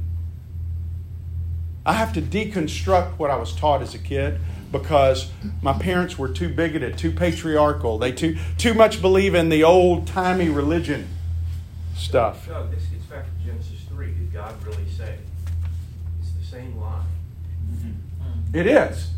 I 1.86 1.94
have 1.94 2.14
to 2.14 2.22
deconstruct 2.22 3.18
what 3.18 3.30
I 3.30 3.36
was 3.36 3.54
taught 3.54 3.82
as 3.82 3.94
a 3.94 4.00
kid 4.00 4.40
because 4.72 5.32
my 5.62 5.74
parents 5.74 6.18
were 6.18 6.30
too 6.30 6.50
bigoted, 6.50 6.98
too 6.98 7.12
patriarchal. 7.12 7.98
They 7.98 8.12
too 8.12 8.38
too 8.58 8.74
much 8.74 9.02
believe 9.02 9.36
in 9.36 9.50
the 9.50 9.64
old 9.64 10.08
timey 10.08 10.50
religion 10.50 11.08
stuff. 11.96 12.48
No, 12.48 12.68
this 12.68 12.86
gets 12.86 13.06
back 13.06 13.26
to 13.26 13.46
Genesis 13.46 13.82
3. 13.90 14.08
Did 14.08 14.34
God 14.34 14.56
really 14.66 14.90
say? 14.90 15.18
It's 16.22 16.32
the 16.32 16.46
same 16.46 16.80
lie. 16.80 17.04
It 18.54 18.68
is. 18.68 19.12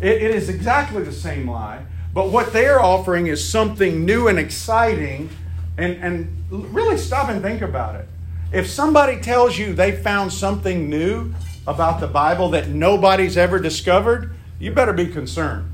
It, 0.00 0.22
it 0.22 0.30
is 0.30 0.48
exactly 0.48 1.02
the 1.02 1.12
same 1.12 1.48
lie. 1.48 1.84
But 2.14 2.30
what 2.30 2.52
they're 2.52 2.80
offering 2.80 3.26
is 3.26 3.46
something 3.46 4.04
new 4.04 4.28
and 4.28 4.38
exciting. 4.38 5.30
And, 5.78 5.96
and 6.02 6.74
really 6.74 6.98
stop 6.98 7.28
and 7.30 7.40
think 7.40 7.62
about 7.62 7.94
it. 7.96 8.06
If 8.52 8.68
somebody 8.68 9.20
tells 9.20 9.56
you 9.56 9.74
they 9.74 9.92
found 9.92 10.32
something 10.32 10.90
new 10.90 11.32
about 11.66 12.00
the 12.00 12.06
Bible 12.06 12.50
that 12.50 12.68
nobody's 12.68 13.38
ever 13.38 13.58
discovered, 13.58 14.34
you 14.58 14.72
better 14.72 14.92
be 14.92 15.06
concerned. 15.06 15.72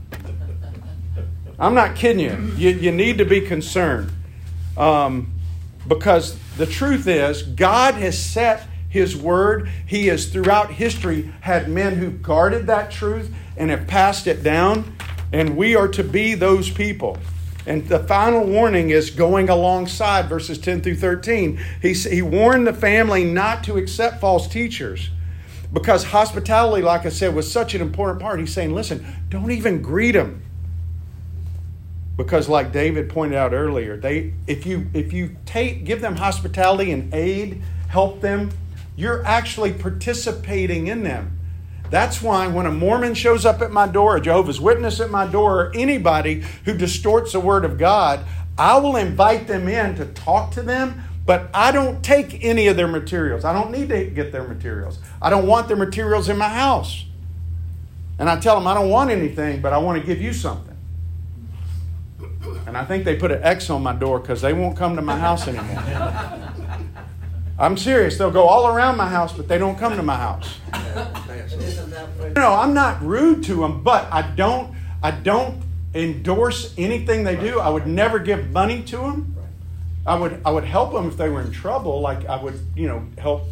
I'm 1.59 1.74
not 1.74 1.97
kidding 1.97 2.20
you. 2.20 2.53
You, 2.57 2.70
you 2.78 2.93
need 2.93 3.18
to 3.18 3.24
be 3.24 3.41
concerned. 3.41 4.12
Um, 4.76 5.32
because 5.89 6.39
the 6.57 6.66
truth 6.66 7.09
is, 7.09 7.43
God 7.43 7.95
has 7.95 8.16
set 8.16 8.68
His 8.89 9.16
word. 9.16 9.68
He 9.86 10.07
has, 10.07 10.26
throughout 10.26 10.70
history, 10.70 11.32
had 11.41 11.68
men 11.68 11.97
who 11.97 12.11
guarded 12.11 12.68
that 12.68 12.93
truth 12.93 13.34
and 13.57 13.70
have 13.70 13.89
passed 13.89 14.28
it 14.28 14.45
down. 14.45 14.97
And 15.32 15.56
we 15.56 15.76
are 15.76 15.88
to 15.88 16.04
be 16.04 16.34
those 16.34 16.70
people. 16.70 17.18
And 17.66 17.86
the 17.86 17.98
final 17.98 18.44
warning 18.44 18.90
is 18.90 19.10
going 19.10 19.50
alongside 19.50 20.28
verses 20.28 20.58
10 20.58 20.80
through 20.80 20.96
13. 20.96 21.60
He, 21.82 21.92
he 21.92 22.22
warned 22.22 22.66
the 22.66 22.72
family 22.72 23.24
not 23.24 23.62
to 23.64 23.76
accept 23.76 24.20
false 24.20 24.48
teachers 24.48 25.10
because 25.72 26.04
hospitality, 26.04 26.82
like 26.82 27.04
I 27.04 27.10
said, 27.10 27.34
was 27.34 27.50
such 27.50 27.74
an 27.74 27.82
important 27.82 28.20
part. 28.20 28.40
He's 28.40 28.54
saying, 28.54 28.74
listen, 28.74 29.04
don't 29.28 29.50
even 29.50 29.82
greet 29.82 30.12
them. 30.12 30.42
Because, 32.16 32.48
like 32.48 32.72
David 32.72 33.08
pointed 33.10 33.36
out 33.36 33.52
earlier, 33.52 33.96
they 33.96 34.32
if 34.48 34.66
you 34.66 34.88
if 34.92 35.12
you 35.12 35.36
take 35.46 35.84
give 35.84 36.00
them 36.00 36.16
hospitality 36.16 36.90
and 36.90 37.14
aid, 37.14 37.62
help 37.88 38.20
them, 38.20 38.50
you're 38.96 39.24
actually 39.24 39.72
participating 39.72 40.88
in 40.88 41.04
them. 41.04 41.38
That's 41.91 42.20
why 42.20 42.47
when 42.49 42.66
a 42.66 42.72
Mormon 42.72 43.14
shows 43.14 43.47
up 43.47 43.62
at 43.62 43.72
my 43.72 43.86
door, 43.86 44.16
a 44.16 44.20
Jehovah's 44.20 44.61
Witness 44.61 45.01
at 45.01 45.11
my 45.11 45.26
door, 45.26 45.66
or 45.66 45.72
anybody 45.74 46.45
who 46.64 46.76
distorts 46.76 47.32
the 47.32 47.41
Word 47.41 47.64
of 47.64 47.78
God, 47.78 48.24
I 48.59 48.78
will 48.78 48.97
invite 48.97 49.47
them 49.47 49.68
in 49.68 49.95
to 49.97 50.07
talk 50.07 50.51
to 50.53 50.62
them, 50.62 51.03
but 51.24 51.49
I 51.55 51.72
don't 51.72 52.03
take 52.03 52.45
any 52.45 52.66
of 52.66 52.76
their 52.76 52.89
materials. 52.89 53.45
I 53.45 53.53
don't 53.53 53.70
need 53.70 53.89
to 53.91 54.05
get 54.07 54.32
their 54.32 54.47
materials. 54.47 54.99
I 55.22 55.30
don't 55.30 55.47
want 55.47 55.68
their 55.68 55.76
materials 55.76 56.28
in 56.28 56.36
my 56.36 56.49
house. 56.49 57.05
And 58.18 58.28
I 58.28 58.41
tell 58.41 58.57
them, 58.57 58.66
I 58.66 58.74
don't 58.74 58.91
want 58.91 59.11
anything, 59.11 59.61
but 59.61 59.72
I 59.72 59.78
want 59.78 60.01
to 60.01 60.07
give 60.07 60.20
you 60.20 60.32
something. 60.32 60.76
And 62.66 62.76
I 62.76 62.84
think 62.84 63.05
they 63.05 63.16
put 63.16 63.30
an 63.30 63.43
X 63.43 63.70
on 63.70 63.82
my 63.82 63.95
door 63.95 64.18
because 64.18 64.43
they 64.43 64.53
won't 64.53 64.76
come 64.76 64.97
to 64.97 65.03
my 65.03 65.18
house 65.18 65.47
anymore. 65.47 66.45
I'm 67.59 67.76
serious. 67.76 68.16
They'll 68.16 68.30
go 68.30 68.46
all 68.46 68.68
around 68.68 68.96
my 68.96 69.09
house, 69.09 69.32
but 69.32 69.48
they 69.48 69.59
don't 69.59 69.76
come 69.76 69.96
to 69.96 70.02
my 70.02 70.14
house. 70.14 70.59
No, 72.36 72.54
I'm 72.54 72.72
not 72.72 73.02
rude 73.02 73.42
to 73.44 73.56
them, 73.56 73.82
but 73.82 74.06
I 74.12 74.22
don't 74.22 74.74
I 75.02 75.11
don't 75.11 75.62
endorse 75.94 76.74
anything 76.78 77.24
they 77.24 77.36
do. 77.36 77.59
I 77.59 77.68
would 77.68 77.86
never 77.86 78.20
give 78.20 78.50
money 78.50 78.82
to 78.84 78.98
them. 78.98 79.36
I 80.06 80.14
would 80.14 80.40
I 80.44 80.50
would 80.50 80.64
help 80.64 80.92
them 80.92 81.09
if 81.09 81.16
they 81.16 81.28
were 81.28 81.40
in 81.40 81.50
trouble. 81.50 82.00
Like 82.00 82.26
I 82.26 82.40
would 82.40 82.61
you 82.76 82.86
know 82.86 83.04
help 83.18 83.42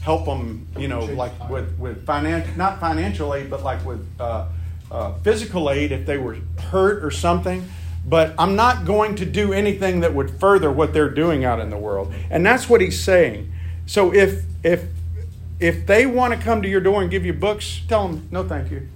help 0.00 0.24
them 0.26 0.68
you 0.78 0.86
know 0.86 1.00
like 1.00 1.50
with 1.50 1.76
with 1.78 2.06
financial 2.06 2.56
not 2.56 2.78
financial 2.78 3.34
aid, 3.34 3.50
but 3.50 3.64
like 3.64 3.84
with 3.84 4.06
uh, 4.20 4.46
uh, 4.92 5.14
physical 5.24 5.70
aid 5.70 5.90
if 5.90 6.06
they 6.06 6.18
were 6.18 6.36
hurt 6.70 7.04
or 7.04 7.10
something. 7.10 7.68
But 8.08 8.36
I'm 8.38 8.54
not 8.54 8.84
going 8.84 9.16
to 9.16 9.26
do 9.26 9.52
anything 9.52 10.00
that 10.00 10.14
would 10.14 10.30
further 10.38 10.70
what 10.70 10.92
they're 10.92 11.10
doing 11.10 11.44
out 11.44 11.58
in 11.58 11.70
the 11.70 11.76
world, 11.76 12.14
and 12.30 12.46
that's 12.46 12.68
what 12.68 12.80
he's 12.80 13.02
saying. 13.02 13.52
So 13.86 14.12
if 14.12 14.44
if 14.62 14.84
if 15.58 15.86
they 15.86 16.06
want 16.06 16.34
to 16.34 16.40
come 16.40 16.62
to 16.62 16.68
your 16.68 16.80
door 16.80 17.00
and 17.00 17.10
give 17.10 17.24
you 17.24 17.32
books, 17.32 17.80
tell 17.88 18.08
them 18.08 18.28
no, 18.30 18.46
thank 18.46 18.70
you. 18.70 18.88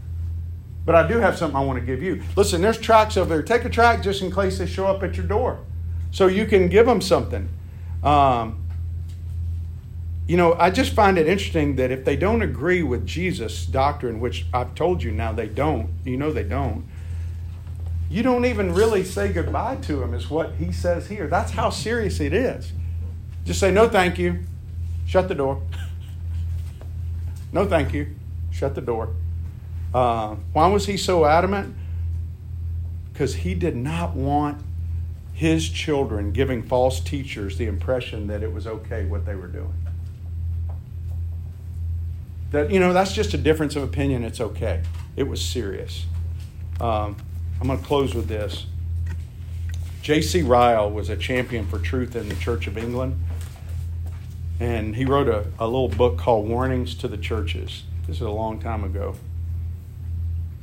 But 0.85 0.95
I 0.95 1.07
do 1.07 1.19
have 1.19 1.39
something 1.39 1.57
I 1.57 1.65
want 1.65 1.79
to 1.79 1.85
give 1.85 2.03
you. 2.03 2.23
Listen, 2.37 2.61
there's 2.61 2.79
tracks 2.79 3.17
over 3.17 3.29
there. 3.29 3.43
Take 3.43 3.65
a 3.65 3.69
track 3.69 4.03
just 4.03 4.23
in 4.23 4.33
case 4.33 4.59
they 4.59 4.67
show 4.67 4.87
up 4.87 5.03
at 5.03 5.17
your 5.17 5.27
door, 5.27 5.61
so 6.11 6.27
you 6.27 6.47
can 6.47 6.69
give 6.69 6.87
them 6.87 7.01
something. 7.01 7.49
Um, 8.03 8.61
you 10.27 10.37
know, 10.37 10.55
I 10.55 10.71
just 10.71 10.93
find 10.93 11.19
it 11.19 11.27
interesting 11.27 11.77
that 11.77 11.91
if 11.91 12.05
they 12.05 12.15
don't 12.15 12.41
agree 12.41 12.83
with 12.83 13.07
Jesus' 13.07 13.67
doctrine, 13.67 14.21
which 14.21 14.47
I've 14.55 14.75
told 14.75 15.03
you 15.03 15.11
now 15.11 15.33
they 15.33 15.49
don't, 15.49 15.91
you 16.05 16.17
know 16.17 16.33
they 16.33 16.45
don't, 16.45 16.85
you 18.09 18.23
don't 18.23 18.45
even 18.45 18.73
really 18.73 19.05
say 19.05 19.33
goodbye 19.33 19.77
to 19.83 19.97
them, 19.97 20.15
is 20.15 20.31
what 20.31 20.55
he 20.55 20.71
says 20.71 21.09
here. 21.09 21.27
That's 21.27 21.53
how 21.53 21.71
serious 21.71 22.21
it 22.21 22.33
is. 22.33 22.73
Just 23.45 23.59
say, 23.59 23.73
no, 23.73 23.89
thank 23.89 24.19
you. 24.19 24.45
Shut 25.11 25.27
the 25.27 25.35
door. 25.35 25.61
no, 27.53 27.67
thank 27.67 27.93
you. 27.93 28.15
Shut 28.53 28.77
the 28.77 28.81
door. 28.81 29.09
Uh, 29.93 30.37
why 30.53 30.69
was 30.69 30.87
he 30.87 30.97
so 30.97 31.25
adamant? 31.25 31.75
Because 33.13 33.35
he 33.35 33.55
did 33.57 33.75
not 33.75 34.15
want 34.15 34.63
his 35.33 35.69
children 35.69 36.31
giving 36.31 36.63
false 36.63 37.01
teachers 37.01 37.59
the 37.59 37.67
impression 37.67 38.29
that 38.29 38.45
it 38.45 38.53
was 38.53 38.69
okay 38.69 39.05
what 39.05 39.27
they 39.27 39.35
were 39.35 39.49
doing. 39.49 39.75
That, 42.53 42.71
you 42.71 42.79
know, 42.79 42.93
that's 42.93 43.13
just 43.13 43.35
a 43.35 43.39
difference 43.39 43.75
of 43.75 43.83
opinion. 43.83 44.23
It's 44.23 44.41
okay. 44.41 44.81
It 45.17 45.25
was 45.25 45.45
serious. 45.45 46.07
Um, 46.81 47.17
I'm 47.61 47.67
going 47.67 47.81
to 47.81 47.85
close 47.85 48.15
with 48.15 48.29
this. 48.29 48.65
J.C. 50.03 50.43
Ryle 50.43 50.89
was 50.89 51.11
a 51.11 51.17
champion 51.17 51.67
for 51.67 51.81
truth 51.81 52.15
in 52.15 52.29
the 52.29 52.37
Church 52.37 52.69
of 52.69 52.79
England. 52.79 53.21
And 54.61 54.95
he 54.95 55.07
wrote 55.07 55.27
a, 55.27 55.47
a 55.59 55.65
little 55.65 55.89
book 55.89 56.19
called 56.19 56.47
Warnings 56.47 56.95
to 56.97 57.09
the 57.09 57.17
Churches. 57.17 57.85
This 58.07 58.17
is 58.17 58.23
a 58.23 58.31
long 58.31 58.61
time 58.61 58.85
ago. 58.85 59.17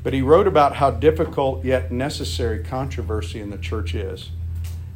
But 0.04 0.14
he 0.14 0.22
wrote 0.22 0.48
about 0.48 0.76
how 0.76 0.92
difficult 0.92 1.66
yet 1.66 1.92
necessary 1.92 2.64
controversy 2.64 3.42
in 3.42 3.50
the 3.50 3.58
church 3.58 3.96
is. 3.96 4.30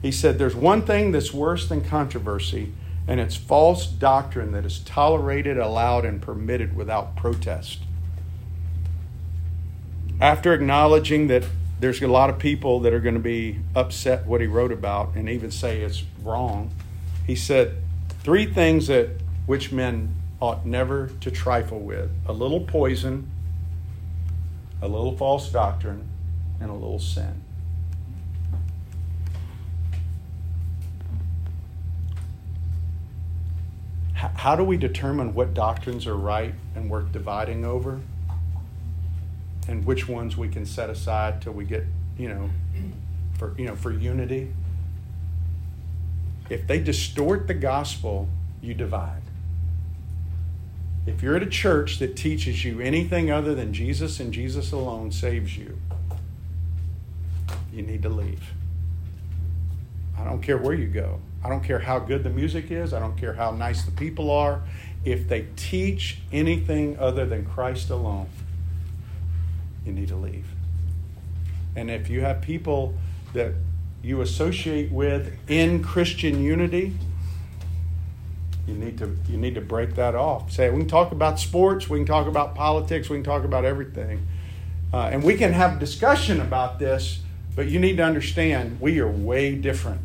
He 0.01 0.11
said, 0.11 0.37
There's 0.37 0.55
one 0.55 0.83
thing 0.83 1.11
that's 1.11 1.33
worse 1.33 1.67
than 1.67 1.81
controversy, 1.81 2.73
and 3.07 3.19
it's 3.19 3.35
false 3.35 3.87
doctrine 3.87 4.51
that 4.51 4.65
is 4.65 4.79
tolerated, 4.79 5.57
allowed, 5.57 6.05
and 6.05 6.21
permitted 6.21 6.75
without 6.75 7.15
protest. 7.15 7.79
After 10.21 10.53
acknowledging 10.53 11.27
that 11.27 11.43
there's 11.79 11.99
a 12.03 12.07
lot 12.07 12.29
of 12.29 12.37
people 12.37 12.79
that 12.81 12.93
are 12.93 12.99
going 12.99 13.15
to 13.15 13.19
be 13.19 13.57
upset 13.75 14.27
what 14.27 14.39
he 14.39 14.45
wrote 14.45 14.71
about 14.71 15.15
and 15.15 15.27
even 15.27 15.49
say 15.49 15.81
it's 15.81 16.03
wrong, 16.21 16.71
he 17.25 17.35
said 17.35 17.81
three 18.23 18.45
things 18.45 18.87
that 18.87 19.09
which 19.45 19.71
men 19.71 20.15
ought 20.39 20.65
never 20.65 21.07
to 21.21 21.31
trifle 21.31 21.79
with 21.79 22.09
a 22.27 22.33
little 22.33 22.61
poison, 22.61 23.29
a 24.81 24.87
little 24.87 25.15
false 25.15 25.51
doctrine, 25.51 26.07
and 26.59 26.69
a 26.69 26.73
little 26.73 26.99
sin. 26.99 27.43
how 34.41 34.55
do 34.55 34.63
we 34.63 34.77
determine 34.77 35.33
what 35.33 35.53
doctrines 35.53 36.05
are 36.05 36.15
right 36.15 36.53
and 36.75 36.89
worth 36.89 37.11
dividing 37.11 37.65
over 37.65 37.99
and 39.67 39.85
which 39.85 40.07
ones 40.07 40.37
we 40.37 40.47
can 40.47 40.65
set 40.65 40.89
aside 40.89 41.41
till 41.41 41.53
we 41.53 41.65
get 41.65 41.83
you 42.17 42.27
know 42.27 42.49
for 43.37 43.55
you 43.57 43.65
know 43.65 43.75
for 43.75 43.91
unity 43.91 44.51
if 46.51 46.67
they 46.67 46.79
distort 46.79 47.47
the 47.47 47.53
gospel 47.53 48.27
you 48.61 48.73
divide 48.73 49.21
if 51.07 51.23
you're 51.23 51.35
at 51.35 51.43
a 51.43 51.49
church 51.49 51.97
that 51.99 52.15
teaches 52.15 52.63
you 52.63 52.79
anything 52.79 53.31
other 53.31 53.55
than 53.55 53.73
jesus 53.73 54.19
and 54.19 54.33
jesus 54.33 54.71
alone 54.71 55.11
saves 55.11 55.57
you 55.57 55.77
you 57.71 57.81
need 57.81 58.01
to 58.01 58.09
leave 58.09 58.53
I 60.21 60.23
don't 60.23 60.41
care 60.41 60.57
where 60.57 60.75
you 60.75 60.87
go. 60.87 61.19
I 61.43 61.49
don't 61.49 61.63
care 61.63 61.79
how 61.79 61.97
good 61.97 62.23
the 62.23 62.29
music 62.29 62.69
is. 62.69 62.93
I 62.93 62.99
don't 62.99 63.17
care 63.17 63.33
how 63.33 63.51
nice 63.51 63.83
the 63.83 63.91
people 63.91 64.29
are. 64.29 64.61
If 65.03 65.27
they 65.27 65.47
teach 65.55 66.19
anything 66.31 66.99
other 66.99 67.25
than 67.25 67.45
Christ 67.45 67.89
alone, 67.89 68.29
you 69.83 69.91
need 69.91 70.09
to 70.09 70.15
leave. 70.15 70.45
And 71.75 71.89
if 71.89 72.09
you 72.09 72.21
have 72.21 72.41
people 72.41 72.93
that 73.33 73.53
you 74.03 74.21
associate 74.21 74.91
with 74.91 75.37
in 75.47 75.83
Christian 75.83 76.43
unity, 76.43 76.93
you 78.67 78.73
need 78.73 78.97
to 78.97 79.17
you 79.27 79.37
need 79.37 79.55
to 79.55 79.61
break 79.61 79.95
that 79.95 80.15
off. 80.15 80.51
Say 80.51 80.69
we 80.69 80.79
can 80.79 80.87
talk 80.87 81.11
about 81.11 81.39
sports, 81.39 81.89
we 81.89 81.99
can 81.99 82.05
talk 82.05 82.27
about 82.27 82.55
politics, 82.55 83.09
we 83.09 83.17
can 83.17 83.23
talk 83.23 83.43
about 83.43 83.65
everything, 83.65 84.25
uh, 84.93 85.09
and 85.11 85.23
we 85.23 85.35
can 85.35 85.53
have 85.53 85.79
discussion 85.79 86.39
about 86.41 86.79
this. 86.79 87.21
But 87.55 87.67
you 87.67 87.79
need 87.79 87.97
to 87.97 88.03
understand 88.03 88.79
we 88.79 88.99
are 88.99 89.09
way 89.09 89.55
different. 89.55 90.01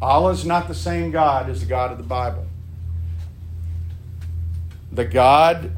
Allah 0.00 0.32
is 0.32 0.44
not 0.44 0.68
the 0.68 0.74
same 0.74 1.10
God 1.10 1.50
as 1.50 1.60
the 1.60 1.66
God 1.66 1.92
of 1.92 1.98
the 1.98 2.04
Bible. 2.04 2.46
The 4.92 5.04
God 5.04 5.72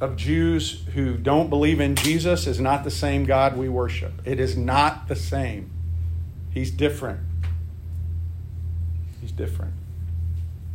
of 0.00 0.16
Jews 0.16 0.84
who 0.94 1.16
don't 1.16 1.48
believe 1.48 1.80
in 1.80 1.96
Jesus 1.96 2.46
is 2.46 2.60
not 2.60 2.84
the 2.84 2.90
same 2.90 3.24
God 3.24 3.56
we 3.56 3.68
worship. 3.68 4.12
It 4.24 4.38
is 4.38 4.56
not 4.56 5.08
the 5.08 5.16
same. 5.16 5.70
He's 6.50 6.70
different. 6.70 7.20
He's 9.20 9.32
different. 9.32 9.74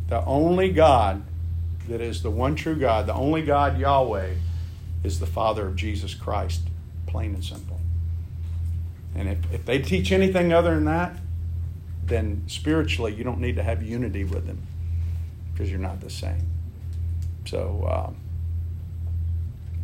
The 0.08 0.24
only 0.24 0.70
God 0.70 1.22
that 1.88 2.00
is 2.00 2.22
the 2.22 2.30
one 2.30 2.54
true 2.54 2.76
God, 2.76 3.06
the 3.06 3.14
only 3.14 3.42
God, 3.42 3.78
Yahweh, 3.78 4.34
is 5.04 5.20
the 5.20 5.26
Father 5.26 5.66
of 5.66 5.76
Jesus 5.76 6.14
Christ, 6.14 6.62
plain 7.06 7.34
and 7.34 7.44
simple. 7.44 7.80
And 9.14 9.28
if, 9.28 9.38
if 9.52 9.64
they 9.64 9.78
teach 9.80 10.12
anything 10.12 10.52
other 10.52 10.74
than 10.74 10.84
that, 10.86 11.16
then 12.04 12.44
spiritually 12.46 13.14
you 13.14 13.24
don't 13.24 13.40
need 13.40 13.56
to 13.56 13.62
have 13.62 13.82
unity 13.82 14.24
with 14.24 14.46
them 14.46 14.62
because 15.52 15.70
you're 15.70 15.80
not 15.80 16.00
the 16.00 16.10
same. 16.10 16.48
So 17.44 17.88
um, 17.90 18.16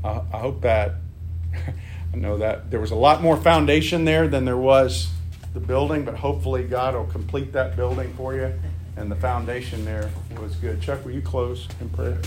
I, 0.05 0.23
I 0.33 0.39
hope 0.39 0.63
that 0.63 0.95
I 2.13 2.17
know 2.17 2.39
that 2.39 2.71
there 2.71 2.81
was 2.81 2.91
a 2.91 2.97
lot 2.97 3.23
more 3.23 3.37
foundation 3.37 4.05
there 4.05 4.29
than 4.29 4.45
there 4.45 4.57
was 4.57 5.09
the 5.55 5.61
building, 5.61 6.05
but 6.05 6.15
hopefully 6.15 6.65
God 6.65 6.95
will 6.95 7.07
complete 7.07 7.53
that 7.53 7.77
building 7.77 8.13
for 8.15 8.35
you. 8.35 8.53
And 8.97 9.11
the 9.11 9.17
foundation 9.17 9.85
there 9.85 10.11
was 10.41 10.57
good. 10.57 10.81
Chuck, 10.83 11.05
will 11.05 11.13
you 11.13 11.23
close 11.23 11.69
in 11.81 11.89
prayer? 11.91 12.19